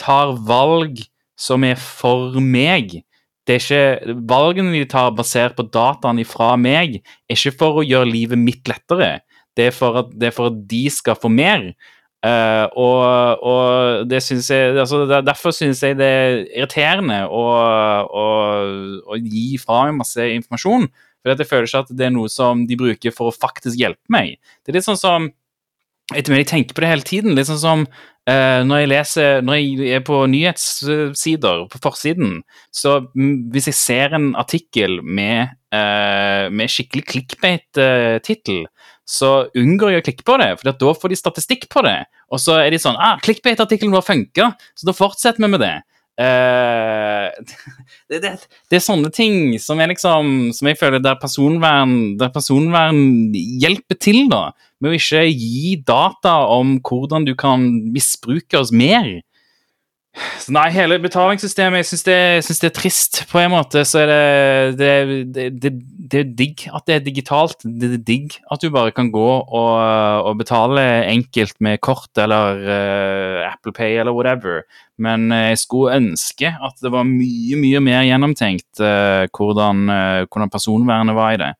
tar 0.00 0.34
valg 0.48 1.02
som 1.40 1.64
er 1.66 1.78
for 1.80 2.38
meg. 2.40 3.00
Det 3.48 3.56
er 3.56 3.64
ikke 3.64 4.18
Valgene 4.30 4.74
de 4.74 4.84
tar 4.88 5.14
basert 5.16 5.56
på 5.58 5.66
dataene 5.72 6.26
fra 6.28 6.52
meg, 6.60 7.00
er 7.00 7.38
ikke 7.38 7.56
for 7.58 7.80
å 7.80 7.86
gjøre 7.86 8.10
livet 8.10 8.40
mitt 8.40 8.68
lettere. 8.70 9.18
Det 9.56 9.70
er 9.70 9.74
for 9.74 10.04
at, 10.04 10.12
er 10.22 10.34
for 10.34 10.52
at 10.52 10.60
de 10.70 10.84
skal 10.92 11.18
få 11.18 11.30
mer. 11.32 11.72
Uh, 12.20 12.66
og, 12.76 13.42
og 13.48 14.02
det 14.10 14.18
synes 14.20 14.50
jeg 14.52 14.74
altså, 14.76 15.06
Derfor 15.24 15.54
syns 15.56 15.78
jeg 15.80 15.96
det 15.96 16.04
er 16.04 16.34
irriterende 16.50 17.22
å, 17.32 17.44
å, 18.04 18.26
å 19.08 19.16
gi 19.16 19.56
fra 19.62 19.86
meg 19.88 20.02
masse 20.02 20.26
informasjon. 20.36 20.84
For 21.20 21.32
jeg 21.34 21.48
føler 21.50 21.68
ikke 21.68 21.82
at 21.84 21.92
det 21.96 22.06
er 22.06 22.14
noe 22.14 22.30
som 22.32 22.64
de 22.68 22.78
bruker 22.80 23.14
for 23.14 23.30
å 23.30 23.36
faktisk 23.36 23.78
hjelpe 23.78 24.12
meg. 24.12 24.38
Det 24.64 24.72
er 24.72 24.80
litt 24.80 24.88
sånn 24.88 25.00
som 25.00 25.28
etter 26.10 26.32
meg, 26.32 26.42
Jeg 26.42 26.50
tenker 26.50 26.74
på 26.74 26.82
det 26.82 26.90
hele 26.90 27.06
tiden. 27.06 27.36
Litt 27.36 27.48
sånn 27.50 27.60
som 27.62 27.84
uh, 27.86 28.60
når 28.66 28.82
jeg 28.82 28.90
leser 28.90 29.44
Når 29.46 29.58
jeg 29.60 29.92
er 29.98 30.04
på 30.06 30.18
nyhetssider, 30.30 31.66
på 31.70 31.82
forsiden, 31.82 32.40
så 32.74 33.00
hvis 33.14 33.70
jeg 33.70 33.78
ser 33.78 34.16
en 34.18 34.32
artikkel 34.38 35.00
med, 35.02 35.54
uh, 35.74 36.50
med 36.50 36.72
skikkelig 36.72 37.06
clickbait-tittel, 37.12 38.64
så 39.10 39.30
unngår 39.58 39.94
jeg 39.94 40.02
å 40.02 40.06
klikke 40.06 40.26
på 40.26 40.36
det, 40.38 40.50
for 40.58 40.70
da 40.70 40.92
får 41.02 41.12
de 41.12 41.18
statistikk 41.18 41.68
på 41.72 41.82
det. 41.86 41.98
Og 42.30 42.42
så 42.42 42.60
er 42.62 42.70
de 42.70 42.78
sånn 42.78 42.98
ah, 42.98 43.18
'Clickbait-artikkelen 43.18 43.94
vår 43.94 44.06
funka', 44.06 44.52
så 44.78 44.86
da 44.86 44.94
fortsetter 44.94 45.42
vi 45.42 45.50
med 45.50 45.62
det. 45.64 45.76
Eh, 46.18 47.28
det, 48.10 48.18
det, 48.20 48.32
det 48.68 48.76
er 48.76 48.82
sånne 48.84 49.08
ting 49.14 49.54
som 49.62 49.78
jeg 49.80 49.92
liksom 49.92 50.50
Som 50.52 50.68
jeg 50.68 50.76
føler 50.76 51.00
der 51.00 51.16
personvern, 51.20 52.18
der 52.20 52.32
personvern 52.34 53.30
hjelper 53.32 53.96
til, 54.00 54.26
da. 54.32 54.50
Med 54.80 54.92
å 54.92 54.98
ikke 54.98 55.24
gi 55.28 55.76
data 55.86 56.34
om 56.52 56.78
hvordan 56.84 57.28
du 57.28 57.34
kan 57.38 57.66
misbruke 57.94 58.60
oss 58.60 58.72
mer. 58.72 59.20
Så 60.40 60.50
nei, 60.50 60.66
hele 60.74 60.96
betalingssystemet, 60.98 61.84
jeg 61.84 61.86
syns 61.86 62.02
det, 62.06 62.62
det 62.64 62.68
er 62.68 62.74
trist. 62.74 63.20
På 63.30 63.38
en 63.38 63.52
måte 63.52 63.84
så 63.86 64.02
er 64.02 64.10
det 64.10 64.78
det, 64.80 64.90
det, 65.36 65.44
det, 65.62 65.72
det 66.10 66.20
er 66.20 66.32
digg 66.40 66.64
at 66.74 66.86
det 66.88 66.96
er 66.96 67.04
digitalt. 67.06 67.62
Det 67.62 67.92
er 67.94 68.02
digg 68.08 68.34
at 68.50 68.62
du 68.62 68.72
bare 68.74 68.94
kan 68.96 69.12
gå 69.14 69.28
og, 69.38 69.72
og 70.26 70.40
betale 70.40 70.82
enkelt 71.12 71.54
med 71.62 71.78
kort 71.84 72.10
eller 72.18 72.58
uh, 72.64 73.52
Apple 73.52 73.74
Pay 73.76 74.00
eller 74.02 74.16
whatever. 74.16 74.64
Men 75.00 75.30
eh, 75.32 75.52
jeg 75.54 75.62
skulle 75.62 75.96
ønske 75.96 76.50
at 76.52 76.82
det 76.82 76.90
var 76.92 77.06
mye, 77.08 77.56
mye 77.56 77.80
mer 77.80 78.02
gjennomtenkt 78.04 78.82
uh, 78.82 79.24
hvordan, 79.32 79.86
uh, 79.88 80.26
hvordan 80.26 80.52
personvernet 80.52 81.16
var 81.16 81.36
i 81.36 81.40
det. 81.40 81.54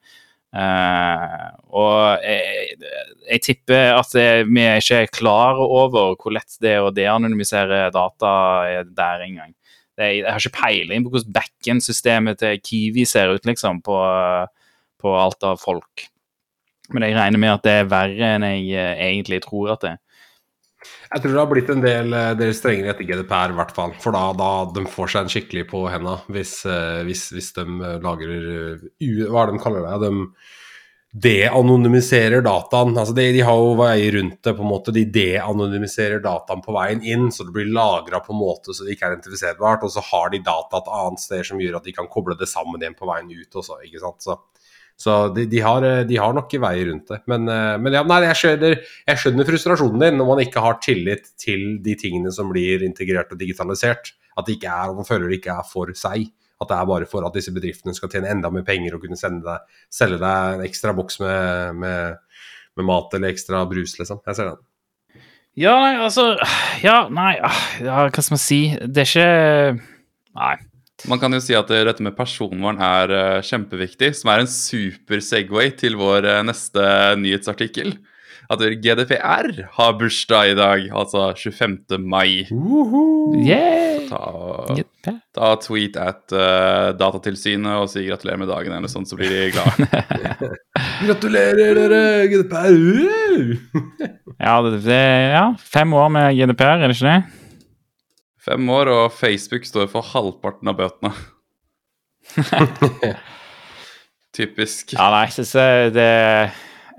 Eh, 0.51 1.47
og 1.71 2.25
jeg, 2.27 2.75
jeg 3.29 3.43
tipper 3.47 3.93
at 3.95 4.15
vi 4.49 4.65
er 4.65 4.81
ikke 4.83 5.03
er 5.05 5.13
klar 5.15 5.61
over 5.63 6.17
hvor 6.19 6.35
lett 6.35 6.59
det 6.63 6.75
er 6.75 6.87
å 6.87 6.95
deanonymisere 6.95 7.85
data 7.95 8.33
er 8.67 8.89
der 8.89 9.27
engang. 9.29 9.55
Jeg 10.01 10.25
har 10.25 10.41
ikke 10.41 10.63
peiling 10.63 11.05
på 11.05 11.13
hvordan 11.13 11.35
backend-systemet 11.35 12.41
til 12.41 12.61
Kiwi 12.65 13.05
ser 13.05 13.35
ut, 13.35 13.45
liksom, 13.47 13.83
på, 13.85 13.99
på 15.01 15.13
alt 15.19 15.45
av 15.45 15.61
folk. 15.61 16.07
Men 16.91 17.05
jeg 17.07 17.19
regner 17.19 17.43
med 17.43 17.53
at 17.53 17.67
det 17.67 17.75
er 17.83 17.91
verre 17.91 18.31
enn 18.37 18.47
jeg 18.49 18.71
eh, 18.75 19.03
egentlig 19.11 19.43
tror 19.45 19.75
at 19.75 19.85
det 19.85 19.93
er. 19.95 20.01
Jeg 21.11 21.23
tror 21.23 21.35
det 21.35 21.41
har 21.41 21.51
blitt 21.51 21.73
en 21.73 21.83
del, 21.85 22.15
eh, 22.17 22.31
del 22.39 22.55
strengere 22.57 22.95
etter 22.95 23.09
GDPR, 23.09 23.53
i 23.53 23.59
hvert 23.59 23.75
fall. 23.77 23.93
For 24.01 24.17
da, 24.17 24.31
da 24.37 24.53
de 24.75 24.87
får 24.89 25.13
seg 25.13 25.27
en 25.27 25.35
skikkelig 25.35 25.67
på 25.73 25.85
henda 25.93 26.21
hvis, 26.33 26.55
eh, 26.65 27.03
hvis, 27.09 27.27
hvis 27.35 27.53
de 27.59 27.67
eh, 27.67 28.01
lagrer 28.01 28.49
Hva 29.01 29.43
er 29.43 29.51
det 29.51 29.59
de 29.59 29.63
kaller 29.65 29.87
det? 29.87 30.01
De 30.07 30.13
de-anonymiserer 31.11 32.43
dataen. 32.47 32.93
Altså 32.99 33.15
de, 33.15 33.25
de 33.35 33.41
har 33.43 33.57
jo 33.59 33.73
veier 33.79 34.15
rundt 34.15 34.39
det, 34.47 34.53
på 34.55 34.63
en 34.63 34.71
måte. 34.71 34.95
De 34.95 35.03
de-anonymiserer 35.11 36.23
dataen 36.23 36.63
på 36.63 36.75
veien 36.77 37.03
inn, 37.03 37.33
så 37.35 37.47
det 37.47 37.55
blir 37.57 37.73
lagra 37.75 38.21
på 38.23 38.35
en 38.35 38.39
måte 38.39 38.75
så 38.75 38.87
det 38.87 38.95
ikke 38.95 39.09
er 39.09 39.17
identifiserbart. 39.17 39.87
Og 39.87 39.91
så 39.95 40.05
har 40.13 40.31
de 40.31 40.43
data 40.47 40.79
et 40.79 40.93
annet 41.01 41.25
sted 41.25 41.43
som 41.51 41.63
gjør 41.63 41.81
at 41.81 41.89
de 41.89 41.97
kan 41.97 42.11
koble 42.11 42.39
det 42.39 42.49
sammen 42.51 42.79
igjen 42.79 42.99
på 42.99 43.11
veien 43.11 43.33
ut 43.35 43.59
også, 43.63 43.81
ikke 43.89 44.05
sant. 44.05 44.23
Så, 44.23 44.39
så 45.01 45.17
de, 45.33 45.47
de, 45.49 45.61
har, 45.65 45.85
eh, 45.87 46.03
de 46.05 46.19
har 46.21 46.35
nok 46.37 46.53
veier 46.61 46.91
rundt 46.91 47.09
det. 47.09 47.23
Men, 47.31 47.49
eh, 47.49 47.77
men 47.81 47.97
ja, 47.97 48.03
nei, 48.05 48.21
jeg 48.27 48.37
skjønner, 48.43 48.77
jeg 49.09 49.23
skjønner 49.23 49.49
frustrasjonen 49.49 50.05
din 50.05 50.21
når 50.21 50.29
man 50.29 50.43
ikke 50.45 50.65
har 50.65 50.77
tillit 50.85 51.31
til 51.41 51.79
de 51.81 51.95
tingene 52.01 52.33
som 52.37 52.51
blir 52.53 52.85
integrert 52.85 53.33
og 53.33 53.41
digitalisert. 53.41 54.13
At 54.37 54.47
det 54.47 54.59
ikke 54.59 54.75
er, 54.75 54.93
man 54.99 55.09
føler 55.09 55.31
det 55.31 55.41
ikke 55.41 55.57
er 55.57 55.67
for 55.69 55.93
seg. 55.97 56.29
At 56.61 56.69
det 56.69 56.77
er 56.77 56.89
bare 56.93 57.09
for 57.09 57.25
at 57.25 57.37
disse 57.37 57.53
bedriftene 57.57 57.97
skal 57.97 58.13
tjene 58.13 58.29
enda 58.29 58.53
mer 58.53 58.67
penger 58.67 58.99
og 58.99 59.07
kunne 59.07 59.17
deg, 59.17 59.77
selge 59.89 60.21
deg 60.21 60.57
en 60.59 60.65
ekstra 60.69 60.93
boks 60.97 61.23
med, 61.25 61.81
med, 61.81 62.43
med 62.77 62.89
mat 62.93 63.17
eller 63.17 63.33
ekstra 63.33 63.65
brus, 63.71 63.97
liksom. 63.97 64.21
Jeg 64.29 64.37
ser 64.37 64.53
den. 64.53 64.67
Ja, 65.59 65.73
nei, 65.83 65.95
altså 65.99 66.35
Ja, 66.85 67.09
nei, 67.11 67.33
ah, 67.43 67.63
ja, 67.83 68.05
hva 68.07 68.23
skal 68.23 68.37
man 68.37 68.43
si? 68.43 68.61
Det 68.79 69.03
er 69.03 69.09
ikke 69.09 69.31
Nei. 70.39 70.57
Man 71.09 71.21
kan 71.21 71.33
jo 71.33 71.41
si 71.43 71.57
at 71.57 71.71
eh, 71.73 71.85
dette 71.89 72.05
med 72.05 72.17
personvern 72.19 72.81
er 72.85 73.15
eh, 73.15 73.43
kjempeviktig, 73.47 74.13
som 74.19 74.33
er 74.33 74.43
en 74.43 74.51
super 74.51 75.23
Segway 75.25 75.73
til 75.79 75.97
vår 76.01 76.29
eh, 76.29 76.43
neste 76.47 76.85
nyhetsartikkel. 77.21 77.97
At 78.51 78.63
GDPR 78.83 79.53
har 79.77 79.93
bursdag 79.95 80.51
i 80.51 80.55
dag, 80.59 80.89
altså 80.91 81.29
25. 81.39 82.01
mai. 82.03 82.49
Yeah. 83.47 84.09
Ta, 84.11 85.13
ta 85.39 85.51
tweet 85.63 85.95
at 86.03 86.35
uh, 86.35 86.91
Datatilsynet 86.99 87.79
og 87.79 87.87
si 87.93 88.03
gratulerer 88.09 88.41
med 88.43 88.51
dagen, 88.51 88.75
eller 88.75 88.91
sånn, 88.91 89.07
så 89.07 89.15
blir 89.15 89.31
de 89.31 89.53
glade. 89.55 89.87
Gratulerer, 91.07 91.79
dere! 91.79 92.03
GDPR! 92.33 92.75
Ja, 94.35 94.59
det, 94.67 94.81
det, 94.83 95.05
ja, 95.37 95.47
fem 95.63 95.95
år 95.95 96.11
med 96.19 96.35
GDPR, 96.35 96.81
er 96.81 96.91
det 96.91 96.99
ikke 96.99 97.07
det? 97.07 97.40
Fem 98.41 98.71
år, 98.73 98.89
og 98.89 99.13
Facebook 99.13 99.67
står 99.69 99.91
for 99.93 100.07
halvparten 100.15 100.71
av 100.71 100.79
bøtene. 100.79 101.13
Typisk. 104.37 104.95
Ja, 104.95 105.11
nei, 105.13 105.27
jeg 105.27 105.35
syns 105.41 105.53
det, 105.97 106.07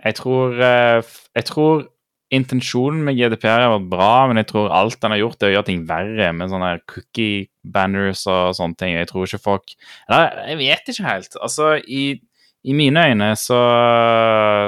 Jeg 0.04 0.16
tror 0.18 0.58
eh, 0.60 1.12
Jeg 1.38 1.48
tror 1.48 1.86
intensjonen 2.32 3.04
med 3.04 3.18
GDPR 3.20 3.66
har 3.66 3.74
vært 3.74 3.90
bra, 3.92 4.12
men 4.30 4.40
jeg 4.40 4.48
tror 4.54 4.72
alt 4.72 5.00
den 5.04 5.12
har 5.12 5.20
gjort, 5.20 5.42
er 5.42 5.50
å 5.50 5.56
gjøre 5.58 5.68
ting 5.68 5.82
verre 5.90 6.30
med 6.36 6.52
sånne 6.52 6.70
cookie 6.88 7.50
banners 7.62 8.24
og 8.32 8.56
sånne 8.56 8.80
ting. 8.80 8.94
Jeg 8.96 9.10
tror 9.10 9.28
ikke 9.28 9.42
folk 9.44 9.74
Eller, 10.08 10.38
jeg 10.54 10.60
vet 10.62 10.92
ikke 10.94 11.08
helt. 11.10 11.36
Altså, 11.44 11.74
i, 11.84 12.22
i 12.64 12.76
mine 12.78 13.04
øyne 13.12 13.34
så, 13.40 13.60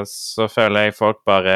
så 0.09 0.49
føler 0.51 0.89
jeg 0.89 0.97
folk 0.97 1.21
bare 1.29 1.55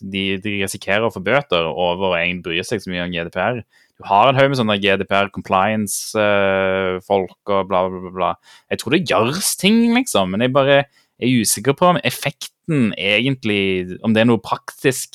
de, 0.00 0.24
de 0.40 0.56
risikerer 0.62 1.04
å 1.08 1.12
få 1.12 1.20
bøter 1.24 1.68
over 1.68 2.14
å 2.14 2.16
egentlig 2.16 2.46
bry 2.48 2.64
seg 2.64 2.80
så 2.80 2.92
mye 2.94 3.04
om 3.04 3.12
GDPR. 3.12 3.60
Du 4.00 4.06
har 4.08 4.28
en 4.28 4.38
haug 4.38 4.48
med 4.50 4.58
sånne 4.58 4.80
GDPR 4.82 5.28
compliance-folk 5.34 7.52
og 7.52 7.60
bla, 7.68 7.80
bla, 7.90 7.98
bla, 8.06 8.12
bla. 8.16 8.30
Jeg 8.72 8.78
tror 8.80 8.90
det 8.94 9.08
gjøres 9.10 9.48
ting, 9.60 9.76
liksom, 9.96 10.26
men 10.32 10.40
jeg 10.46 10.56
bare 10.56 10.76
er 11.22 11.36
usikker 11.42 11.74
på 11.78 11.84
om 11.92 12.00
effekten 12.02 12.80
egentlig 12.96 13.64
Om 14.06 14.12
det 14.14 14.20
er 14.22 14.28
noe 14.30 14.42
praktisk 14.42 15.08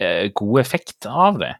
eh, 0.00 0.24
god 0.36 0.56
effekt 0.60 1.00
av 1.08 1.38
det. 1.40 1.54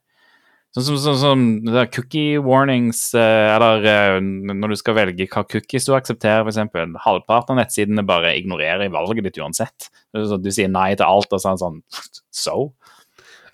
Sånn 0.74 0.88
som, 0.88 0.96
sånn 0.98 1.18
som 1.20 1.42
der 1.68 1.86
cookie 1.94 2.40
warnings, 2.42 3.12
eh, 3.14 3.50
eller 3.54 3.84
eh, 3.86 4.16
når 4.18 4.74
du 4.74 4.78
skal 4.80 4.96
velge 4.98 5.28
hva 5.30 5.44
cookies 5.46 5.86
du 5.86 5.92
aksepterer, 5.94 6.42
f.eks. 6.42 6.58
Halvparten 7.04 7.54
av 7.54 7.60
nettsidene 7.60 8.02
bare 8.06 8.32
ignorerer 8.40 8.90
valget 8.90 9.28
ditt 9.28 9.38
uansett. 9.38 9.86
Sånn 10.10 10.40
at 10.40 10.42
Du 10.42 10.50
sier 10.50 10.72
nei 10.72 10.90
til 10.98 11.06
alt, 11.06 11.30
og 11.30 11.38
så 11.38 11.54
det 11.54 11.62
sånn 11.62 11.78
So? 12.44 12.72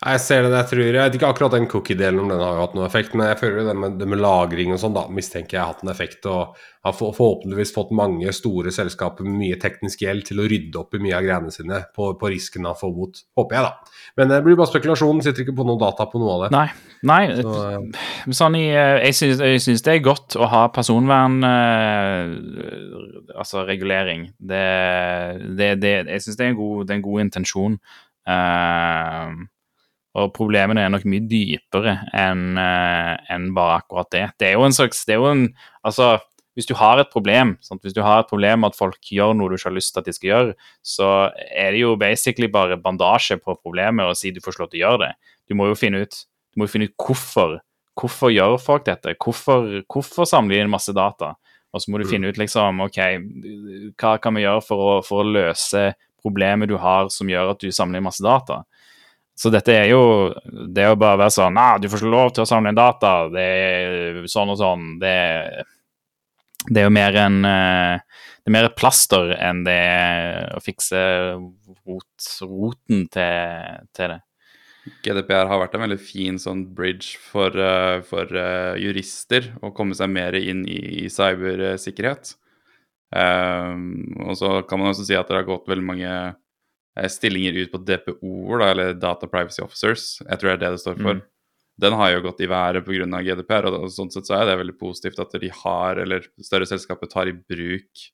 Jeg 0.00 0.20
ser 0.24 0.46
det, 0.46 0.50
jeg 0.54 0.68
tror 0.70 0.80
Jeg 0.80 0.96
vet 0.96 1.16
ikke 1.18 1.28
akkurat 1.28 1.52
den 1.52 1.66
cookie-delen 1.68 2.22
om 2.22 2.30
den 2.30 2.40
har 2.40 2.56
hatt 2.56 2.72
noen 2.72 2.86
effekt, 2.86 3.12
men 3.12 3.26
jeg 3.28 3.36
føler 3.42 3.66
det 3.68 3.74
med, 3.76 3.98
det 4.00 4.06
med 4.08 4.22
lagring 4.22 4.72
og 4.72 4.80
sånn, 4.80 4.94
da 4.96 5.02
mistenker 5.12 5.58
jeg 5.58 5.60
har 5.60 5.74
hatt 5.74 5.82
en 5.84 5.92
effekt. 5.92 6.24
Og 6.24 6.54
har 6.86 6.94
for- 6.96 7.12
forhåpentligvis 7.12 7.74
fått 7.74 7.92
mange 7.92 8.32
store 8.32 8.72
selskaper 8.72 9.28
med 9.28 9.36
mye 9.42 9.58
teknisk 9.60 10.00
gjeld 10.00 10.24
til 10.30 10.40
å 10.40 10.46
rydde 10.48 10.80
opp 10.80 10.96
i 10.96 11.02
mye 11.04 11.18
av 11.18 11.26
greiene 11.26 11.52
sine 11.52 11.82
på, 11.92 12.08
på 12.16 12.30
risken 12.32 12.64
av 12.64 12.78
å 12.78 12.80
få 12.80 12.90
bot. 12.96 13.20
Håper 13.36 13.58
jeg, 13.58 13.68
da. 13.68 14.00
Men 14.16 14.32
det 14.32 14.40
blir 14.48 14.56
bare 14.56 14.72
spekulasjon. 14.72 15.20
Sitter 15.20 15.44
ikke 15.44 15.58
på 15.60 15.68
noe 15.68 15.76
data 15.84 16.08
på 16.08 16.22
noe 16.24 16.32
av 16.38 16.46
det. 16.46 16.50
Nei. 16.56 16.64
nei 17.04 17.20
Så, 17.36 17.60
uh, 17.60 18.34
sånn 18.40 18.56
i, 18.56 18.64
eh, 18.72 19.04
jeg, 19.04 19.20
syns, 19.20 19.44
jeg 19.52 19.60
syns 19.68 19.84
det 19.84 19.98
er 19.98 20.04
godt 20.08 20.40
å 20.40 20.48
ha 20.48 20.64
personvern 20.72 21.44
uh, 21.44 23.36
Altså 23.36 23.68
regulering. 23.68 24.30
Det, 24.40 24.66
det, 25.60 25.74
det, 25.84 25.96
jeg 26.08 26.24
syns 26.24 26.40
det, 26.40 26.54
er 26.54 26.60
det 26.88 26.94
er 26.94 27.02
en 27.02 27.08
god 27.12 27.28
intensjon. 27.28 27.76
Eh, 28.28 29.40
og 30.18 30.32
problemene 30.34 30.82
er 30.82 30.90
nok 30.90 31.04
mye 31.06 31.22
dypere 31.30 31.94
enn 32.16 32.58
eh, 32.58 33.12
enn 33.30 33.50
bare 33.54 33.78
akkurat 33.82 34.10
det. 34.10 34.24
Det 34.42 34.48
er 34.48 34.58
jo 34.58 34.66
en 34.66 34.74
slags 34.74 35.04
det 35.06 35.14
er 35.14 35.22
jo 35.22 35.30
en, 35.30 35.44
Altså, 35.86 36.16
hvis 36.58 36.66
du 36.66 36.74
har 36.74 36.98
et 36.98 37.12
problem, 37.12 37.54
sant? 37.62 37.82
hvis 37.86 37.94
du 37.94 38.02
har 38.02 38.20
et 38.20 38.30
problem 38.30 38.64
med 38.64 38.72
at 38.72 38.78
folk 38.78 38.98
gjør 39.06 39.36
noe 39.38 39.48
du 39.48 39.56
ikke 39.56 39.70
har 39.70 39.76
lyst 39.76 39.94
til 39.94 40.02
at 40.02 40.08
de 40.10 40.14
skal 40.16 40.30
gjøre, 40.30 40.56
så 40.82 41.10
er 41.54 41.70
det 41.72 41.84
jo 41.84 41.94
basically 42.00 42.50
bare 42.50 42.80
bandasje 42.82 43.38
på 43.38 43.54
problemet 43.62 44.10
og 44.10 44.18
si 44.18 44.34
du 44.34 44.42
får 44.44 44.58
slå 44.58 44.66
til 44.66 44.80
å 44.80 44.84
gjøre 44.84 45.02
det. 45.06 45.12
Du 45.48 45.56
må 45.58 45.70
jo 45.70 45.78
finne 45.78 46.02
ut, 46.02 46.18
du 46.50 46.60
må 46.60 46.68
finne 46.70 46.90
ut 46.90 46.96
hvorfor. 46.98 47.60
Hvorfor 48.00 48.32
gjør 48.32 48.58
folk 48.62 48.84
dette? 48.88 49.14
Hvorfor, 49.20 49.82
hvorfor 49.90 50.26
samler 50.28 50.56
de 50.58 50.64
inn 50.64 50.72
masse 50.72 50.92
data? 50.96 51.34
Og 51.70 51.82
så 51.82 51.92
må 51.92 52.00
du 52.00 52.08
finne 52.08 52.30
ut 52.30 52.38
liksom, 52.40 52.82
ok, 52.82 52.98
hva 54.00 54.16
kan 54.22 54.34
vi 54.34 54.42
gjøre 54.42 54.62
for 54.66 54.86
å, 54.86 54.94
for 55.06 55.22
å 55.22 55.32
løse 55.38 55.92
problemet 56.20 56.70
du 56.70 56.76
har 56.82 57.08
som 57.14 57.30
gjør 57.30 57.52
at 57.54 57.62
du 57.62 57.70
samler 57.74 58.02
masse 58.02 58.24
data? 58.24 58.64
Så 59.38 59.48
dette 59.52 59.72
er 59.72 59.86
jo 59.88 60.02
Det 60.74 60.84
å 60.90 60.96
bare 61.00 61.22
være 61.22 61.32
sånn 61.32 61.54
Nei, 61.56 61.78
du 61.80 61.88
får 61.88 62.02
ikke 62.02 62.12
lov 62.12 62.32
til 62.34 62.44
å 62.44 62.48
samle 62.48 62.72
inn 62.72 62.78
data. 62.78 63.12
Det 63.32 63.44
er 63.44 64.18
sånn 64.28 64.52
og 64.52 64.58
sånn. 64.60 64.88
Det, 65.00 65.16
det 66.68 66.82
er 66.82 66.88
jo 66.88 66.94
mer 66.94 67.20
en 67.22 67.38
eh, 67.48 68.24
Det 68.40 68.50
er 68.50 68.56
mer 68.56 68.68
et 68.68 68.76
plaster 68.78 69.32
enn 69.38 69.62
det 69.64 69.80
å 70.56 70.60
fikse 70.64 71.04
rot, 71.36 72.32
roten 72.44 73.06
til, 73.12 73.86
til 73.96 74.14
det. 74.14 74.20
GDPR 75.04 75.48
har 75.50 75.60
vært 75.60 75.76
en 75.76 75.84
veldig 75.84 75.98
fin 76.02 76.38
sånn 76.40 76.62
bridge 76.76 77.18
for, 77.20 77.52
uh, 77.52 78.00
for 78.06 78.30
uh, 78.32 78.78
jurister 78.80 79.50
å 79.62 79.72
komme 79.76 79.96
seg 79.96 80.10
mer 80.12 80.36
inn 80.38 80.64
i, 80.64 81.04
i 81.04 81.10
cybersikkerhet. 81.12 82.32
Um, 83.10 84.06
og 84.22 84.38
så 84.38 84.60
kan 84.68 84.80
man 84.80 84.92
også 84.92 85.04
si 85.08 85.16
at 85.18 85.28
det 85.28 85.40
har 85.40 85.48
gått 85.48 85.68
veldig 85.70 85.86
mange 85.86 86.14
stillinger 87.10 87.58
ut 87.60 87.72
på 87.72 87.80
DPO-er, 87.86 88.64
eller 88.66 88.94
Data 88.98 89.28
Privacy 89.30 89.62
Officers. 89.62 90.06
Jeg 90.24 90.40
tror 90.40 90.50
det 90.50 90.56
er 90.56 90.62
det 90.64 90.72
det 90.76 90.82
står 90.82 90.96
for. 90.98 91.20
Mm. 91.20 91.26
Den 91.80 91.96
har 91.96 92.10
jo 92.12 92.24
gått 92.26 92.42
i 92.44 92.48
været 92.50 92.84
pga. 92.84 93.20
GDPR, 93.24 93.68
og 93.70 93.92
sånn 93.94 94.10
sett 94.12 94.28
så 94.28 94.36
er 94.36 94.48
det 94.48 94.58
veldig 94.60 94.78
positivt 94.80 95.20
at 95.22 95.36
de 95.40 95.52
har, 95.62 96.00
eller 96.02 96.26
større 96.44 96.68
selskaper 96.68 97.08
tar 97.08 97.30
i 97.30 97.36
bruk 97.36 98.08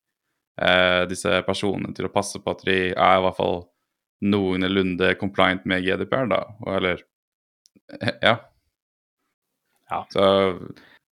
disse 1.10 1.42
personene 1.44 1.92
til 1.92 2.06
å 2.08 2.12
passe 2.12 2.40
på 2.40 2.52
at 2.54 2.62
de 2.64 2.76
er 2.88 3.18
i 3.18 3.24
hvert 3.26 3.36
fall 3.36 3.58
noenlunde 4.24 5.10
compliant 5.20 5.66
med 5.68 5.84
GDPR, 5.84 6.28
da. 6.30 6.42
Eller 6.72 7.02
ja. 8.26 8.38
ja. 9.90 10.00
Så 10.12 10.24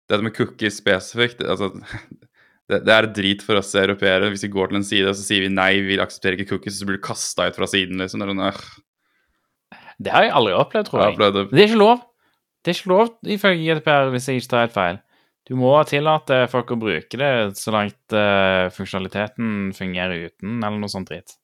dette 0.09 0.23
med 0.23 0.35
cookies 0.37 0.79
spesifikt 0.79 1.43
altså, 1.43 1.73
det, 2.73 2.79
det, 2.87 2.95
er 2.95 3.09
drit 3.15 3.43
for 3.45 3.59
oss 3.59 3.71
europeere 3.79 4.31
hvis 4.33 4.45
vi 4.47 4.51
går 4.53 4.71
til 4.71 4.79
en 4.81 4.87
side 4.87 5.11
og 5.11 5.17
så 5.19 5.27
sier 5.27 5.45
vi 5.45 5.53
nei, 5.53 5.71
vi 5.85 5.99
aksepterer 6.01 6.39
ikke 6.39 6.55
cookies, 6.55 6.79
så 6.81 6.89
blir 6.89 6.99
du 6.99 7.05
kasta 7.05 7.47
ut 7.49 7.59
fra 7.59 7.69
siden. 7.69 8.01
liksom. 8.01 8.23
Det, 8.23 8.33
sånn, 8.33 9.79
det 10.03 10.15
har 10.15 10.27
jeg 10.27 10.35
aldri 10.41 10.57
opplevd, 10.57 10.89
tror 10.89 11.03
jeg. 11.03 11.15
jeg 11.21 11.37
det. 11.37 11.47
er 11.53 11.69
ikke 11.69 11.81
lov. 11.83 12.03
Det 12.63 12.71
er 12.71 12.79
ikke 12.79 12.93
lov 12.93 13.33
ifølge 13.37 13.63
GDPR, 13.67 14.11
hvis 14.13 14.29
jeg 14.29 14.41
ikke 14.41 14.53
tar 14.53 14.65
helt 14.65 14.77
feil. 14.77 15.01
Du 15.43 15.57
må 15.59 15.71
tillate 15.87 16.45
folk 16.51 16.71
å 16.71 16.79
bruke 16.79 17.19
det 17.19 17.31
så 17.59 17.73
langt 17.75 18.15
uh, 18.15 18.71
funksjonaliteten 18.71 19.73
fungerer 19.75 20.29
uten, 20.29 20.61
eller 20.61 20.79
noe 20.79 20.91
sånt 20.91 21.11
dritt 21.11 21.35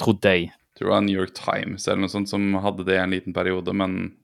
trodde. 0.00 0.34
Jeg 0.38 0.78
tror 0.78 0.92
det 0.92 0.94
var 0.94 1.04
New 1.04 1.18
York 1.18 1.34
Times 1.36 1.88
eller 1.88 2.04
noe 2.04 2.12
sånt 2.12 2.30
som 2.30 2.54
hadde 2.62 2.86
det 2.86 2.96
i 2.96 3.02
en 3.02 3.12
liten 3.12 3.34
periode, 3.36 3.74
men 3.76 4.14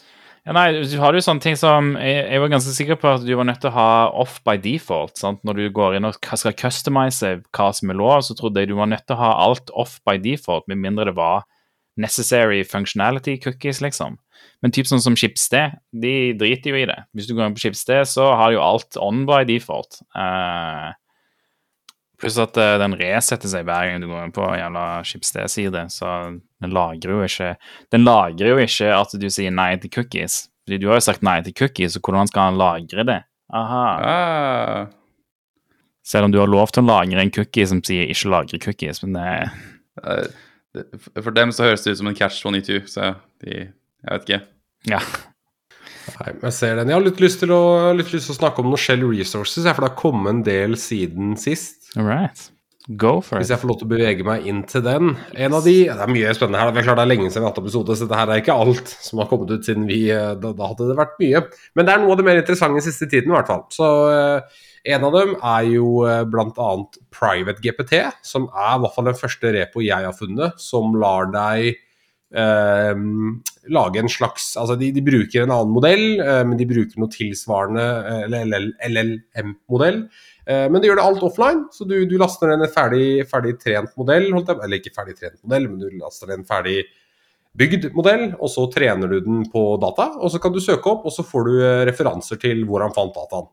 ja, 0.44 0.52
nei, 0.52 0.66
du 0.84 0.98
har 1.00 1.16
jo 1.16 1.22
sånne 1.24 1.40
ting 1.40 1.54
som 1.56 1.94
jeg, 1.96 2.18
jeg, 2.28 2.40
var 2.42 2.50
ganske 2.52 2.74
sikker 2.76 2.98
på 3.00 3.08
at 3.14 3.22
du 3.24 3.30
var 3.32 3.46
nødt 3.48 3.62
til 3.62 3.70
å 3.70 3.76
ha 3.78 3.90
off 4.12 4.36
by 4.44 4.58
default. 4.60 5.16
Sant? 5.16 5.40
Når 5.46 5.56
du 5.56 5.64
går 5.72 5.96
inn 5.96 6.04
og 6.04 6.18
skal 6.20 6.56
customize 6.60 7.30
hva 7.56 7.70
som 7.72 7.92
er 7.92 7.96
lov, 7.96 8.18
så 8.26 8.36
trodde 8.36 8.60
jeg 8.60 8.68
du 8.68 8.76
var 8.76 8.90
nødt 8.92 9.06
til 9.08 9.16
å 9.16 9.22
ha 9.22 9.30
alt 9.46 9.72
off 9.72 9.96
by 10.04 10.18
default, 10.20 10.68
med 10.68 10.82
mindre 10.82 11.08
det 11.08 11.16
var 11.16 11.46
necessary 11.96 12.60
functionality 12.66 13.38
cookies, 13.40 13.80
liksom. 13.80 14.18
Men 14.60 14.74
typ 14.74 14.88
sånn 14.90 15.00
som 15.00 15.16
Schibsted, 15.16 15.78
de 15.96 16.34
driter 16.36 16.74
jo 16.74 16.82
i 16.82 16.86
det. 16.90 16.98
Hvis 17.16 17.30
du 17.30 17.34
går 17.36 17.48
inn 17.48 17.56
på 17.56 17.64
Schibsted, 17.64 18.04
så 18.10 18.32
har 18.36 18.52
jo 18.52 18.60
alt 18.64 18.98
on 19.00 19.24
by 19.28 19.46
default. 19.48 20.02
Uh, 20.12 20.92
Pluss 22.24 22.40
at 22.40 22.56
uh, 22.56 22.74
den 22.80 22.96
resetter 22.96 23.50
seg 23.52 23.66
hver 23.68 23.90
gang 23.90 24.00
du 24.00 24.08
går 24.08 24.24
inn 24.24 24.34
på 24.34 24.46
jævla 24.56 24.84
Schibsted-side. 25.04 25.84
Så 25.92 26.10
den 26.64 26.72
lagrer 26.72 27.12
jo 27.12 27.20
ikke 27.26 27.50
Den 27.92 28.06
lagrer 28.06 28.54
jo 28.54 28.58
ikke 28.64 28.90
at 28.96 29.12
du 29.20 29.28
sier 29.28 29.52
nei 29.52 29.74
til 29.82 29.92
cookies. 29.92 30.46
Fordi 30.64 30.80
du 30.80 30.88
har 30.88 30.96
jo 30.96 31.04
sagt 31.10 31.24
nei 31.26 31.38
til 31.44 31.56
cookies, 31.58 31.92
så 31.92 32.00
hvordan 32.00 32.30
skal 32.30 32.48
han 32.48 32.60
lagre 32.60 33.04
det? 33.04 33.18
Aha. 33.52 33.84
Ah. 34.00 34.86
Selv 36.04 36.28
om 36.28 36.32
du 36.32 36.40
har 36.40 36.48
lov 36.48 36.72
til 36.72 36.84
å 36.84 36.88
lagre 36.88 37.20
en 37.20 37.32
cookie 37.32 37.68
som 37.68 37.82
sier 37.84 38.08
'ikke 38.08 38.32
lagre 38.32 38.60
cookies', 38.60 39.04
men 39.04 39.20
det 39.20 39.50
uh, 40.00 40.26
For 41.20 41.30
dem 41.30 41.52
så 41.52 41.68
høres 41.68 41.84
det 41.84 41.92
ut 41.92 42.00
som 42.00 42.08
en 42.08 42.16
catch 42.16 42.40
22, 42.42 42.88
så 42.88 43.14
de 43.44 43.68
Jeg 43.68 44.10
vet 44.10 44.28
ikke. 44.28 44.40
Ja. 44.88 45.00
Nei, 46.20 46.32
jeg 46.46 46.56
ser 46.56 46.80
den. 46.80 46.90
Jeg 46.90 46.98
har 46.98 47.04
litt 47.04 47.22
lyst 47.22 47.40
til 47.42 47.52
å, 47.54 47.62
litt 47.96 48.12
lyst 48.14 48.28
til 48.30 48.36
å 48.36 48.40
snakke 48.40 48.62
om 48.62 48.72
noe 48.72 48.80
Shell 48.80 49.04
Resources, 49.08 49.64
for 49.66 49.84
det 49.84 49.92
har 49.92 50.00
kommet 50.00 50.32
en 50.32 50.42
del 50.46 50.76
siden 50.80 51.34
sist. 51.40 51.92
All 51.96 52.08
right. 52.08 52.50
Go 53.00 53.22
for 53.24 53.38
it. 53.38 53.44
Hvis 53.46 53.54
jeg 53.54 53.62
får 53.62 53.70
lov 53.70 53.78
til 53.80 53.86
å 53.86 53.92
bevege 53.94 54.24
meg 54.28 54.44
inn 54.48 54.60
til 54.68 54.82
den. 54.84 55.14
En 55.40 55.54
av 55.56 55.64
de, 55.64 55.76
Det 55.88 56.04
er 56.04 56.10
mye 56.12 56.34
spennende 56.36 56.60
her. 56.60 56.72
Det 56.74 56.82
er 56.82 56.88
klart 56.90 57.00
det 57.00 57.06
er 57.06 57.12
lenge 57.14 57.30
siden 57.30 57.40
vi 57.40 57.46
har 57.46 57.54
hatt 57.54 57.62
episode, 57.62 57.96
så 57.96 58.04
dette 58.04 58.18
her 58.18 58.32
er 58.32 58.42
ikke 58.42 58.58
alt 58.64 58.92
som 59.06 59.22
har 59.22 59.30
kommet 59.30 59.54
ut 59.54 59.64
siden 59.64 59.86
vi 59.88 60.02
eh, 60.12 60.34
Da, 60.36 60.52
da 60.52 60.68
hadde 60.68 60.90
det 60.90 60.98
vært 60.98 61.16
mye. 61.22 61.42
Men 61.72 61.88
det 61.88 61.94
er 61.94 62.02
noe 62.02 62.12
av 62.12 62.20
det 62.20 62.26
mer 62.28 62.42
interessante 62.42 62.82
i 62.82 62.84
siste 62.84 63.08
tiden, 63.08 63.32
i 63.32 63.36
hvert 63.38 63.48
fall. 63.48 63.64
Så 63.72 63.88
uh, 64.12 64.60
en 64.84 65.08
av 65.08 65.16
dem 65.16 65.32
er 65.38 65.70
jo 65.70 65.88
uh, 66.04 66.26
bl.a. 66.28 66.68
Private 67.14 67.64
GPT, 67.64 68.02
som 68.20 68.50
er 68.52 68.76
i 68.76 68.84
hvert 68.84 68.98
fall 68.98 69.08
den 69.08 69.20
første 69.22 69.54
repo 69.56 69.84
jeg 69.84 70.04
har 70.04 70.18
funnet, 70.18 70.60
som 70.60 70.92
lar 71.00 71.32
deg 71.32 71.80
Uh, 72.34 72.98
lage 73.70 74.00
en 74.02 74.10
slags 74.10 74.56
Altså, 74.58 74.74
de, 74.74 74.88
de, 74.90 75.02
bruker 75.06 75.44
en 75.44 75.52
annen 75.54 75.70
modell, 75.72 76.18
eh, 76.18 76.40
men 76.44 76.58
de 76.58 76.66
bruker 76.68 76.98
noe 77.00 77.12
tilsvarende, 77.12 77.84
eller 78.26 78.72
LLM-modell, 78.88 80.02
Eh, 80.44 80.66
men 80.68 80.80
de 80.80 80.90
gjør 80.90 80.98
det 81.00 81.06
alt 81.08 81.24
offline, 81.24 81.64
så 81.72 81.86
du, 81.88 81.96
du 82.08 82.18
laster 82.20 82.50
ned 82.50 82.66
en 82.66 82.72
ferdig, 82.72 83.24
ferdig, 83.30 83.56
trent 83.62 83.94
modell. 84.00 84.28
Eller 84.34 84.76
ikke 84.78 84.94
ferdig 84.96 85.16
trent 85.18 85.40
modell, 85.42 85.70
men 85.70 85.80
du 85.80 85.88
laster 86.02 86.30
ned 86.30 86.42
en 86.42 86.48
ferdig 86.48 86.82
bygd 87.54 87.92
modell, 87.94 88.26
og 88.42 88.50
så 88.50 88.66
trener 88.72 89.10
du 89.10 89.20
den 89.24 89.44
på 89.50 89.64
data. 89.82 90.10
Og 90.20 90.32
så 90.34 90.40
kan 90.42 90.54
du 90.54 90.60
søke 90.62 90.90
opp, 90.90 91.06
og 91.06 91.14
så 91.14 91.24
får 91.26 91.48
du 91.48 91.54
eh, 91.60 91.84
referanser 91.90 92.40
til 92.42 92.64
hvor 92.68 92.84
han 92.84 92.94
fant 92.96 93.14
dataen. 93.16 93.48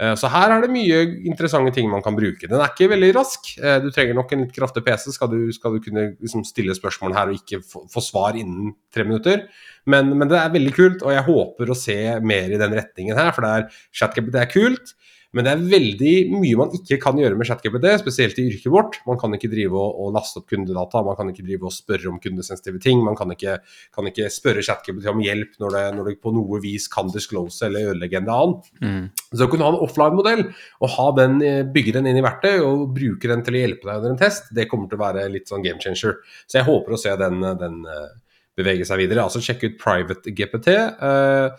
Eh, 0.00 0.14
så 0.18 0.30
her 0.32 0.54
er 0.54 0.64
det 0.64 0.72
mye 0.72 1.02
interessante 1.28 1.74
ting 1.76 1.90
man 1.90 2.04
kan 2.04 2.16
bruke. 2.16 2.48
Den 2.48 2.58
er 2.58 2.72
ikke 2.72 2.90
veldig 2.94 3.10
rask. 3.18 3.52
Du 3.84 3.90
trenger 3.92 4.16
nok 4.18 4.32
en 4.32 4.46
litt 4.46 4.56
kraftig 4.56 4.84
PC 4.86 5.10
skal 5.16 5.30
du, 5.32 5.40
skal 5.54 5.76
du 5.76 5.84
kunne 5.84 6.08
liksom 6.14 6.46
stille 6.48 6.76
spørsmål 6.78 7.16
her 7.18 7.32
og 7.32 7.38
ikke 7.40 7.62
få, 7.66 7.84
få 7.92 8.04
svar 8.04 8.38
innen 8.38 8.74
tre 8.94 9.06
minutter. 9.08 9.46
Men, 9.86 10.12
men, 10.14 10.28
det 10.30 10.38
er 10.38 10.54
veldig 10.54 10.74
kult, 10.76 11.06
og 11.06 11.14
jeg 11.14 11.26
håper 11.26 11.70
å 11.70 11.78
se 11.78 11.98
mer 12.22 12.52
i 12.52 12.60
den 12.60 12.76
retningen 12.78 13.18
her. 13.18 13.32
For 13.34 13.44
det 13.46 13.54
er, 13.58 14.28
det 14.30 14.44
er 14.44 14.52
kult. 14.52 14.94
Men 15.32 15.46
det 15.46 15.52
er 15.52 15.62
veldig 15.72 16.14
mye 16.34 16.58
man 16.60 16.74
ikke 16.76 16.98
kan 17.00 17.16
gjøre 17.16 17.36
med 17.38 17.48
ChatGPT, 17.48 17.86
spesielt 18.02 18.38
i 18.40 18.44
yrket 18.50 18.72
vårt. 18.72 18.98
Man 19.08 19.20
kan 19.20 19.32
ikke 19.36 19.50
drive 19.52 19.78
og, 19.78 19.96
og, 20.04 20.10
laste 20.16 20.42
opp 20.42 20.48
kundedata, 20.52 21.00
man 21.06 21.16
kan 21.18 21.30
ikke 21.32 21.46
drive 21.46 21.68
og 21.68 21.74
spørre 21.74 22.10
om 22.10 22.18
kundesensitive 22.22 22.80
ting. 22.84 23.00
Man 23.04 23.16
kan 23.18 23.32
ikke, 23.32 23.56
kan 23.96 24.10
ikke 24.10 24.28
spørre 24.32 24.64
ChatGPT 24.66 25.08
om 25.12 25.22
hjelp 25.24 25.56
når 25.62 25.76
det, 25.76 25.84
når 25.96 26.10
det, 26.10 26.16
på 26.22 26.34
noe 26.36 26.60
vis 26.62 26.88
kan 26.92 27.08
disclose 27.12 27.64
eller 27.68 27.94
ødelegge 27.94 28.20
en 28.20 28.32
annen. 28.32 28.58
Mm. 28.84 29.06
Så 29.32 29.46
å 29.46 29.52
kunne 29.52 29.68
ha 29.68 29.72
en 29.72 29.84
offline-modell 29.86 30.44
og 30.52 30.94
ha 30.98 31.08
den, 31.22 31.40
eh, 31.46 31.62
bygge 31.64 31.96
den 31.96 32.10
inn 32.10 32.20
i 32.20 32.24
verktøy 32.24 32.60
og 32.60 32.90
bruke 32.96 33.30
den 33.30 33.44
til 33.46 33.56
å 33.56 33.64
hjelpe 33.64 33.88
deg 33.88 34.02
under 34.02 34.12
en 34.12 34.20
test, 34.20 34.52
det 34.52 34.68
kommer 34.68 34.90
til 34.90 35.00
å 35.00 35.04
være 35.06 35.30
litt 35.32 35.48
sånn 35.48 35.64
game 35.64 35.80
changer. 35.80 36.20
Så 36.44 36.60
jeg 36.60 36.68
håper 36.68 36.92
å 36.92 37.00
se 37.00 37.16
den, 37.24 37.40
den 37.60 37.80
eh, 37.88 38.12
bevege 38.58 38.86
seg 38.88 39.00
videre. 39.00 39.24
Altså 39.24 39.40
sjekk 39.42 39.64
ut 39.66 39.78
Private 39.80 40.32
GPT. 40.36 40.74
Uh, 41.00 41.52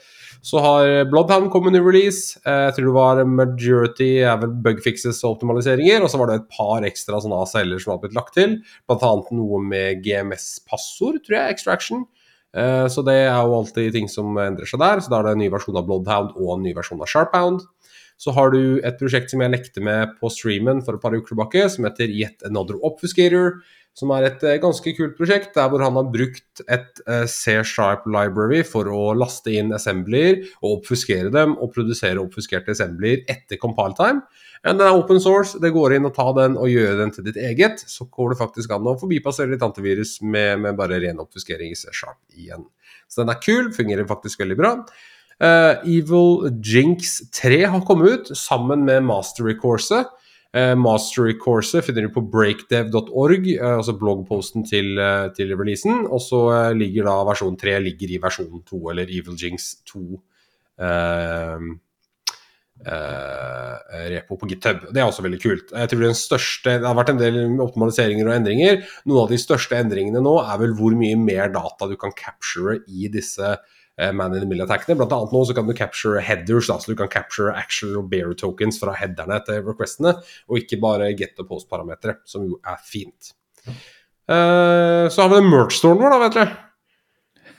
så 0.43 0.61
har 0.63 0.89
Bloodhound 1.09 1.49
kommet 1.53 1.77
i 1.77 1.81
release. 1.83 2.39
Uh, 2.45 2.67
jeg 2.67 2.77
tror 2.77 2.89
det 2.89 2.95
var 2.97 3.23
majority 3.29 4.09
er 4.21 4.39
vel 4.41 4.55
bugfixes 4.65 5.21
og 5.23 5.37
optimaliseringer. 5.37 6.03
Og 6.03 6.11
så 6.11 6.21
var 6.21 6.29
det 6.31 6.39
et 6.41 6.49
par 6.53 6.85
ekstra 6.87 7.21
sånne 7.23 7.39
ACL-er 7.45 7.83
som 7.83 7.95
har 7.95 8.01
blitt 8.03 8.17
lagt 8.17 8.35
til. 8.37 8.59
Blant 8.89 9.07
annet 9.09 9.31
noe 9.37 9.61
med 9.65 10.03
GMS-passord, 10.05 11.21
tror 11.25 11.39
jeg. 11.39 11.57
Extraction. 11.57 12.05
Uh, 12.53 12.85
så 12.91 13.01
det 13.05 13.17
er 13.23 13.33
jo 13.33 13.57
alltid 13.57 13.95
ting 13.95 14.09
som 14.11 14.37
endrer 14.41 14.69
seg 14.69 14.83
der. 14.83 15.01
Så 15.01 15.13
da 15.13 15.21
er 15.21 15.29
det 15.29 15.37
en 15.37 15.45
ny 15.45 15.53
versjon 15.53 15.79
av 15.79 15.87
Bloodhound 15.89 16.35
og 16.37 16.57
en 16.57 16.67
ny 16.67 16.75
versjon 16.77 17.01
av 17.01 17.09
Sharphound. 17.09 17.65
Så 18.21 18.31
har 18.35 18.53
du 18.53 18.79
et 18.85 18.99
prosjekt 18.99 19.33
som 19.33 19.41
jeg 19.41 19.51
lekte 19.51 19.81
med 19.83 20.13
på 20.19 20.29
streamen 20.31 20.83
for 20.85 20.95
et 20.95 21.03
par 21.03 21.15
uker 21.15 21.33
tilbake, 21.33 21.65
som 21.73 21.87
heter 21.87 22.11
Yet 22.13 22.45
Another 22.47 22.77
Obfuscator 22.85 23.57
som 23.97 24.11
er 24.15 24.25
et 24.27 24.43
eh, 24.47 24.59
ganske 24.61 24.93
kult 24.97 25.13
prosjekt, 25.17 25.51
der 25.57 25.69
hvor 25.69 25.83
han 25.85 25.97
har 25.99 26.09
brukt 26.13 26.63
et 26.65 27.01
eh, 27.05 27.25
C-sharp 27.29 28.07
library 28.09 28.63
for 28.65 28.89
å 28.89 29.13
laste 29.17 29.53
inn 29.53 29.73
assembler 29.75 30.41
og 30.63 30.79
oppfuskere 30.79 31.29
dem 31.33 31.53
og 31.59 31.73
produsere 31.75 32.21
oppfuskerte 32.21 32.73
assembler 32.73 33.21
etter 33.29 33.61
compile 33.61 33.97
time. 33.99 34.25
Den 34.63 34.79
er 34.79 34.95
open 34.95 35.19
source, 35.21 35.59
det 35.59 35.73
går 35.75 35.97
inn 35.97 36.07
og 36.07 36.15
ta 36.15 36.29
den 36.37 36.55
og 36.57 36.71
gjøre 36.71 36.97
den 37.01 37.11
til 37.13 37.27
ditt 37.27 37.37
eget. 37.37 37.83
Så 37.85 38.07
går 38.09 38.33
det 38.33 38.39
faktisk 38.39 38.73
an 38.73 38.87
å 38.87 38.95
forbipassere 38.99 39.51
litt 39.51 39.65
antivirus 39.65 40.17
med, 40.23 40.63
med 40.63 40.77
bare 40.79 41.01
ren 41.03 41.21
oppfuskering 41.21 41.75
i 41.75 41.77
C-sharp 41.77 42.21
igjen. 42.33 42.65
Så 43.11 43.21
den 43.21 43.33
er 43.33 43.41
kul, 43.43 43.69
fungerer 43.75 44.09
faktisk 44.09 44.41
veldig 44.41 44.57
bra. 44.57 44.77
Uh, 45.43 45.81
Evil 45.89 46.47
Jinx 46.63 47.17
3 47.35 47.65
har 47.73 47.85
kommet 47.85 48.13
ut 48.31 48.37
sammen 48.37 48.85
med 48.87 49.03
Mastery-courset. 49.05 50.09
Eh, 50.53 50.75
Mastery-courset 50.77 51.81
finner 51.85 52.05
du 52.05 52.11
på 52.13 52.21
breakdev.org, 52.29 53.47
eh, 53.55 53.71
altså 53.77 53.95
bloggposten 53.97 54.67
til, 54.69 54.99
eh, 55.01 55.29
til 55.33 55.55
releasen. 55.57 56.05
Og 56.05 56.21
så 56.21 56.43
ligger 56.77 57.09
da 57.09 57.15
versjon 57.25 57.57
3 57.57 57.79
ligger 57.81 58.13
i 58.13 58.21
versjon 58.21 58.61
2, 58.61 58.89
eller 58.91 59.09
Evil 59.09 59.37
Jinx 59.39 59.75
2. 59.89 60.21
Uh, 60.79 61.73
Uh, 62.83 63.77
repo 64.11 64.35
på 64.35 64.47
GitHub. 64.49 64.81
Det 64.91 64.99
er 64.99 65.05
også 65.07 65.23
veldig 65.23 65.39
kult. 65.39 65.69
Jeg 65.71 65.87
tror 65.87 66.01
den 66.03 66.17
største, 66.17 66.73
Det 66.81 66.87
har 66.87 66.97
vært 66.97 67.13
en 67.13 67.21
del 67.21 67.37
optimaliseringer 67.63 68.27
og 68.27 68.33
endringer. 68.33 68.83
Noen 69.05 69.21
av 69.21 69.29
de 69.29 69.39
største 69.39 69.77
endringene 69.77 70.19
nå 70.19 70.33
er 70.41 70.57
vel 70.59 70.73
hvor 70.75 70.91
mye 70.91 71.15
mer 71.15 71.47
data 71.53 71.87
du 71.87 71.95
kan 71.95 72.11
capture 72.11 72.81
i 72.89 73.07
disse 73.07 73.53
man 73.97 74.33
in 74.33 74.41
the 74.41 74.47
middle-attackene. 74.49 74.97
Blant 74.97 75.13
annet 75.13 75.33
nå 75.35 75.43
så 75.45 75.53
kan 75.53 75.67
du 75.67 75.73
capture 75.77 76.21
headers, 76.21 76.71
så 76.71 76.89
du 76.89 76.95
kan 76.97 77.11
capture 77.13 77.53
actual 77.53 78.01
bear 78.09 78.33
tokens 78.33 78.79
fra 78.81 78.95
headerne 78.97 79.37
til 79.45 79.61
requestene, 79.67 80.15
og 80.49 80.61
ikke 80.63 80.81
bare 80.81 81.11
get 81.13 81.37
og 81.37 81.51
post-parametere, 81.51 82.17
som 82.25 82.47
jo 82.47 82.57
er 82.65 82.81
fint. 82.81 83.35
Uh, 84.23 85.05
så 85.11 85.25
har 85.25 85.29
vi 85.29 85.41
den 85.41 85.51
merch-storen 85.51 86.01
vår, 86.01 86.15
da, 86.15 86.21
vet 86.25 86.39
du. 86.39 86.61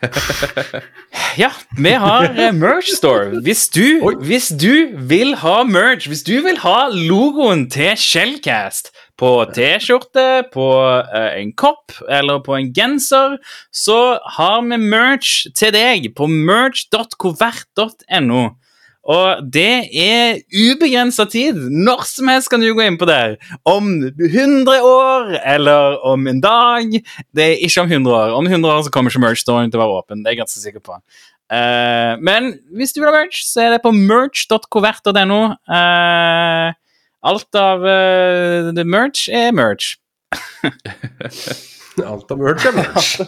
ja, 1.43 1.51
vi 1.79 1.93
har 2.01 2.29
uh, 2.31 2.55
merch 2.57 2.91
store. 2.97 3.41
Hvis 3.45 3.69
du, 3.69 4.17
hvis 4.21 4.49
du, 4.49 4.97
vil 5.09 5.35
ha 5.41 5.63
merch, 5.69 6.09
hvis 6.09 6.25
du 6.27 6.37
vil 6.45 6.59
ha 6.65 6.89
logoen 6.93 7.69
til 7.73 7.97
Shellcast 8.01 8.93
på 9.21 9.45
T-skjorte, 9.55 10.43
på 10.55 10.67
eh, 11.05 11.33
en 11.41 11.53
kopp 11.55 11.93
eller 12.11 12.41
på 12.45 12.53
en 12.59 12.73
genser, 12.75 13.39
så 13.71 14.19
har 14.39 14.63
vi 14.67 14.77
merch 14.81 15.47
til 15.55 15.73
deg 15.75 16.15
på 16.19 16.27
merch.covert.no. 16.31 18.43
Og 19.05 19.45
det 19.53 19.93
er 20.01 20.41
ubegrensa 20.49 21.27
tid. 21.29 21.59
Når 21.61 22.09
som 22.09 22.29
helst 22.33 22.49
kan 22.49 22.61
du 22.63 22.73
gå 22.73 22.81
inn 22.87 22.97
på 23.01 23.09
der. 23.09 23.37
Om 23.69 23.85
100 24.09 24.81
år 24.81 25.37
eller 25.43 25.99
om 26.09 26.27
en 26.31 26.41
dag. 26.41 26.89
Det 27.37 27.45
er 27.45 27.61
ikke 27.67 27.83
om 27.85 27.93
100 27.93 28.17
år. 28.17 28.33
Om 28.39 28.47
100 28.49 28.73
år 28.73 28.81
så 28.87 28.91
kommer 28.95 29.13
ikke 29.13 29.27
merch-storen 29.27 29.69
til 29.69 29.79
å 29.81 29.85
være 29.85 29.99
åpen. 30.01 30.25
Det 30.25 30.29
er 30.31 30.35
jeg 30.39 30.43
ganske 30.47 30.63
sikker 30.63 30.83
på. 30.85 30.93
Uh, 31.53 32.17
men 32.25 32.57
hvis 32.73 32.97
du 32.97 33.03
vil 33.03 33.11
ha 33.11 33.17
merch, 33.19 33.39
så 33.45 33.61
er 33.67 33.71
det 33.75 33.85
på 33.85 33.93
merch.covert.no. 33.93 35.43
Uh, 35.69 36.73
alt 37.25 37.59
av 37.59 37.85
uh, 37.85 38.85
merch 38.97 39.29
er 39.33 39.53
merch. 39.57 39.95
Alt 42.05 42.31
av 42.31 42.39
merch 42.39 42.69
er 42.69 42.79
merch. 42.79 43.19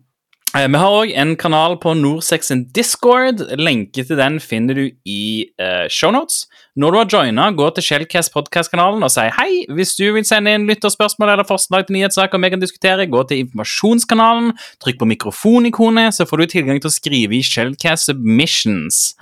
Eh, 0.50 0.66
Vi 0.66 0.78
har 0.82 0.90
òg 0.90 1.12
en 1.14 1.36
kanal 1.38 1.76
på 1.78 1.92
Norsex 1.94 2.48
sin 2.50 2.64
Discord. 2.74 3.38
Lenke 3.54 4.02
til 4.02 4.18
den 4.18 4.40
finner 4.42 4.74
du 4.74 4.88
i 5.06 5.46
uh, 5.62 5.86
shownotes. 5.86 6.48
Når 6.74 6.90
du 6.90 6.98
har 6.98 7.12
joina, 7.12 7.44
gå 7.54 7.68
til 7.76 7.86
Shellcast 7.86 8.32
podcast-kanalen 8.34 9.06
og 9.06 9.12
si 9.14 9.28
hei. 9.36 9.50
Hvis 9.70 9.94
du 9.98 10.08
vil 10.16 10.26
sende 10.26 10.56
inn 10.56 10.66
lytterspørsmål 10.66 11.36
eller 11.36 11.46
forslag 11.46 11.86
til 11.86 12.00
nyhetssaker 12.00 12.42
vi 12.42 12.50
kan 12.50 12.62
diskutere, 12.62 13.06
gå 13.06 13.22
til 13.30 13.44
informasjonskanalen, 13.44 14.50
trykk 14.82 14.98
på 14.98 15.10
mikrofonikonet, 15.12 16.18
så 16.18 16.26
får 16.26 16.42
du 16.42 16.46
tilgang 16.56 16.82
til 16.82 16.90
å 16.90 16.96
skrive 16.98 17.38
i 17.38 17.44
Shellcast 17.46 18.10
submissions. 18.10 19.12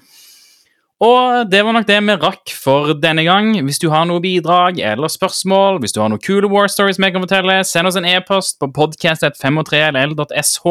Og 0.98 1.46
det 1.46 1.60
var 1.62 1.72
nok 1.76 1.86
det 1.86 1.98
vi 2.02 2.14
rakk 2.18 2.50
for 2.58 2.90
denne 2.98 3.22
gang. 3.22 3.52
Hvis 3.62 3.78
du 3.78 3.86
har 3.92 4.04
noe 4.08 4.20
bidrag 4.22 4.80
eller 4.82 5.08
spørsmål, 5.12 5.78
hvis 5.82 5.94
du 5.94 6.00
har 6.02 6.10
noen 6.10 6.22
kule 6.22 6.50
war 6.50 6.66
stories 6.70 6.98
vi 6.98 7.12
kan 7.14 7.22
fortelle, 7.22 7.64
send 7.64 7.86
oss 7.86 7.98
en 8.00 8.08
e-post 8.08 8.58
på 8.58 8.66
podcast.503ll.sh. 8.74 10.66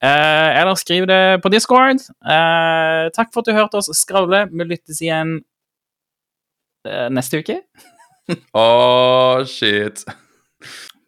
Eh, 0.00 0.60
eller 0.60 0.74
skriv 0.80 1.04
det 1.10 1.42
på 1.44 1.52
Discord. 1.52 2.00
Eh, 2.24 3.10
takk 3.12 3.28
for 3.34 3.42
at 3.42 3.50
du 3.50 3.52
hørte 3.52 3.76
oss 3.82 3.92
skravle. 4.00 4.46
Vi 4.48 4.64
lyttes 4.64 5.02
igjen 5.04 5.44
eh, 6.88 7.08
neste 7.12 7.42
uke. 7.44 7.60
Å, 8.56 9.44
shit. 9.44 10.06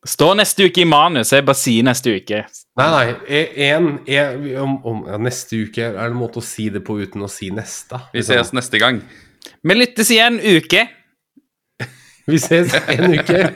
Stå 0.02 0.32
neste 0.34 0.66
uke 0.66 0.82
i 0.82 0.86
manus. 0.88 1.30
Jeg 1.30 1.44
bare 1.46 1.58
sier 1.58 1.84
neste 1.86 2.16
uke. 2.16 2.40
Nei, 2.80 2.86
nei. 2.90 3.36
En, 3.68 3.84
en, 4.10 4.48
om, 4.64 4.72
om, 4.88 5.04
ja, 5.06 5.18
neste 5.22 5.60
uke 5.62 5.84
er 5.84 5.94
det 5.94 6.08
en 6.08 6.18
måte 6.18 6.42
å 6.42 6.46
si 6.46 6.66
det 6.74 6.82
på 6.82 6.96
uten 6.98 7.22
å 7.22 7.30
si 7.30 7.52
neste. 7.54 8.00
Vi 8.14 8.24
ses 8.26 8.50
neste 8.56 8.82
gang. 8.82 8.98
Vi 9.62 9.76
lyttes 9.76 10.10
igjen 10.10 10.40
uke. 10.42 10.88
Vi 12.30 12.40
ses 12.42 12.74
en 12.82 13.14
uke. 13.14 13.38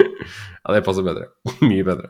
ja, 0.00 0.72
det 0.72 0.84
passer 0.88 1.04
bedre. 1.04 1.28
Mye 1.68 1.84
bedre. 1.84 2.08